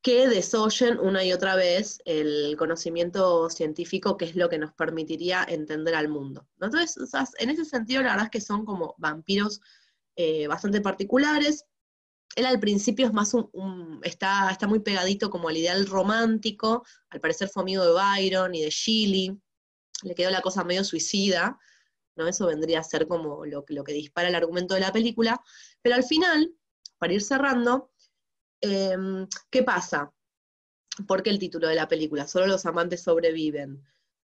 que 0.03 0.29
desoyen 0.29 0.99
una 0.99 1.25
y 1.25 1.33
otra 1.33 1.55
vez 1.55 2.03
el 2.05 2.57
conocimiento 2.59 3.49
científico, 3.49 4.17
que 4.17 4.25
es 4.25 4.35
lo 4.35 4.49
que 4.49 4.59
nos 4.59 4.73
permitiría 4.73 5.47
entender 5.49 5.95
al 5.95 6.09
mundo. 6.09 6.49
Entonces, 6.61 6.97
en 7.39 7.51
ese 7.51 7.65
sentido, 7.65 8.03
la 8.03 8.11
verdad 8.11 8.25
es 8.25 8.31
que 8.31 8.41
son 8.41 8.65
como 8.65 8.97
vampiros 8.99 9.61
eh, 10.17 10.49
bastante 10.49 10.81
particulares. 10.81 11.67
Él 12.35 12.47
al 12.47 12.59
principio 12.59 13.07
es 13.07 13.13
más 13.13 13.33
un, 13.33 14.01
está, 14.03 14.51
está 14.51 14.67
muy 14.67 14.81
pegadito 14.81 15.31
como 15.31 15.49
al 15.49 15.57
ideal 15.57 15.87
romántico, 15.87 16.85
al 17.11 17.21
parecer 17.21 17.49
fue 17.49 17.63
amigo 17.63 17.85
de 17.85 17.93
Byron 17.93 18.55
y 18.57 18.63
de 18.63 18.71
Shelley, 18.71 19.39
le 20.03 20.15
quedó 20.17 20.31
la 20.31 20.43
cosa 20.43 20.65
medio 20.65 20.83
suicida. 20.83 21.59
Eso 22.17 22.47
vendría 22.47 22.81
a 22.81 22.85
ser 22.85 23.07
como 23.07 23.45
lo 23.47 23.65
que 23.65 23.93
dispara 23.93 24.29
el 24.29 24.35
argumento 24.35 24.75
de 24.75 24.81
la 24.81 24.93
película, 24.93 25.41
pero 25.81 25.95
al 25.95 26.05
final, 26.05 26.53
para 26.99 27.15
ir 27.15 27.23
cerrando, 27.23 27.92
em, 28.63 29.29
¿qué 29.51 29.63
pasa? 29.63 30.13
¿Por 31.07 31.23
qué 31.23 31.31
el 31.31 31.39
título 31.39 31.69
de 31.69 31.75
la 31.75 31.89
película? 31.89 32.27
Solo 32.27 32.47
los 32.47 32.67
amantes 32.67 33.03
sobreviven. 33.03 33.83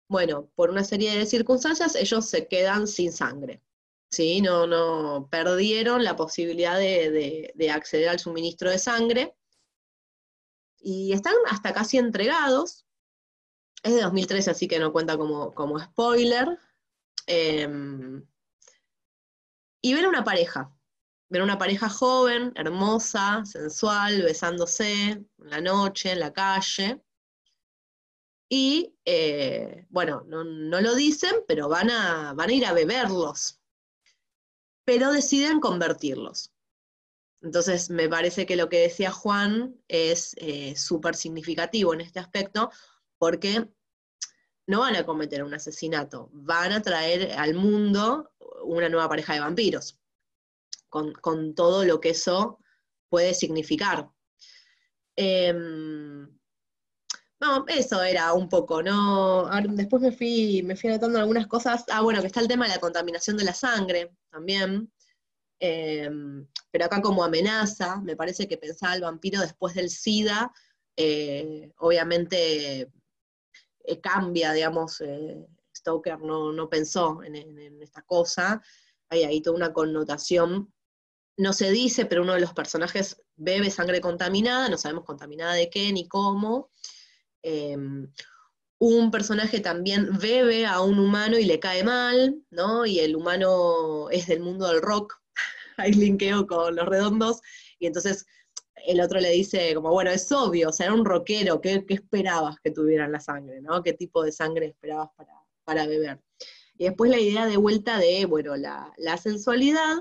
Bueno, 0.09 0.51
por 0.55 0.71
una 0.71 0.85
serie 0.85 1.17
de 1.19 1.27
circunstancias 1.27 1.95
ellos 1.97 2.27
se 2.27 2.49
quedan 2.49 2.87
sin 2.87 3.13
sangre. 3.13 3.63
¿sí? 4.11 4.41
No, 4.41 4.67
no, 4.67 5.29
perdieron 5.31 6.05
la 6.05 6.17
posibilidad 6.17 6.79
de, 6.79 7.71
acceder 7.71 8.09
al 8.09 8.19
suministro 8.19 8.71
de 8.71 8.79
sangre 8.79 9.37
y 10.81 11.13
están 11.13 11.35
hasta 11.51 11.75
casi 11.75 11.99
entregados. 11.99 12.87
Es 13.83 13.95
de 13.95 14.03
2013, 14.03 14.51
así 14.51 14.69
que 14.69 14.79
no 14.79 14.93
cuenta 14.93 15.17
como, 15.19 15.55
como 15.55 15.79
spoiler, 15.79 16.59
Em, 17.29 18.27
y 19.83 19.93
ver 19.93 20.09
una 20.09 20.25
pareja, 20.25 20.75
ver 21.29 21.43
una 21.43 21.59
pareja 21.59 21.89
joven, 21.89 22.53
hermosa, 22.55 23.45
sensual, 23.45 24.23
besándose 24.23 25.11
en 25.11 25.29
la 25.39 25.61
noche, 25.61 26.13
en 26.13 26.21
la 26.21 26.33
calle. 26.33 27.03
Y 28.49 28.95
eh, 29.05 29.87
bueno, 29.91 30.25
no, 30.27 30.43
lo 30.43 30.95
dicen, 30.95 31.35
pero 31.47 31.69
van 31.69 31.91
a, 31.91 32.33
van 32.35 32.49
a 32.49 32.53
ir 32.53 32.65
a 32.65 32.73
beberlos. 32.73 33.61
Pero 34.85 35.13
deciden 35.13 35.61
convertirlos. 35.61 36.53
Entonces, 37.43 37.91
me 37.91 38.09
parece 38.09 38.47
que 38.47 38.57
lo 38.57 38.69
que 38.69 38.81
decía 38.81 39.13
Juan 39.13 39.77
es 39.87 40.35
eh, 40.39 40.75
súper 40.77 41.15
significativo 41.15 41.93
en 41.93 42.01
este 42.01 42.21
aspecto, 42.21 42.71
porque 43.19 43.69
no 44.67 44.81
van 44.81 44.97
a 44.97 45.07
cometer 45.07 45.43
un 45.43 45.55
asesinato, 45.55 46.31
van 46.33 46.73
a 46.73 46.83
traer 46.83 47.33
al 47.33 47.55
mundo 47.55 48.31
una 48.65 48.89
nueva 48.89 49.09
pareja 49.09 49.35
de 49.35 49.41
vampiros, 49.41 49.99
con, 50.89 51.55
todo 51.55 51.85
lo 51.85 52.01
que 52.01 52.11
eso 52.11 52.59
puede 53.09 53.35
significar. 53.35 54.09
Em, 55.17 56.29
no, 57.41 57.65
eso 57.69 58.03
era 58.03 58.33
un 58.33 58.49
poco, 58.49 58.83
¿no? 58.83 59.49
Después 59.71 60.03
me 60.03 60.13
fui, 60.13 60.63
me 60.65 60.77
fui 60.77 60.91
anotando 60.91 61.19
algunas 61.19 61.47
cosas. 61.47 61.85
Ah, 61.91 62.03
bueno, 62.03 62.21
que 62.21 62.27
está 62.27 62.41
el 62.41 62.49
tema 62.49 62.67
de 62.67 62.75
la 62.75 62.81
contaminación 62.81 63.37
de 63.37 63.45
la 63.45 63.55
sangre 63.55 64.13
también. 64.31 64.93
Em, 65.61 66.47
pero 66.71 66.85
acá 66.85 67.01
como 67.01 67.25
amenaza, 67.25 68.01
me 68.01 68.17
parece 68.17 68.47
que 68.47 68.59
pensaba 68.59 68.95
el 68.95 69.03
vampiro 69.03 69.41
después 69.41 69.75
del 69.75 69.91
SIDA, 69.91 70.53
eh, 70.97 71.73
obviamente 71.79 72.91
eh, 73.85 74.01
cambia, 74.01 74.53
digamos, 74.53 75.01
eh, 75.01 75.47
Stoker 75.77 76.21
no, 76.21 76.69
pensó 76.69 77.23
en, 77.23 77.81
esta 77.81 78.03
cosa, 78.03 78.61
hay 79.09 79.25
ahí 79.25 79.41
toda 79.41 79.57
una 79.57 79.73
connotación, 79.73 80.73
no 81.39 81.53
se 81.53 81.71
dice, 81.71 82.05
pero 82.05 82.23
uno 82.23 82.35
de 82.35 82.41
los 82.41 82.53
personajes 82.53 83.23
bebe 83.37 83.71
sangre 83.71 84.01
contaminada, 84.01 84.69
no 84.69 84.77
sabemos 84.77 85.05
contaminada 85.05 85.55
de 85.55 85.71
qué 85.71 85.93
ni 85.93 86.07
cómo. 86.07 86.71
Em, 87.43 88.13
un 88.79 89.11
personaje 89.11 89.61
también 89.61 90.19
bebe 90.19 90.67
a 90.67 90.81
un 90.83 90.99
humano 90.99 91.39
y 91.39 91.45
le 91.45 91.59
cae 91.59 91.83
mal, 91.83 92.43
¿no? 92.51 92.87
Y 92.87 93.01
el 93.01 93.17
humano 93.17 94.11
es 94.11 94.27
del 94.27 94.41
mundo 94.41 94.69
del 94.69 94.83
rock, 94.83 95.21
hay 95.77 95.93
linkeo 95.93 96.47
con 96.47 96.77
los 96.77 96.87
redondos, 96.87 97.41
y 97.79 97.87
entonces 97.87 98.27
el 98.87 99.01
otro 99.01 99.21
le 99.21 99.31
dice 99.31 99.75
como, 99.75 99.91
bueno, 99.91 100.11
es 100.11 100.31
obvio, 100.33 100.69
o 100.69 100.73
sea, 100.73 100.87
era 100.87 100.95
un 100.95 101.05
rockero, 101.05 101.61
¿qué, 101.61 101.85
esperabas 101.89 102.57
que 102.61 102.71
tuvieran 102.71 103.13
la 103.13 103.21
sangre, 103.21 103.61
¿no? 103.61 103.83
¿Qué 103.83 103.93
tipo 103.93 104.23
de 104.23 104.33
sangre 104.33 104.67
esperabas 104.67 105.11
para, 105.65 105.87
beber? 105.87 106.21
Y 106.77 106.85
después 106.85 107.11
la 107.11 107.19
idea 107.19 107.47
de 107.47 107.57
vuelta 107.57 107.99
de, 107.99 108.25
bueno, 108.25 108.57
la, 108.57 108.93
sensualidad, 109.21 109.97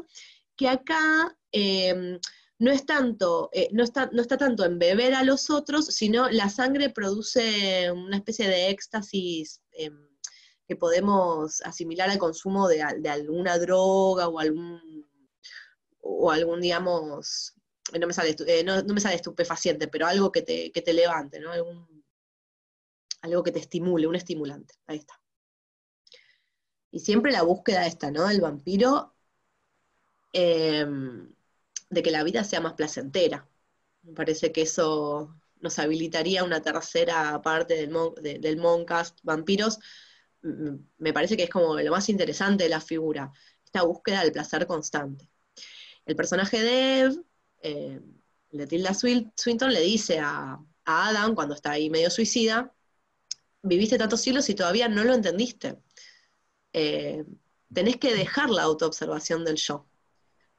que 0.58 0.68
acá 0.68 1.38
em, 1.52 2.20
no 2.60 2.72
es 2.72 2.86
tanto, 2.86 3.50
eh, 3.54 3.70
no, 3.72 3.84
está, 3.84 4.10
no 4.12 4.22
está 4.22 4.38
tanto 4.38 4.66
en 4.66 4.80
beber 4.80 5.14
a 5.14 5.24
los 5.24 5.50
otros, 5.50 5.86
sino 5.88 6.30
la 6.30 6.50
sangre 6.50 6.90
produce 6.90 7.92
una 7.92 8.18
especie 8.18 8.48
de 8.48 8.70
éxtasis 8.70 9.62
em, 9.72 10.08
que 10.68 10.76
podemos 10.76 11.62
asimilar 11.62 12.10
al 12.10 12.18
consumo 12.18 12.68
de, 12.68 12.82
alguna 12.82 13.58
droga 13.60 14.28
o 14.28 14.40
algún, 14.40 15.08
o 16.02 16.32
algún, 16.32 16.62
digamos, 16.62 17.54
no 17.98 18.08
me 18.08 18.14
sale, 18.14 18.36
eh, 18.48 18.64
no, 18.64 18.84
me 18.84 19.00
sale 19.00 19.16
estupefaciente, 19.16 19.88
pero 19.88 20.08
algo 20.08 20.32
que 20.32 20.42
te, 20.42 20.72
que 20.72 20.82
te 20.82 20.94
levante, 20.94 21.40
¿no? 21.40 21.52
algo 23.22 23.44
que 23.44 23.52
te 23.52 23.60
estimule, 23.60 24.08
un 24.08 24.16
estimulante. 24.16 24.76
Ahí 24.88 24.98
está. 24.98 25.20
Y 26.92 27.00
siempre 27.00 27.32
la 27.32 27.44
búsqueda 27.44 27.86
esta, 27.86 28.12
¿no? 28.12 28.30
El 28.30 28.42
vampiro 28.42 29.17
em, 30.34 31.34
de 31.90 32.04
que 32.04 32.12
la 32.12 32.24
vida 32.24 32.44
sea 32.44 32.62
más 32.62 32.74
placentera. 32.74 33.48
Me 34.04 34.14
parece 34.14 34.52
que 34.52 34.64
eso 34.64 35.36
nos 35.60 35.80
habilitaría 35.80 36.44
una 36.44 36.62
tercera 36.62 37.42
parte 37.42 37.76
del, 37.76 38.42
del 38.42 38.58
Moncast 38.58 39.20
Vampiros. 39.24 39.80
Me 40.42 41.14
parece 41.14 41.36
que 41.36 41.44
es 41.44 41.50
como 41.50 41.76
lo 41.80 41.92
más 41.92 42.10
interesante 42.10 42.66
de 42.66 42.70
la 42.70 42.82
figura, 42.82 43.32
esta 43.66 43.84
búsqueda 43.84 44.22
del 44.22 44.32
placer 44.32 44.68
constante. 44.68 45.30
El 46.06 46.16
personaje 46.16 46.62
de 46.62 47.00
Eve, 47.00 47.16
eh, 47.62 48.02
de 48.52 48.68
Tilda 48.68 48.94
Swinton, 48.94 49.74
le 49.74 49.82
dice 49.82 50.20
a, 50.20 50.60
Adam, 50.86 51.36
cuando 51.36 51.54
está 51.54 51.72
ahí 51.72 51.90
medio 51.90 52.10
suicida, 52.10 52.74
viviste 53.62 53.98
tantos 53.98 54.22
siglos 54.22 54.50
y 54.50 54.56
todavía 54.56 54.88
no 54.88 55.04
lo 55.04 55.14
entendiste. 55.14 55.78
Eh, 56.72 57.26
tenés 57.74 57.98
que 57.98 58.16
dejar 58.16 58.50
la 58.50 58.64
autoobservación 58.64 59.44
del 59.44 59.58
yo 59.58 59.86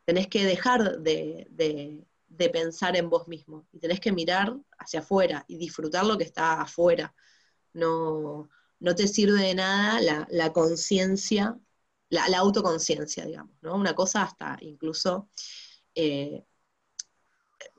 tenés 0.08 0.28
que 0.28 0.46
dejar 0.46 1.00
de, 1.00 2.06
pensar 2.50 2.96
en 2.96 3.10
vos 3.10 3.28
mismo 3.28 3.66
y 3.72 3.78
tenés 3.78 4.00
que 4.00 4.10
mirar 4.10 4.56
hacia 4.78 5.00
afuera 5.00 5.44
y 5.48 5.58
disfrutar 5.58 6.06
lo 6.06 6.16
que 6.16 6.24
está 6.24 6.62
afuera. 6.62 7.14
No, 7.74 8.48
no 8.80 8.94
te 8.94 9.06
sirve 9.06 9.42
de 9.42 9.54
nada 9.54 10.26
la, 10.30 10.52
conciencia, 10.54 11.58
la, 12.08 12.38
autoconciencia, 12.38 13.26
digamos, 13.26 13.54
¿no? 13.60 13.74
Una 13.74 13.94
cosa 13.94 14.22
hasta 14.22 14.56
incluso 14.62 15.28
eh, 15.94 16.42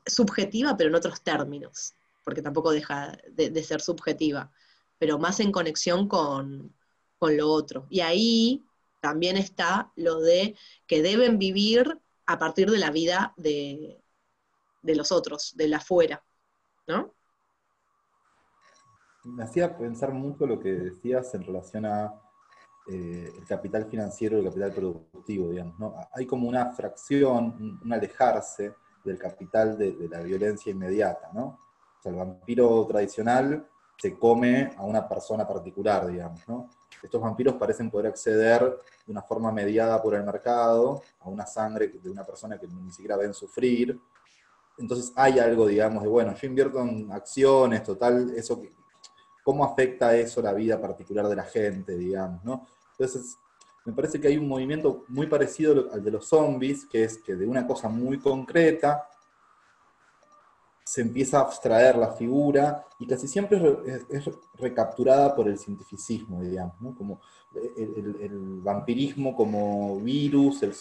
subjetiva, 0.05 0.77
pero 0.77 0.91
en 0.91 0.97
otros 0.97 1.23
términos, 1.23 1.95
porque 2.23 2.43
tampoco 2.43 2.69
deja 2.71 3.17
de, 3.31 3.63
ser 3.63 3.81
subjetiva, 3.81 4.51
pero 4.99 5.17
más 5.17 5.39
en 5.39 5.51
conexión 5.51 6.07
con, 6.07 6.75
con 7.17 7.35
lo 7.35 7.49
otro. 7.51 7.87
Y 7.89 8.01
ahí 8.01 8.63
también 8.99 9.35
está 9.35 9.91
lo 9.95 10.19
de 10.19 10.55
que 10.85 11.01
deben 11.01 11.39
vivir 11.39 11.99
a 12.29 12.37
partir 12.37 12.69
de 12.69 12.77
la 12.77 12.91
vida 12.91 13.33
de, 13.37 13.99
los 14.83 15.11
otros, 15.11 15.51
de 15.55 15.67
la 15.67 15.77
afuera, 15.77 16.23
¿no? 16.85 17.15
Me 19.23 19.43
hacía 19.43 19.75
pensar 19.75 20.13
mucho 20.13 20.45
lo 20.45 20.59
que 20.59 20.69
decías 20.69 21.33
en 21.33 21.43
relación 21.43 21.87
a 21.87 22.13
eh, 22.87 23.33
el 23.35 23.45
capital 23.47 23.85
financiero 23.85 24.37
y 24.37 24.41
el 24.41 24.45
capital 24.45 24.73
productivo, 24.73 25.49
digamos, 25.49 25.79
¿no? 25.79 25.95
Hay 26.13 26.27
como 26.27 26.47
una 26.47 26.71
fracción, 26.71 27.79
un 27.83 27.93
alejarse 27.93 28.75
del 29.03 29.17
capital 29.17 29.75
de, 29.75 29.93
de, 29.93 30.07
la 30.07 30.21
violencia 30.21 30.71
inmediata, 30.71 31.31
¿no? 31.33 31.59
O 31.97 32.01
sea, 32.01 32.11
el 32.11 32.17
vampiro 32.19 32.85
tradicional 32.85 33.67
se 33.97 34.19
come 34.19 34.71
a 34.77 34.83
una 34.83 35.09
persona 35.09 35.47
particular, 35.47 36.05
digamos, 36.05 36.47
¿no? 36.47 36.69
Estos 37.01 37.21
vampiros 37.21 37.55
parecen 37.55 37.89
poder 37.89 38.07
acceder 38.07 38.61
de 39.05 39.11
una 39.11 39.21
forma 39.21 39.51
mediada 39.51 40.01
por 40.01 40.15
el 40.15 40.23
mercado 40.23 41.01
a 41.19 41.29
una 41.29 41.45
sangre 41.45 41.87
de 41.87 42.09
una 42.09 42.25
persona 42.25 42.57
que 42.59 42.67
ni 42.67 42.91
siquiera 42.91 43.17
ven 43.17 43.33
sufrir. 43.33 43.99
Entonces 44.77 45.11
hay 45.15 45.39
algo, 45.39 45.67
digamos, 45.67 46.03
de, 46.03 46.09
bueno, 46.09 46.33
yo 46.35 46.47
invierto 46.47 46.79
en 46.81 47.11
acciones, 47.11 47.83
total, 47.83 48.31
eso, 48.35 48.61
¿cómo 49.43 49.65
afecta 49.65 50.15
eso 50.15 50.41
la 50.41 50.53
vida 50.53 50.79
particular 50.79 51.27
de 51.27 51.35
la 51.35 51.43
gente, 51.43 51.95
digamos. 51.97 52.41
Entonces, 52.91 53.37
me 53.85 53.93
parece 53.93 54.19
que 54.19 54.27
hay 54.27 54.37
un 54.37 54.47
movimiento 54.47 55.05
muy 55.07 55.27
parecido 55.27 55.89
al 55.91 56.03
de 56.03 56.11
los 56.11 56.27
zombies, 56.27 56.85
que 56.85 57.03
es 57.03 57.17
que 57.17 57.35
de 57.35 57.47
una 57.47 57.65
cosa 57.65 57.89
muy 57.89 58.19
concreta 58.19 59.09
se 60.89 61.01
empieza 61.01 61.37
a 61.37 61.41
abstraer 61.41 61.97
la 61.97 62.13
figura 62.13 62.83
y 62.97 63.05
casi 63.05 63.27
siempre 63.27 63.59
es, 64.09 64.27
recapturada 64.55 65.35
por 65.35 65.47
el 65.47 65.59
cientificismo, 65.59 66.41
digamos, 66.41 66.97
como 66.97 67.21
el, 67.53 68.59
vampirismo 68.63 69.35
como 69.35 69.99
virus, 69.99 70.63
el, 70.63 70.73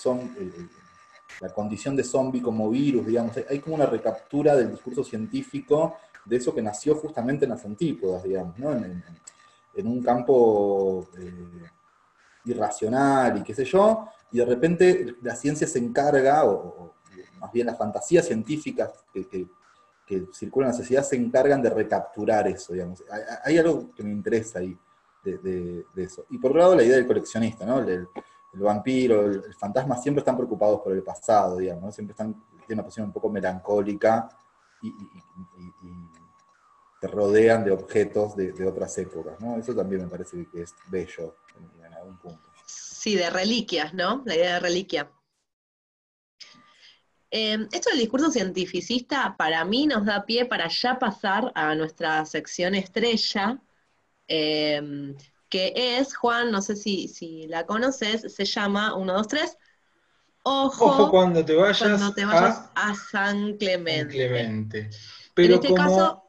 la 1.43 1.51
condición 1.51 1.95
de 1.95 2.05
zombie 2.05 2.41
como 2.41 2.71
virus, 2.71 3.07
digamos, 3.07 3.37
hay 3.51 3.59
como 3.59 3.77
una 3.77 3.85
recaptura 3.85 4.57
del 4.57 4.71
discurso 4.71 5.05
científico 5.05 5.97
de 6.25 6.37
eso 6.37 6.55
que 6.55 6.63
nació 6.63 6.95
justamente 6.95 7.45
en 7.45 7.51
las 7.51 7.67
antípodas, 7.67 8.23
digamos, 8.23 8.59
¿no? 8.59 8.73
en, 8.73 9.05
un 9.87 10.03
campo 10.03 11.07
eh, 11.19 11.69
irracional 12.47 13.37
y 13.37 13.43
qué 13.43 13.55
sé 13.55 13.67
yo, 13.67 14.09
y 14.33 14.39
de 14.39 14.47
repente 14.47 15.17
la 15.21 15.37
ciencia 15.37 15.67
se 15.67 15.79
encarga, 15.79 16.47
o, 16.47 16.95
más 17.39 17.53
bien 17.53 17.67
las 17.67 17.77
fantasías 17.77 18.27
científicas 18.27 18.91
que 19.13 19.47
circulan 20.33 20.71
en 20.71 20.73
la 20.73 20.79
sociedad 20.79 21.03
se 21.03 21.17
encargan 21.17 21.63
de 21.63 21.71
recapturar 21.71 22.49
eso, 22.49 22.73
digamos. 22.73 23.05
Hay, 23.45 23.59
algo 23.59 23.91
que 23.95 24.03
me 24.03 24.11
interesa 24.11 24.59
ahí 24.61 24.77
de, 25.23 25.85
eso. 25.97 26.25
Y 26.31 26.39
por 26.39 26.51
otro 26.51 26.61
lado, 26.61 26.77
la 26.77 26.83
idea 26.83 26.97
del 26.97 27.07
coleccionista, 27.07 27.67
¿no? 27.67 27.81
El, 27.81 28.09
vampiro, 28.55 29.27
el, 29.27 29.55
fantasma 29.55 29.97
siempre 29.97 30.21
están 30.21 30.37
preocupados 30.37 30.81
por 30.81 30.93
el 30.93 31.03
pasado, 31.03 31.59
digamos, 31.59 31.95
siempre 31.95 32.13
están, 32.13 32.35
tienen 32.67 32.79
una 32.79 32.85
posición 32.85 33.07
un 33.07 33.13
poco 33.13 33.29
melancólica 33.29 34.29
y, 34.83 34.93
te 37.01 37.07
rodean 37.07 37.65
de 37.65 37.71
objetos 37.71 38.35
de, 38.35 38.67
otras 38.67 38.99
épocas, 38.99 39.41
¿no? 39.41 39.57
Eso 39.57 39.73
también 39.73 40.03
me 40.03 40.09
parece 40.09 40.49
que 40.51 40.63
es 40.63 40.75
bello 40.89 41.37
en 41.87 41.95
algún 41.95 42.17
punto. 42.17 42.43
Sí, 42.67 43.15
de 43.15 43.31
reliquias, 43.31 43.95
¿no? 43.95 44.23
La 44.25 44.35
idea 44.35 44.55
de 44.55 44.61
reliquia. 44.61 45.09
Em, 47.31 47.69
esto 47.73 47.91
del 47.91 47.99
discurso 47.99 48.31
cientificista 48.31 49.37
para 49.37 49.65
mí 49.65 49.87
nos 49.87 50.07
da 50.07 50.25
pie 50.25 50.47
para 50.47 50.69
ya 50.69 50.99
pasar 50.99 51.53
a 51.55 51.75
nuestra 51.75 52.25
sección 52.25 52.75
estrella, 52.75 53.61
em, 54.27 55.15
que 55.51 55.73
es, 55.75 56.17
Juan, 56.17 56.51
no 56.51 56.63
sé 56.63 56.77
si, 56.77 57.47
la 57.49 57.67
conoces, 57.67 58.35
se 58.35 58.45
llama 58.45 58.95
1, 58.95 59.13
2, 59.13 59.29
3. 59.29 59.59
Ojo, 60.43 61.11
cuando 61.11 61.45
te 61.45 61.55
vayas, 61.55 62.71
a, 62.75 62.95
San 62.95 63.57
Clemente. 63.59 64.15
Clemente. 64.15 64.91
en 65.37 65.53
este 65.53 65.75
caso, 65.75 66.23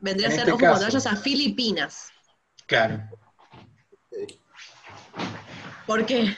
vendría 0.00 0.28
a 0.28 0.30
ser, 0.30 0.40
este 0.40 0.52
ojo, 0.52 0.60
cuando 0.60 0.84
vayas 0.86 1.06
a 1.06 1.16
Filipinas. 1.16 2.08
Claro. 2.66 3.08
¿Por 5.86 6.04
qué? 6.04 6.36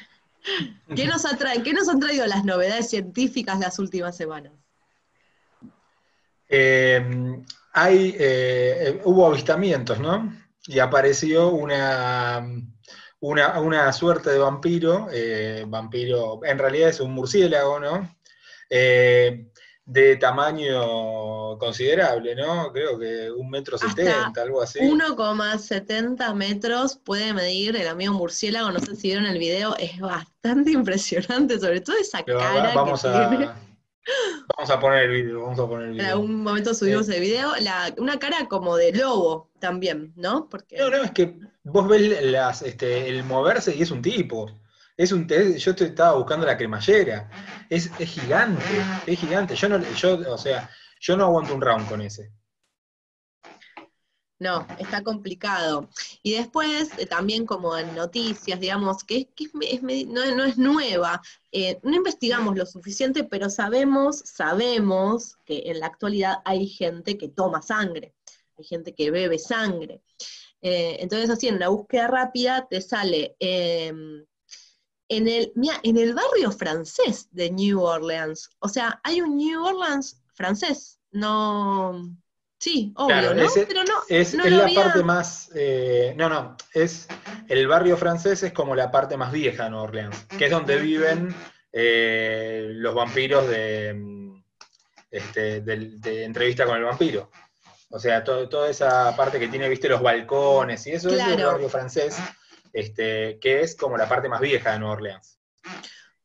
¿Qué 0.94 1.06
nos, 1.06 1.24
¿Qué 1.64 1.72
nos 1.72 1.88
han 1.88 2.00
traído 2.00 2.26
las 2.26 2.44
novedades 2.44 2.90
científicas 2.90 3.58
las 3.58 3.78
últimas 3.78 4.16
semanas? 4.16 4.52
Eh, 6.48 7.02
hay, 7.72 8.14
eh, 8.18 9.00
hubo 9.04 9.26
avistamientos, 9.26 9.98
¿no? 9.98 10.32
Y 10.66 10.78
apareció 10.78 11.48
una, 11.48 12.46
una, 13.20 13.92
suerte 13.92 14.30
de 14.30 14.38
vampiro, 14.38 15.08
eh, 15.10 15.64
vampiro, 15.66 16.40
en 16.44 16.58
realidad 16.58 16.90
es 16.90 17.00
un 17.00 17.12
murciélago, 17.12 17.80
¿no? 17.80 18.16
De 19.86 20.16
tamaño 20.16 21.58
considerable, 21.58 22.34
¿no? 22.34 22.72
Creo 22.72 22.98
que 22.98 23.30
un 23.30 23.50
metro 23.50 23.76
setenta, 23.76 24.42
algo 24.42 24.62
así. 24.62 24.78
1,70 24.78 26.34
metros 26.34 26.96
puede 26.96 27.34
medir 27.34 27.76
el 27.76 27.88
amigo 27.88 28.14
murciélago, 28.14 28.70
no 28.72 28.80
sé 28.80 28.96
si 28.96 29.08
vieron 29.08 29.26
el 29.26 29.38
video, 29.38 29.76
es 29.76 30.00
bastante 30.00 30.70
impresionante, 30.70 31.58
sobre 31.58 31.80
todo 31.80 31.96
esa 31.96 32.22
cara 32.22 32.72
vamos 32.74 33.02
que 33.02 33.08
a, 33.08 33.28
tiene. 33.28 33.50
Vamos 34.56 34.70
a 34.70 34.80
poner 34.80 35.04
el 35.04 35.10
video, 35.10 35.42
vamos 35.42 35.58
a 35.58 35.66
poner 35.66 35.86
el 35.86 35.92
video. 35.92 36.04
En 36.04 36.12
algún 36.12 36.42
momento 36.42 36.74
subimos 36.74 37.08
el 37.08 37.20
video, 37.20 37.52
una 37.98 38.18
cara 38.18 38.46
como 38.48 38.76
de 38.76 38.92
lobo 38.92 39.50
también, 39.58 40.12
¿no? 40.16 40.48
Porque... 40.48 40.76
No, 40.78 40.90
no, 40.90 41.04
es 41.04 41.10
que 41.10 41.38
vos 41.62 41.88
ves 41.88 42.22
las, 42.24 42.62
este, 42.62 43.08
el 43.08 43.24
moverse 43.24 43.74
y 43.74 43.82
es 43.82 43.90
un 43.90 44.02
tipo. 44.02 44.50
Es 44.96 45.10
un 45.10 45.26
yo 45.28 45.72
estaba 45.72 46.16
buscando 46.16 46.46
la 46.46 46.56
cremallera. 46.56 47.28
Es, 47.68 47.90
gigante, 47.96 48.64
es 49.06 49.18
gigante. 49.18 49.56
Yo 49.56 49.68
no, 49.68 49.80
yo, 49.94 50.32
o 50.32 50.38
sea, 50.38 50.70
yo 51.00 51.16
no 51.16 51.24
aguanto 51.24 51.54
un 51.54 51.60
round 51.60 51.88
con 51.88 52.00
ese. 52.00 52.32
No, 54.38 54.66
está 54.78 55.02
complicado. 55.02 55.88
Y 56.22 56.34
después, 56.34 56.90
eh, 56.98 57.06
también 57.06 57.46
como 57.46 57.76
en 57.78 57.94
noticias, 57.94 58.60
digamos, 58.60 59.04
que, 59.04 59.28
no, 59.54 60.44
es 60.44 60.58
nueva, 60.58 61.22
eh, 61.52 61.78
no 61.82 61.94
investigamos 61.94 62.56
lo 62.56 62.66
suficiente, 62.66 63.24
pero 63.24 63.48
sabemos, 63.48 64.18
sabemos 64.18 65.36
que 65.44 65.70
en 65.70 65.80
la 65.80 65.86
actualidad 65.86 66.38
hay 66.44 66.66
gente 66.66 67.16
que 67.16 67.28
toma 67.28 67.62
sangre, 67.62 68.14
hay 68.58 68.64
gente 68.64 68.94
que 68.94 69.10
bebe 69.10 69.38
sangre. 69.38 70.02
Eh, 70.60 70.98
entonces, 71.00 71.30
así, 71.30 71.48
en 71.48 71.56
una 71.56 71.68
búsqueda 71.68 72.08
rápida 72.08 72.66
te 72.68 72.80
sale 72.80 73.36
em, 73.38 74.24
en, 75.08 75.28
el, 75.28 75.52
en 75.82 75.98
el 75.98 76.14
barrio 76.14 76.50
francés 76.50 77.28
de 77.30 77.50
New 77.50 77.80
Orleans. 77.80 78.50
O 78.60 78.68
sea, 78.68 79.00
hay 79.04 79.20
un 79.20 79.36
New 79.36 79.64
Orleans 79.64 80.22
francés, 80.34 80.98
no 81.12 82.16
Sí, 82.64 82.94
obvio, 82.96 83.34
¿no? 83.34 83.46
Pero 83.54 83.84
no. 83.84 83.92
Es, 84.08 84.32
la 84.32 84.70
parte 84.74 85.02
más. 85.02 85.50
Eh, 85.54 86.14
no, 86.16 86.30
no. 86.30 86.56
Es. 86.72 87.08
El 87.46 87.68
barrio 87.68 87.94
francés 87.98 88.42
es 88.42 88.54
como 88.54 88.74
la 88.74 88.90
parte 88.90 89.18
más 89.18 89.32
vieja 89.32 89.64
de 89.64 89.70
Nueva 89.70 89.84
Orleans, 89.84 90.26
que 90.38 90.46
es 90.46 90.50
donde 90.50 90.78
viven 90.78 91.34
eh, 91.70 92.68
los 92.70 92.94
vampiros 92.94 93.46
de, 93.48 94.32
este, 95.10 95.60
de, 95.60 96.24
entrevista 96.24 96.64
con 96.64 96.78
el 96.78 96.84
vampiro. 96.84 97.30
O 97.90 97.98
sea, 97.98 98.24
toda 98.24 98.70
esa 98.70 99.14
parte 99.14 99.38
que 99.38 99.48
tiene, 99.48 99.68
viste, 99.68 99.90
los 99.90 100.00
balcones 100.00 100.86
y 100.86 100.92
eso 100.92 101.10
es 101.10 101.20
el 101.20 101.44
barrio 101.44 101.68
francés, 101.68 102.16
este, 102.74 103.38
que 103.38 103.62
es 103.62 103.74
como 103.74 103.96
la 103.96 104.08
parte 104.08 104.28
más 104.28 104.40
vieja 104.40 104.72
de 104.72 104.80
Nueva 104.80 104.94
Orleans. 104.94 105.38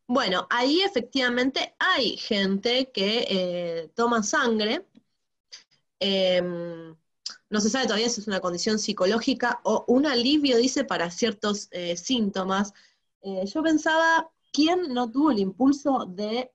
Bueno, 0.07 0.47
ahí 0.49 0.81
efectivamente 0.81 1.75
hay 1.79 2.17
gente 2.17 2.91
que 2.91 3.25
eh, 3.29 3.91
toma 3.95 4.23
sangre 4.23 4.83
Em, 5.99 6.95
no 7.49 7.59
se 7.61 7.69
sabe 7.69 7.85
todavía 7.85 8.09
si 8.09 8.21
es 8.21 8.27
una 8.27 8.39
condición 8.39 8.79
psicológica 8.79 9.59
o 9.63 9.83
un 9.87 10.05
alivio, 10.05 10.57
dice, 10.57 10.83
para 10.85 11.11
ciertos 11.11 11.67
eh, 11.71 11.97
síntomas. 11.97 12.73
Eh, 13.21 13.45
yo 13.45 13.61
pensaba, 13.63 14.29
¿quién 14.53 14.93
no 14.93 15.11
tuvo 15.11 15.31
el 15.31 15.39
impulso 15.39 16.05
de, 16.05 16.51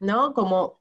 ¿no? 0.00 0.34
Como 0.34 0.80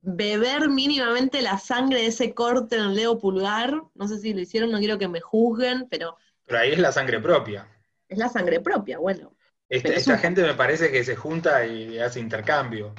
beber 0.00 0.68
mínimamente 0.68 1.42
la 1.42 1.58
sangre 1.58 2.00
de 2.02 2.06
ese 2.08 2.34
corte 2.34 2.76
en 2.76 2.82
el 2.82 2.96
dedo 2.96 3.18
pulgar? 3.18 3.82
No 3.94 4.08
sé 4.08 4.18
si 4.18 4.32
lo 4.32 4.40
hicieron, 4.40 4.70
no 4.70 4.78
quiero 4.78 4.98
que 4.98 5.08
me 5.08 5.20
juzguen, 5.20 5.88
pero... 5.90 6.16
Pero 6.46 6.58
ahí 6.60 6.72
es 6.72 6.78
la 6.78 6.92
sangre 6.92 7.20
propia. 7.20 7.68
Es 8.08 8.18
la 8.18 8.28
sangre 8.28 8.60
propia, 8.60 8.98
bueno. 8.98 9.34
esta 9.68 10.18
gente 10.18 10.42
me 10.42 10.54
parece 10.54 10.90
que 10.90 11.04
se 11.04 11.16
junta 11.16 11.66
y 11.66 11.98
hace 11.98 12.20
intercambio 12.20 12.94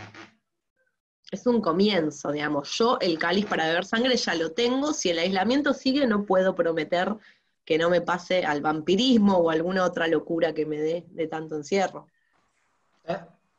es 1.31 1.45
un 1.45 1.61
comienzo, 1.61 2.31
digamos. 2.31 2.69
Yo 2.77 2.97
el 2.99 3.17
cáliz 3.19 3.45
para 3.45 3.67
beber 3.67 3.85
sangre 3.85 4.15
ya 4.15 4.35
lo 4.35 4.51
tengo, 4.51 4.93
si 4.93 5.09
el 5.09 5.19
aislamiento 5.19 5.73
sigue 5.73 6.07
no 6.07 6.25
puedo 6.25 6.55
prometer 6.55 7.15
que 7.63 7.77
no 7.77 7.89
me 7.89 8.01
pase 8.01 8.45
al 8.45 8.61
vampirismo 8.61 9.37
o 9.37 9.49
alguna 9.49 9.85
otra 9.85 10.07
locura 10.07 10.53
que 10.53 10.65
me 10.65 10.79
dé 10.79 11.05
de 11.09 11.27
tanto 11.27 11.55
encierro. 11.55 12.07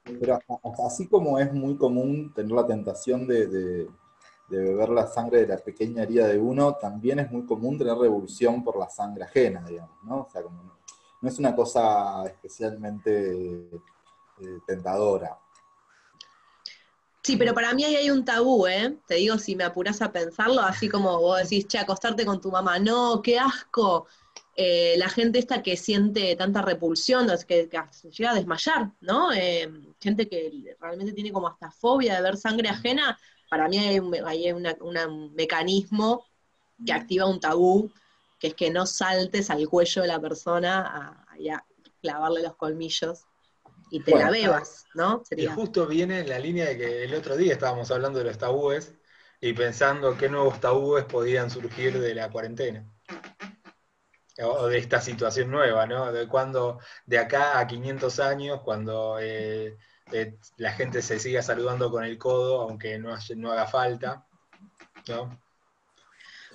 Pero 0.05 0.39
así 0.87 1.09
como 1.09 1.39
es 1.41 1.53
muy 1.53 1.77
común 1.77 2.33
tener 2.35 2.53
la 2.53 2.67
tentación 2.67 3.27
de, 3.27 3.89
beber 4.49 4.91
la 4.91 5.07
sangre 5.07 5.41
de 5.41 5.49
la 5.49 5.59
pequeña 5.59 6.03
herida 6.03 6.29
de 6.29 6.39
uno, 6.39 6.75
también 6.75 7.19
es 7.19 7.31
muy 7.31 7.45
común 7.45 7.79
tener 7.79 7.97
revolución 7.97 8.63
por 8.63 8.79
la 8.79 8.89
sangre 8.89 9.25
ajena, 9.25 9.65
digamos, 9.67 9.97
¿no? 10.05 10.23
O 10.23 10.31
sea, 10.31 10.43
como 10.43 10.63
no, 11.21 11.29
es 11.29 11.39
una 11.39 11.55
cosa 11.55 12.25
especialmente 12.27 13.71
eh, 14.41 14.59
tentadora. 14.67 15.39
Sí, 17.23 17.37
pero 17.37 17.55
para 17.55 17.75
mí 17.75 17.83
ahí 17.83 17.97
hay 17.97 18.11
un 18.11 18.25
tabú, 18.25 18.69
¿eh? 18.69 18.97
Te 19.05 19.17
digo, 19.17 19.37
si 19.37 19.57
me 19.57 19.65
apuras 19.65 20.01
a 20.01 20.13
pensarlo, 20.13 20.61
así 20.61 20.89
como 20.89 21.19
vos 21.19 21.41
decís, 21.43 21.67
che, 21.67 21.79
acostarte 21.79 22.25
con 22.25 22.41
tu 22.41 22.53
mamá, 22.53 22.79
no, 22.79 23.21
qué 23.21 23.37
asco. 23.41 24.07
Eh, 24.55 24.95
la 24.97 25.09
gente 25.09 25.41
esta 25.41 25.61
que 25.61 25.77
siente 25.77 26.37
tanta 26.37 26.63
repulsión, 26.63 27.27
que, 27.49 27.69
que 27.69 27.81
llega 28.11 28.31
a 28.31 28.35
desmayar, 28.35 28.93
¿no? 29.01 29.33
Eh, 29.33 29.69
gente 30.01 30.29
que 30.29 30.77
realmente 30.81 31.13
tiene 31.15 31.33
como 31.33 31.49
hasta 31.49 31.71
fobia 31.73 32.15
de 32.15 32.23
ver 32.23 32.37
sangre 32.37 32.69
ajena, 32.69 33.19
para 33.49 33.69
mí 33.69 33.79
hay 33.79 34.53
un, 34.53 35.35
mecanismo 35.35 36.25
que 36.85 36.93
activa 36.93 37.27
un 37.27 37.41
tabú, 37.41 37.91
que 38.39 38.49
es 38.49 38.55
que 38.55 38.71
no 38.71 38.87
saltes 38.87 39.51
al 39.51 39.69
cuello 39.69 40.03
de 40.03 40.09
la 40.09 40.21
persona 40.21 40.81
a, 40.81 41.55
a 41.55 41.65
clavarle 42.03 42.43
los 42.43 42.57
colmillos 42.57 43.25
y 43.91 44.01
te 44.01 44.17
la 44.17 44.31
bebas, 44.31 44.87
¿no? 44.95 45.23
Y 45.31 45.47
justo 45.47 45.87
viene 45.87 46.21
en 46.21 46.29
la 46.29 46.39
línea 46.39 46.67
de 46.67 46.77
que 46.77 47.05
el 47.05 47.15
otro 47.15 47.37
día 47.37 47.53
estábamos 47.53 47.91
hablando 47.91 48.19
de 48.19 48.25
los 48.25 48.39
tabúes 48.39 48.95
y 49.41 49.53
pensando 49.53 50.17
qué 50.17 50.29
nuevos 50.29 50.61
tabúes 50.61 51.05
podían 51.05 51.51
surgir 51.51 51.99
de 51.99 52.15
la 52.15 52.31
cuarentena. 52.31 52.85
O 54.43 54.67
de 54.67 54.79
esta 54.79 55.01
situación 55.01 55.51
nueva, 55.51 55.87
¿no? 55.87 56.13
De 56.13 56.29
cuando, 56.29 56.79
de 57.07 57.19
acá 57.19 57.59
a 57.59 57.67
500 57.67 58.21
años, 58.21 58.61
cuando 58.63 59.19
eh, 59.19 59.79
eh, 60.13 60.37
la 60.57 60.73
gente 60.73 61.03
se 61.03 61.19
siga 61.19 61.43
saludando 61.43 61.91
con 61.91 62.05
el 62.05 62.19
codo, 62.19 62.61
aunque 62.61 62.99
no, 62.99 63.17
no 63.37 63.53
haga 63.53 63.67
falta, 63.67 64.27
¿no? 65.09 65.39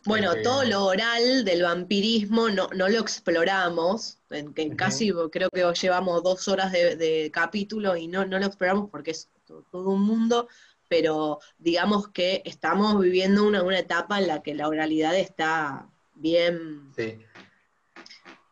Bueno, 0.05 0.31
este, 0.31 0.43
todo 0.43 0.63
lo 0.63 0.85
oral 0.85 1.45
del 1.45 1.61
vampirismo 1.61 2.49
no, 2.49 2.69
lo 2.71 2.99
exploramos, 2.99 4.19
en, 4.31 4.75
casi 4.75 5.11
creo 5.31 5.49
que 5.51 5.73
llevamos 5.79 6.23
dos 6.23 6.47
horas 6.47 6.71
de, 6.71 7.29
capítulo 7.31 7.95
y 7.95 8.07
no, 8.07 8.25
no 8.25 8.39
lo 8.39 8.45
exploramos 8.47 8.89
porque 8.89 9.11
es 9.11 9.29
todo, 9.45 9.89
un 9.89 10.01
mundo, 10.01 10.47
pero 10.87 11.39
digamos 11.59 12.07
que 12.07 12.41
estamos 12.45 12.99
viviendo 12.99 13.45
una, 13.45 13.77
etapa 13.77 14.19
en 14.19 14.27
la 14.27 14.41
que 14.41 14.55
la 14.55 14.67
oralidad 14.67 15.15
está 15.15 15.87
bien, 16.15 16.91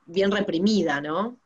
bien 0.05 0.31
reprimida, 0.31 1.01
¿no? 1.01 1.39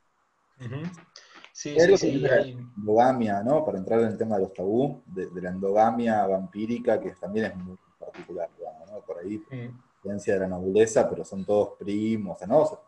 Sí, 1.63 1.79
sí, 1.79 1.97
sí, 1.97 2.11
la 2.19 2.41
endogamia, 2.41 3.41
¿no? 3.41 3.63
Para 3.63 3.77
entrar 3.77 4.01
en 4.01 4.07
el 4.07 4.17
tema 4.17 4.35
de 4.35 4.41
los 4.41 4.53
tabú, 4.53 5.01
de, 5.05 5.29
la 5.41 5.49
endogamia 5.49 6.27
vampírica, 6.27 6.99
que 6.99 7.11
también 7.11 7.45
es 7.45 7.55
muy 7.55 7.77
particular, 7.97 8.49
¿no? 8.91 8.99
Por 8.99 9.19
ahí. 9.19 9.41
Mm 9.49 9.93
de 10.03 10.39
la 10.39 10.47
nobleza, 10.47 11.09
pero 11.09 11.23
son 11.23 11.45
todos 11.45 11.77
primos, 11.79 12.37
¿no? 12.47 12.79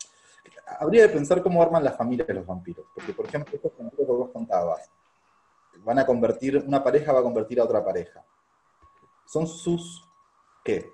habría 0.79 1.03
de 1.03 1.09
pensar 1.09 1.41
cómo 1.41 1.61
arman 1.61 1.83
las 1.83 1.95
familias 1.95 2.27
de 2.27 2.33
los 2.33 2.45
vampiros, 2.45 2.85
porque 2.93 3.13
por 3.13 3.25
ejemplo, 3.25 3.57
vampiros 3.77 4.05
que 4.05 4.11
vos 4.11 4.29
contabas, 4.31 4.89
van 5.83 5.99
a 5.99 6.05
convertir, 6.05 6.57
una 6.57 6.83
pareja 6.83 7.13
va 7.13 7.19
a 7.19 7.23
convertir 7.23 7.59
a 7.59 7.63
otra 7.63 7.83
pareja. 7.83 8.25
Son 9.25 9.47
sus, 9.47 10.03
¿qué? 10.63 10.89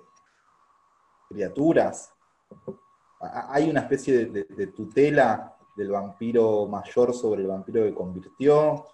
Criaturas. 1.28 2.12
Hay 3.20 3.68
una 3.68 3.80
especie 3.80 4.26
de 4.26 4.66
tutela 4.68 5.56
del 5.74 5.90
vampiro 5.90 6.66
mayor 6.66 7.14
sobre 7.14 7.42
el 7.42 7.48
vampiro 7.48 7.82
que 7.82 7.94
convirtió. 7.94 8.86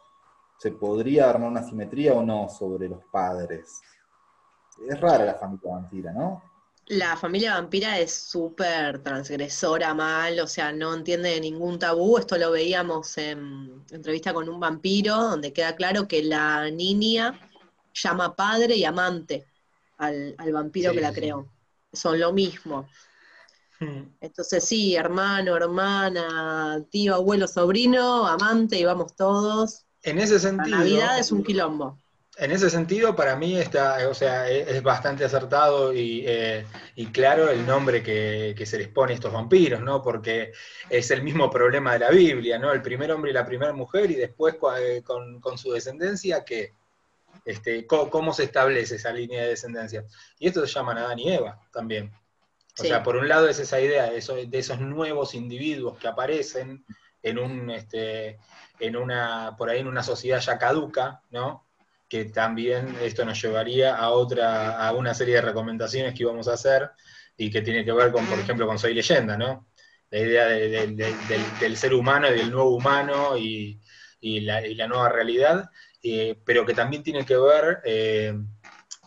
¿Se 0.59 0.73
podría 0.73 1.31
armar 1.31 1.51
una 1.51 1.63
simetría 1.63 2.15
o 2.15 2.23
no 2.23 2.49
sobre 2.49 2.89
los 2.89 3.05
padres? 3.13 3.81
Es 4.87 5.01
rara 5.01 5.25
la 5.25 5.35
familia 5.35 5.73
vampira, 5.73 6.13
¿no? 6.13 6.43
La 6.87 7.17
familia 7.17 7.55
vampira 7.55 7.99
es 7.99 8.15
súper 8.15 9.03
transgresora, 9.03 9.93
mal, 9.93 10.41
o 10.41 10.47
sea, 10.47 10.73
no 10.73 10.95
entiende 10.95 11.39
ningún 11.39 11.79
tabú. 11.79 12.17
Esto 12.17 12.39
lo 12.39 12.51
veíamos 12.51 13.19
en 13.19 13.85
entrevista 13.91 14.33
con 14.33 14.49
un 14.49 14.59
vampiro, 14.59 15.15
donde 15.15 15.53
queda 15.53 15.77
claro 15.77 16.09
que 16.09 16.23
la 16.23 16.71
niña 16.71 17.39
llama 17.93 18.35
padre 18.35 18.77
y 18.77 18.85
amante 18.85 19.47
al, 19.99 20.35
vampiro 20.51 20.93
que 20.93 21.03
la 21.03 21.13
creó. 21.13 21.47
Son 21.93 22.19
lo 22.19 22.33
mismo. 22.33 22.89
Entonces 24.21 24.65
sí, 24.65 24.95
hermano, 24.95 25.57
hermana, 25.57 26.85
tío, 26.91 27.15
abuelo, 27.15 27.47
sobrino, 27.49 28.27
amante, 28.27 28.79
y 28.79 28.85
vamos 28.85 29.15
todos. 29.15 29.85
En 30.03 30.19
ese 30.19 30.39
sentido. 30.39 30.77
La 30.77 30.79
Navidad 30.79 31.19
es 31.19 31.33
un 31.33 31.43
quilombo 31.43 31.99
en 32.39 32.53
ese 32.53 32.71
sentido, 32.71 33.17
para 33.17 33.35
mí 33.35 33.59
está, 33.59 34.09
o 34.09 34.15
sea, 34.15 34.49
es 34.49 34.81
bastante 34.81 35.25
acertado 35.25 35.93
eh, 35.93 36.65
y, 36.95 37.07
claro 37.07 37.51
el 37.51 37.67
nombre 37.67 38.01
que, 38.03 38.55
se 38.65 38.79
les 38.79 38.89
pone 38.89 39.13
a 39.13 39.15
estos 39.17 39.33
vampiros, 39.33 39.81
¿no? 39.81 40.01
Porque 40.01 40.53
es 40.89 41.11
el 41.11 41.23
mismo 41.23 41.51
problema 41.51 41.95
de 41.95 41.99
la 41.99 42.11
Biblia, 42.11 42.59
¿no? 42.59 42.73
El 42.73 42.81
primer 42.81 43.11
hombre 43.11 43.33
y 43.33 43.35
la 43.35 43.45
primera 43.45 43.73
mujer, 43.73 44.11
y 44.13 44.15
después 44.15 44.57
eh, 44.81 45.03
con, 45.03 45.59
su 45.59 45.73
descendencia, 45.73 46.45
¿qué? 46.45 46.75
Este, 47.45 47.87
¿cómo, 47.87 48.33
se 48.33 48.45
establece 48.45 48.97
esa 48.97 49.13
línea 49.13 49.43
de 49.43 49.49
descendencia? 49.49 50.05
Y 50.39 50.47
esto 50.47 50.65
se 50.65 50.73
llama 50.73 50.93
Adán 50.93 51.19
y 51.19 51.33
Eva 51.33 51.61
también. 51.73 52.13
O 52.79 52.85
sea, 52.85 53.03
por 53.03 53.17
un 53.17 53.29
lado 53.29 53.49
es 53.49 53.59
esa 53.59 53.81
idea 53.81 54.11
de, 54.11 54.47
de 54.47 54.59
esos 54.59 54.81
nuevos 54.81 55.35
individuos 55.35 55.99
que 55.99 56.09
aparecen 56.09 56.85
en 57.23 57.39
un, 57.39 57.71
este, 57.71 58.39
en 58.79 58.97
una, 58.97 59.57
por 59.57 59.69
ahí 59.69 59.81
en 59.81 59.89
una 59.89 60.03
sociedad 60.03 60.41
ya 60.41 60.59
caduca, 60.59 61.23
¿no? 61.31 61.69
que 62.09 62.25
también 62.25 62.97
esto 63.03 63.25
nos 63.25 63.41
llevaría 63.41 63.95
a 63.95 64.11
otra, 64.11 64.87
a 64.87 64.93
una 64.93 65.15
serie 65.15 65.37
de 65.37 65.43
recomendaciones 65.43 66.15
que 66.15 66.23
íbamos 66.23 66.49
a 66.49 66.55
hacer 66.55 66.91
y 67.37 67.51
que 67.51 67.63
tiene 67.63 67.85
que 67.85 67.93
ver 67.93 68.11
con, 68.11 68.27
por 68.27 68.39
ejemplo, 68.39 68.67
con 68.67 68.79
Soy 68.79 68.95
Leyenda, 68.95 69.37
¿no? 69.37 69.69
La 70.11 70.19
idea 70.19 70.47
del, 70.47 71.77
ser 71.77 71.93
humano 71.93 72.29
y 72.29 72.39
del 72.39 72.51
nuevo 72.51 72.75
humano 72.75 73.37
y, 73.37 73.79
la, 74.21 74.89
nueva 74.89 75.11
realidad, 75.11 75.71
eh, 76.03 76.41
pero 76.45 76.65
que 76.65 76.73
también 76.73 77.03
tiene 77.03 77.27
que 77.27 77.37
ver 77.37 77.81
eh, 77.85 78.35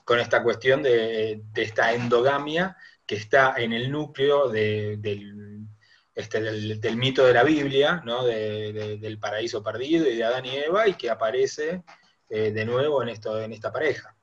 con 0.05 0.19
esta 0.19 0.43
cuestión 0.43 0.83
de, 0.83 1.41
esta 1.55 1.93
endogamia 1.93 2.77
que 3.11 3.17
está 3.17 3.55
en 3.57 3.73
el 3.73 3.91
núcleo 3.91 4.47
del, 4.47 5.67
este, 6.15 6.39
del, 6.39 6.95
mito 6.95 7.25
de 7.25 7.33
la 7.33 7.43
Biblia, 7.43 8.01
¿no? 8.05 8.23
del 8.23 9.19
paraíso 9.19 9.61
perdido 9.61 10.09
y 10.09 10.15
de 10.15 10.23
Adán 10.23 10.45
y 10.45 10.55
Eva, 10.55 10.87
y 10.87 10.93
que 10.93 11.09
aparece 11.09 11.83
eh, 12.29 12.51
de 12.51 12.65
nuevo 12.65 13.03
en, 13.03 13.09
esto, 13.09 13.41
en 13.41 13.51
esta 13.51 13.69
pareja. 13.69 14.15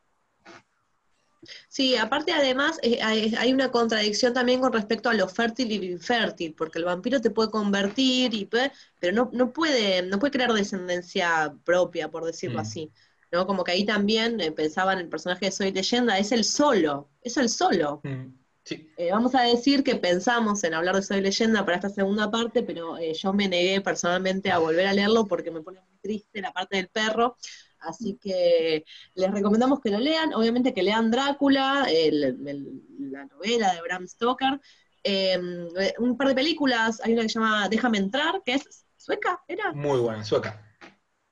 Sí, 1.69 1.97
aparte 1.97 2.33
además 2.33 2.79
eh, 2.83 2.99
hay 3.03 3.53
una 3.53 3.71
contradicción 3.71 4.33
también 4.33 4.63
con 4.63 4.73
respecto 4.73 5.11
a 5.11 5.15
lo 5.15 5.29
fértil 5.29 5.71
y 5.71 5.79
lo 5.81 5.85
infértil, 5.85 6.55
porque 6.55 6.79
el 6.79 6.87
vampiro 6.87 7.21
te 7.21 7.29
puede 7.29 7.51
convertir, 7.51 8.33
y 8.33 8.47
pero 8.47 9.13
no, 9.13 9.29
no, 9.35 9.53
puede, 9.53 10.01
no 10.01 10.19
puede 10.19 10.31
crear 10.31 10.55
descendencia 10.55 11.55
propia, 11.63 12.11
por 12.11 12.25
decirlo 12.25 12.57
mm. 12.57 12.63
así. 12.63 12.91
¿no? 13.33 13.47
Como 13.47 13.65
que 13.65 13.73
ahí 13.73 13.85
también 13.85 14.41
eh, 14.41 14.51
pensaba 14.51 14.95
en 14.95 15.01
el 15.01 15.11
personaje 15.11 15.45
de 15.45 15.53
Soy 15.53 15.73
Leyenda, 15.73 16.17
es 16.17 16.33
el 16.33 16.43
solo, 16.45 17.11
es 17.21 17.37
el 17.37 17.51
solo. 17.51 18.01
Mm, 18.03 18.38
eh, 18.71 19.11
vamos 19.11 19.35
a 19.35 19.43
decir 19.43 19.83
que 19.83 19.97
pensamos 19.97 20.63
en 20.65 20.75
hablar 20.75 20.97
de 20.97 21.03
Soy 21.03 21.21
Leyenda 21.21 21.65
para 21.65 21.77
esta 21.77 21.91
segunda 21.91 22.31
parte, 22.31 22.63
pero 22.63 22.97
yo 22.99 23.33
me 23.33 23.49
negué 23.49 23.81
personalmente 23.81 24.51
a 24.51 24.59
volver 24.59 24.87
a 24.87 24.93
leerlo 24.93 25.27
porque 25.27 25.51
me 25.51 25.61
pone 25.61 25.81
muy 25.81 25.99
triste 26.01 26.41
la 26.41 26.53
parte 26.53 26.77
del 26.77 26.89
perro, 26.89 27.37
Así 27.81 28.19
que 28.21 28.85
les 29.15 29.31
recomendamos 29.31 29.81
que 29.81 29.91
lo 29.91 29.99
lean, 29.99 30.35
obviamente 30.35 30.75
que 30.75 30.83
lean 30.83 31.11
Drácula, 31.11 31.87
la 31.89 33.25
novela 33.27 33.75
de 33.75 33.83
Bram 33.83 34.07
Stoker, 34.07 34.61
em, 35.03 35.69
un 35.99 36.17
par 36.17 36.29
de 36.29 36.35
películas, 36.35 37.01
hay 37.05 37.13
una 37.13 37.23
que 37.23 37.29
se 37.29 37.39
llama 37.39 37.69
Déjame 37.69 37.99
entrar, 37.99 38.43
que 38.45 38.55
es 38.55 38.85
sueca, 38.97 39.43
¿era? 39.47 39.73
Muy 39.73 40.01
buena, 40.01 40.25
sueca. 40.25 40.65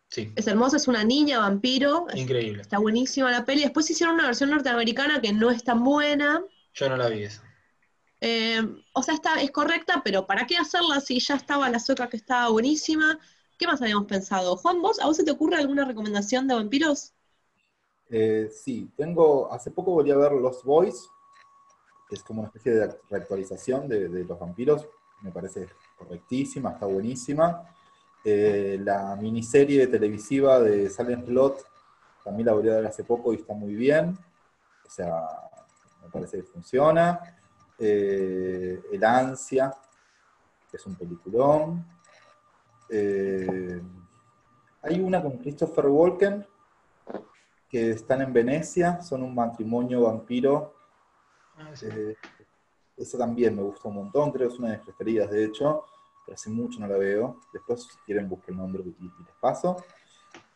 Sí. 0.08 0.32
Es 0.36 0.46
hermosa, 0.46 0.76
es 0.76 0.86
una 0.86 1.02
niña 1.02 1.40
vampiro. 1.40 2.06
Increíble. 2.14 2.62
Está 2.62 2.78
buenísima 2.78 3.30
la 3.30 3.44
peli. 3.44 3.62
Después 3.62 3.90
hicieron 3.90 4.14
una 4.14 4.26
versión 4.26 4.50
norteamericana 4.50 5.20
que 5.20 5.32
no 5.32 5.50
es 5.50 5.64
tan 5.64 5.82
buena. 5.82 6.42
Yo 6.76 6.88
no 6.90 6.96
la 6.96 7.08
vi 7.08 7.24
esa. 7.24 7.42
Em, 8.20 8.82
o 8.92 9.02
sea, 9.02 9.14
está, 9.14 9.40
es 9.40 9.50
correcta, 9.50 10.02
pero 10.04 10.26
¿para 10.26 10.46
qué 10.46 10.56
hacerla 10.56 11.00
si 11.00 11.18
ya 11.20 11.34
estaba 11.34 11.68
la 11.68 11.80
sueca 11.80 12.08
que 12.08 12.16
estaba 12.16 12.50
buenísima? 12.50 13.18
¿Qué 13.58 13.66
más 13.66 13.80
habíamos 13.80 14.06
pensado? 14.06 14.56
Juan, 14.56 14.82
¿vos, 14.82 15.00
¿a 15.00 15.06
vos 15.06 15.16
se 15.16 15.24
te 15.24 15.30
ocurre 15.30 15.56
alguna 15.56 15.84
recomendación 15.84 16.46
de 16.46 16.54
vampiros? 16.54 17.14
Eh, 18.10 18.50
sí, 18.52 18.90
tengo, 18.96 19.52
hace 19.52 19.70
poco 19.70 19.92
volví 19.92 20.10
a 20.10 20.16
ver 20.16 20.32
Los 20.32 20.62
Boys, 20.62 21.08
que 22.08 22.14
es 22.14 22.22
como 22.22 22.40
una 22.40 22.48
especie 22.48 22.72
de 22.72 22.94
reactualización 23.10 23.88
de, 23.88 24.08
los 24.24 24.38
vampiros, 24.38 24.86
me 25.22 25.32
parece 25.32 25.66
correctísima, 25.96 26.72
está 26.72 26.86
buenísima. 26.86 27.74
Eh, 28.22 28.78
la 28.82 29.16
miniserie 29.16 29.86
televisiva 29.86 30.60
de 30.60 30.90
Silent 30.90 31.24
Plot 31.24 31.64
también 32.22 32.46
la 32.46 32.52
volví 32.52 32.68
a 32.68 32.76
ver 32.76 32.86
hace 32.86 33.04
poco 33.04 33.32
y 33.32 33.36
está 33.36 33.54
muy 33.54 33.74
bien, 33.74 34.16
o 34.84 34.90
sea, 34.90 35.26
me 36.06 36.12
parece 36.12 36.38
que 36.38 36.44
funciona. 36.44 37.20
Eh, 37.78 38.80
El 38.90 39.04
Ansia, 39.04 39.72
que 40.70 40.76
es 40.76 40.86
un 40.86 40.94
peliculón. 40.94 41.84
Eh, 42.88 43.80
hay 44.82 45.00
una 45.00 45.20
con 45.22 45.38
Christopher 45.38 45.86
Walken, 45.86 46.46
que 47.68 47.90
están 47.90 48.22
en 48.22 48.32
Venecia, 48.32 49.02
son 49.02 49.22
un 49.22 49.34
matrimonio 49.34 50.02
vampiro. 50.02 50.74
Ah, 51.58 51.72
eh, 51.82 52.14
esa 52.96 53.18
también 53.18 53.56
me 53.56 53.62
gusta 53.62 53.88
un 53.88 53.96
montón, 53.96 54.30
creo 54.30 54.48
que 54.48 54.54
es 54.54 54.60
una 54.60 54.70
de 54.70 54.76
mis 54.76 54.86
preferidas, 54.86 55.30
de 55.30 55.44
hecho, 55.44 55.84
pero 56.24 56.34
hace 56.34 56.50
mucho 56.50 56.80
no 56.80 56.86
la 56.86 56.96
veo. 56.96 57.40
Después, 57.52 57.82
si 57.82 57.98
quieren, 58.06 58.28
busquen 58.28 58.54
el 58.54 58.60
nombre 58.60 58.82
y, 58.84 59.02
les 59.02 59.34
paso. 59.40 59.76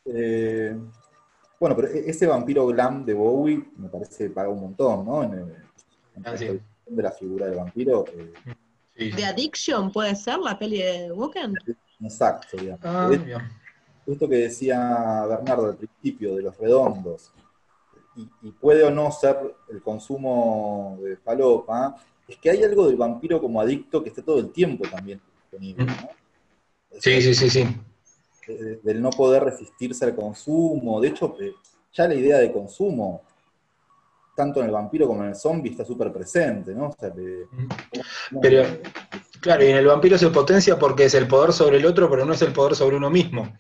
Eh, 0.05 0.79
bueno, 1.61 1.77
pero 1.77 1.89
e-, 1.89 2.11
ese 2.11 2.27
vampiro 2.27 2.67
glam 2.67 3.05
de 3.05 3.15
Bowie 3.15 3.63
me 3.77 3.89
parece 3.89 4.25
que 4.25 4.31
paga 4.31 4.49
un 4.49 4.61
montón, 4.61 5.05
¿no? 5.05 5.23
En, 5.23 5.55
ah, 6.25 6.33
de 6.33 7.03
la 7.03 7.13
figura 7.13 7.47
del 7.47 7.57
vampiro. 7.57 8.05
¿De 8.97 9.25
Addiction 9.25 9.93
puede 9.93 10.17
ser 10.17 10.39
la 10.39 10.59
peli 10.59 10.79
de 10.79 11.13
Walken? 11.13 11.55
Exacto, 12.03 12.57
digamos. 12.57 12.81
Ah, 12.85 13.11
esto 14.07 14.29
que 14.29 14.37
decía 14.37 15.25
Bernardo 15.29 15.67
al 15.67 15.77
principio 15.77 16.35
de 16.35 16.43
los 16.43 16.57
redondos, 16.59 17.33
y, 18.17 18.51
puede 18.51 18.83
o 18.83 18.91
no 18.91 19.13
ser 19.13 19.37
el 19.71 19.81
consumo 19.83 20.99
de 21.03 21.17
falopa, 21.17 21.97
es 22.27 22.37
que 22.39 22.51
hay 22.51 22.63
algo 22.65 22.87
del 22.87 22.97
vampiro 22.97 23.41
como 23.41 23.61
adicto 23.61 24.03
que 24.03 24.09
está 24.09 24.23
todo 24.23 24.41
el 24.41 24.51
tiempo 24.51 24.89
también 24.89 25.21
disponible, 25.43 25.85
¿no? 25.85 25.93
Sí, 26.99 27.23
sí, 27.23 27.35
sí, 27.35 27.49
sí. 27.49 27.67
Del 28.47 29.01
no 29.01 29.11
poder 29.11 29.45
resistirse 29.45 30.05
al 30.05 30.15
consumo. 30.15 31.01
De 31.01 31.09
hecho, 31.09 31.37
eh, 31.41 31.53
ya 31.93 32.09
la 32.09 32.15
idea 32.15 32.39
de 32.39 32.53
consumo, 32.53 33.23
tanto 34.35 34.61
en 34.61 34.67
el 34.67 34.73
vampiro 34.73 35.07
como 35.07 35.23
en 35.23 35.31
el 35.31 35.37
zombie, 35.37 35.71
está 35.71 35.85
súper 35.85 36.13
presente, 36.13 36.75
¿no? 36.75 36.95
Pero, 38.41 38.67
Claro, 39.41 39.65
y 39.65 39.69
en 39.69 39.77
el 39.79 39.87
vampiro 39.87 40.19
se 40.19 40.29
potencia 40.29 40.79
porque 40.79 41.07
es 41.07 41.15
el 41.15 41.27
poder 41.27 41.53
sobre 41.55 41.79
el 41.79 41.87
otro, 41.87 42.11
pero 42.11 42.27
no 42.27 42.35
es 42.35 42.43
el 42.43 42.53
poder 42.53 42.77
sobre 42.77 42.97
uno 42.97 43.09
mismo, 43.09 43.51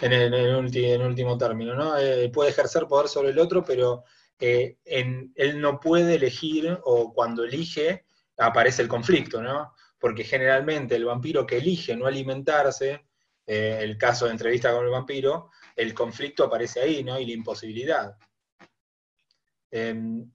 en 0.00 0.12
el, 0.12 0.54
último 0.54 1.36
término, 1.36 1.74
¿no? 1.74 1.98
Eh, 1.98 2.30
puede 2.32 2.50
ejercer 2.50 2.86
poder 2.86 3.08
sobre 3.08 3.30
el 3.30 3.38
otro, 3.40 3.64
pero 3.64 4.04
eh, 4.38 4.76
él 4.84 5.60
no 5.60 5.80
puede 5.80 6.14
elegir, 6.14 6.78
o 6.84 7.12
cuando 7.12 7.44
elige, 7.44 8.04
aparece 8.38 8.82
el 8.82 8.88
conflicto, 8.88 9.42
¿no? 9.42 9.74
Porque 9.98 10.22
generalmente 10.22 10.94
el 10.94 11.04
vampiro 11.04 11.44
que 11.44 11.58
elige 11.58 11.96
no 11.96 12.06
alimentarse, 12.06 13.04
eh, 13.52 13.82
el 13.82 13.98
caso 13.98 14.26
de 14.26 14.30
entrevista 14.30 14.70
con 14.70 14.84
el 14.84 14.92
vampiro, 14.92 15.50
el 15.74 15.92
conflicto 15.92 16.44
aparece 16.44 16.82
ahí, 16.82 17.02
¿no? 17.02 17.18
Y 17.18 17.26
la 17.26 17.32
imposibilidad. 17.32 18.16
Em, 19.72 20.30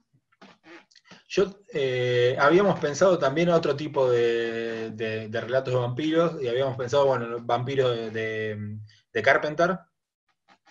yo 1.29 1.61
eh, 1.71 2.35
habíamos 2.37 2.77
pensado 2.77 3.17
también 3.17 3.47
otro 3.47 3.73
tipo 3.73 4.11
de, 4.11 5.29
relatos 5.31 5.73
de 5.73 5.79
vampiros, 5.79 6.43
y 6.43 6.49
habíamos 6.49 6.75
pensado, 6.75 7.05
bueno, 7.05 7.39
vampiros 7.39 8.11
de, 8.11 8.79
Carpenter, 9.23 9.79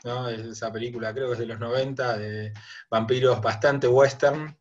¿no? 0.02 0.28
esa 0.28 0.70
película 0.70 1.14
creo 1.14 1.28
que 1.28 1.32
es 1.32 1.38
de 1.38 1.46
los 1.46 1.58
90, 1.58 2.18
de 2.18 2.52
vampiros 2.90 3.40
bastante 3.40 3.88
western, 3.88 4.54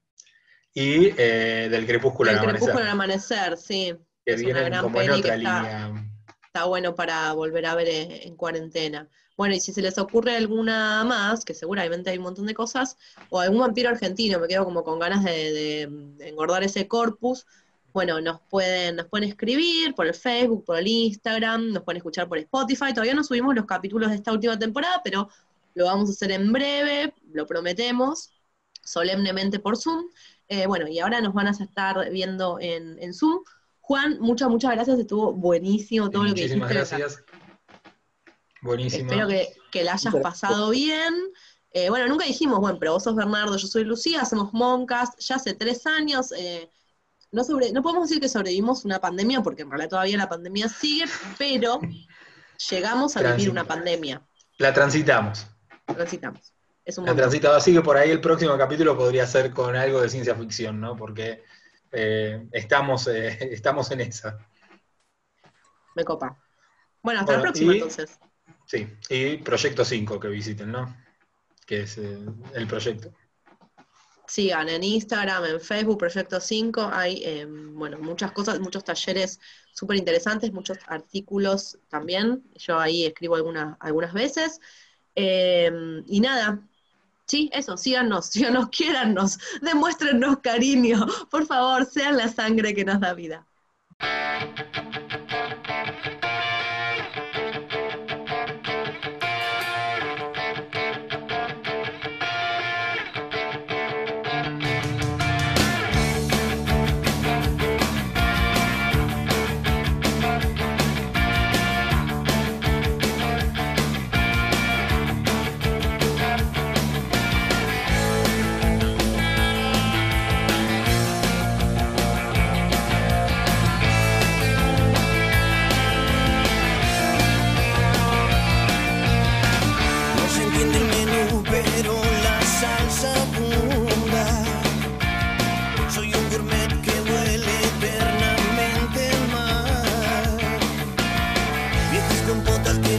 y 0.74 1.08
eh, 1.18 1.68
del 1.70 1.86
Crepúsculo 1.86 2.30
al 2.30 2.38
Amanecer. 2.38 2.60
Crepúsculo 2.60 2.86
al 2.86 2.92
Amanecer, 2.92 3.58
sí. 3.58 3.94
Que 4.26 4.38
viene 4.38 4.80
como 4.80 5.02
en 5.02 5.12
otra 5.12 5.36
línea. 5.36 5.88
Está 5.88 6.12
bueno 6.66 6.95
para 6.95 7.34
volver 7.34 7.66
a 7.66 7.76
ver 7.76 7.88
en 7.89 8.36
cuarentena. 8.36 9.10
Bueno, 9.36 9.56
y 9.56 9.60
si 9.60 9.74
se 9.74 9.82
les 9.82 9.97
ocurre 9.97 10.36
alguna 10.36 11.04
más, 11.04 11.43
que 11.43 11.54
seguramente 11.56 12.12
hay 12.12 12.18
un 12.18 12.24
montón 12.26 12.45
de 12.45 12.54
cosas, 12.54 12.97
o 13.30 13.39
algún 13.39 13.60
vampiro 13.60 13.89
argentino, 13.89 14.39
me 14.39 14.47
quedo 14.47 14.64
como 14.64 14.84
con 14.84 14.99
ganas 14.99 15.24
de, 15.24 15.84
engordar 16.20 16.64
ese 16.64 16.88
corpus, 16.88 17.45
bueno, 17.93 18.22
nos 18.22 18.41
pueden, 18.41 18.95
nos 18.97 19.08
pueden 19.08 19.30
escribir 19.30 19.93
por 19.95 20.08
el 20.08 20.16
Facebook, 20.16 20.66
por 20.66 20.78
el 20.78 20.88
Instagram, 20.88 21.72
nos 21.72 21.84
pueden 21.84 21.97
escuchar 21.97 22.28
por 22.28 22.39
Spotify. 22.39 22.91
Todavía 22.91 23.14
no 23.14 23.24
subimos 23.24 23.54
los 23.56 23.66
capítulos 23.66 24.10
de 24.10 24.16
esta 24.16 24.32
última 24.32 24.58
temporada, 24.58 25.01
pero 25.04 25.30
lo 25.76 25.86
vamos 25.86 26.10
a 26.10 26.14
hacer 26.14 26.32
en 26.32 26.51
breve, 26.51 27.14
lo 27.32 27.45
prometemos, 27.45 28.32
solemnemente 28.84 29.60
por 29.60 29.78
Zoom. 29.78 30.06
Eh, 30.47 30.68
bueno, 30.68 30.88
y 30.88 30.99
ahora 30.99 31.22
nos 31.22 31.34
van 31.34 31.47
a 31.47 31.51
estar 31.51 32.10
viendo 32.12 32.58
en, 32.60 33.14
Zoom. 33.14 33.43
Juan, 33.86 34.18
muchas, 34.22 34.48
muchas 34.48 34.72
gracias, 34.72 34.98
estuvo 34.98 35.34
buenísimo 35.34 36.10
todo 36.10 36.24
lo 36.24 36.30
que 36.34 36.44
dijiste. 36.44 36.58
Muchísimas 36.58 36.90
gracias. 36.90 37.24
Buenísimo. 38.62 39.12
Espero 39.12 39.28
que, 39.28 39.50
que 39.72 39.84
la 39.84 39.94
hayas 39.96 40.16
pasado 40.22 40.70
bien. 40.70 41.14
Eh, 41.72 41.90
bueno, 41.90 42.08
nunca 42.08 42.24
dijimos, 42.26 42.60
bueno, 42.60 42.80
pero 42.80 42.94
vos 42.94 43.04
sos 43.04 43.14
Bernardo, 43.14 43.58
yo 43.58 43.68
soy 43.68 43.84
Lucía, 43.84 44.22
hacemos 44.22 44.54
Moncast, 44.54 45.20
ya 45.20 45.36
hace 45.36 45.54
tres 45.54 45.86
años. 45.86 46.32
Eh, 46.32 46.72
no, 47.34 47.44
sobre, 47.44 47.74
no 47.74 47.84
podemos 47.84 48.08
decir 48.08 48.22
que 48.22 48.30
sobrevivimos 48.30 48.86
una 48.86 49.02
pandemia, 49.02 49.42
porque 49.42 49.64
en 49.64 49.70
realidad 49.70 49.90
todavía 49.90 50.18
la 50.18 50.30
pandemia 50.30 50.70
sigue, 50.70 51.04
pero 51.38 51.82
llegamos 52.70 53.18
a 53.18 53.34
vivir 53.34 53.50
una 53.50 53.66
pandemia. 53.66 54.22
La 54.60 54.74
transitamos. 54.74 55.46
Transitamos. 55.88 56.54
Es 56.86 56.98
un 56.98 57.06
la 57.06 57.14
transitamos, 57.14 57.58
así 57.58 57.74
que 57.74 57.82
por 57.82 57.98
ahí 57.98 58.12
el 58.12 58.22
próximo 58.22 58.58
capítulo 58.58 58.98
podría 58.98 59.28
ser 59.28 59.52
con 59.52 59.76
algo 59.76 60.00
de 60.00 60.08
ciencia 60.08 60.36
ficción, 60.36 60.80
¿no? 60.80 60.96
Porque 60.96 61.44
eh, 61.94 62.48
estamos, 62.52 63.08
estamos 63.08 63.91
en 63.91 64.02
esa. 64.02 64.38
Me 65.96 66.04
copa. 66.04 66.38
Bueno, 67.02 67.20
hasta 67.20 67.34
la 67.34 67.41
próxima 67.41 67.74
entonces. 67.74 68.20
Sí, 68.66 68.88
y 69.10 69.38
Proyecto 69.38 69.84
5 69.84 70.20
que 70.20 70.28
visiten, 70.30 70.72
¿no? 70.72 70.96
Que 71.66 71.82
es 71.82 71.98
eh, 71.98 72.18
el 72.54 72.68
proyecto. 72.68 73.14
Sigan 74.26 74.70
en 74.70 74.84
Instagram, 74.84 75.46
en 75.46 75.62
Facebook, 75.62 76.00
Proyecto 76.00 76.39
5, 76.39 76.89
hay, 76.91 77.22
eh, 77.24 77.46
bueno, 77.46 78.00
muchas 78.00 78.32
cosas, 78.32 78.60
muchos 78.60 78.84
talleres 78.84 79.39
súper 79.74 79.98
interesantes, 79.98 80.52
muchos 80.54 80.78
artículos 80.88 81.78
también, 81.89 82.44
yo 82.56 82.80
ahí 82.80 83.06
escribo 83.06 83.36
algunas, 83.36 83.78
algunas 83.80 84.14
veces. 84.14 84.60
Eh, 85.16 85.70
y 86.08 86.20
nada, 86.22 86.68
sí, 87.34 87.50
eso, 87.52 87.78
síganos, 87.78 88.28
síganos, 88.34 88.70
quiérannos, 88.70 89.40
demuéstrennos 89.62 90.38
cariño, 90.42 91.08
por 91.32 91.48
favor, 91.48 91.86
sean 91.86 92.18
la 92.18 92.28
sangre 92.28 92.76
que 92.76 92.86
nos 92.86 93.00
da 93.00 93.14
vida. 93.16 93.48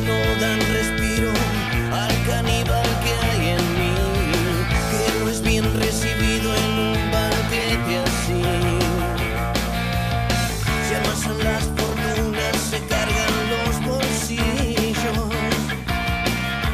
no 0.01 0.19
dan 0.41 0.61
respiro 0.73 1.31
al 1.93 2.13
caníbal 2.27 2.89
que 3.03 3.13
hay 3.27 3.49
en 3.51 3.65
mí, 3.79 3.95
que 4.91 5.19
no 5.21 5.31
es 5.31 5.41
bien 5.43 5.65
recibido 5.79 6.55
en 6.55 6.73
un 6.89 7.11
banquete 7.13 7.99
así. 7.99 8.43
Se 10.89 10.97
amasan 10.97 11.39
las 11.45 11.65
fortunas, 11.77 12.57
se 12.71 12.81
cargan 12.87 13.35
los 13.55 13.75
bolsillos 13.87 15.29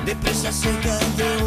de 0.06 0.16
presa 0.16 0.52
seca 0.52 0.98
de 1.16 1.42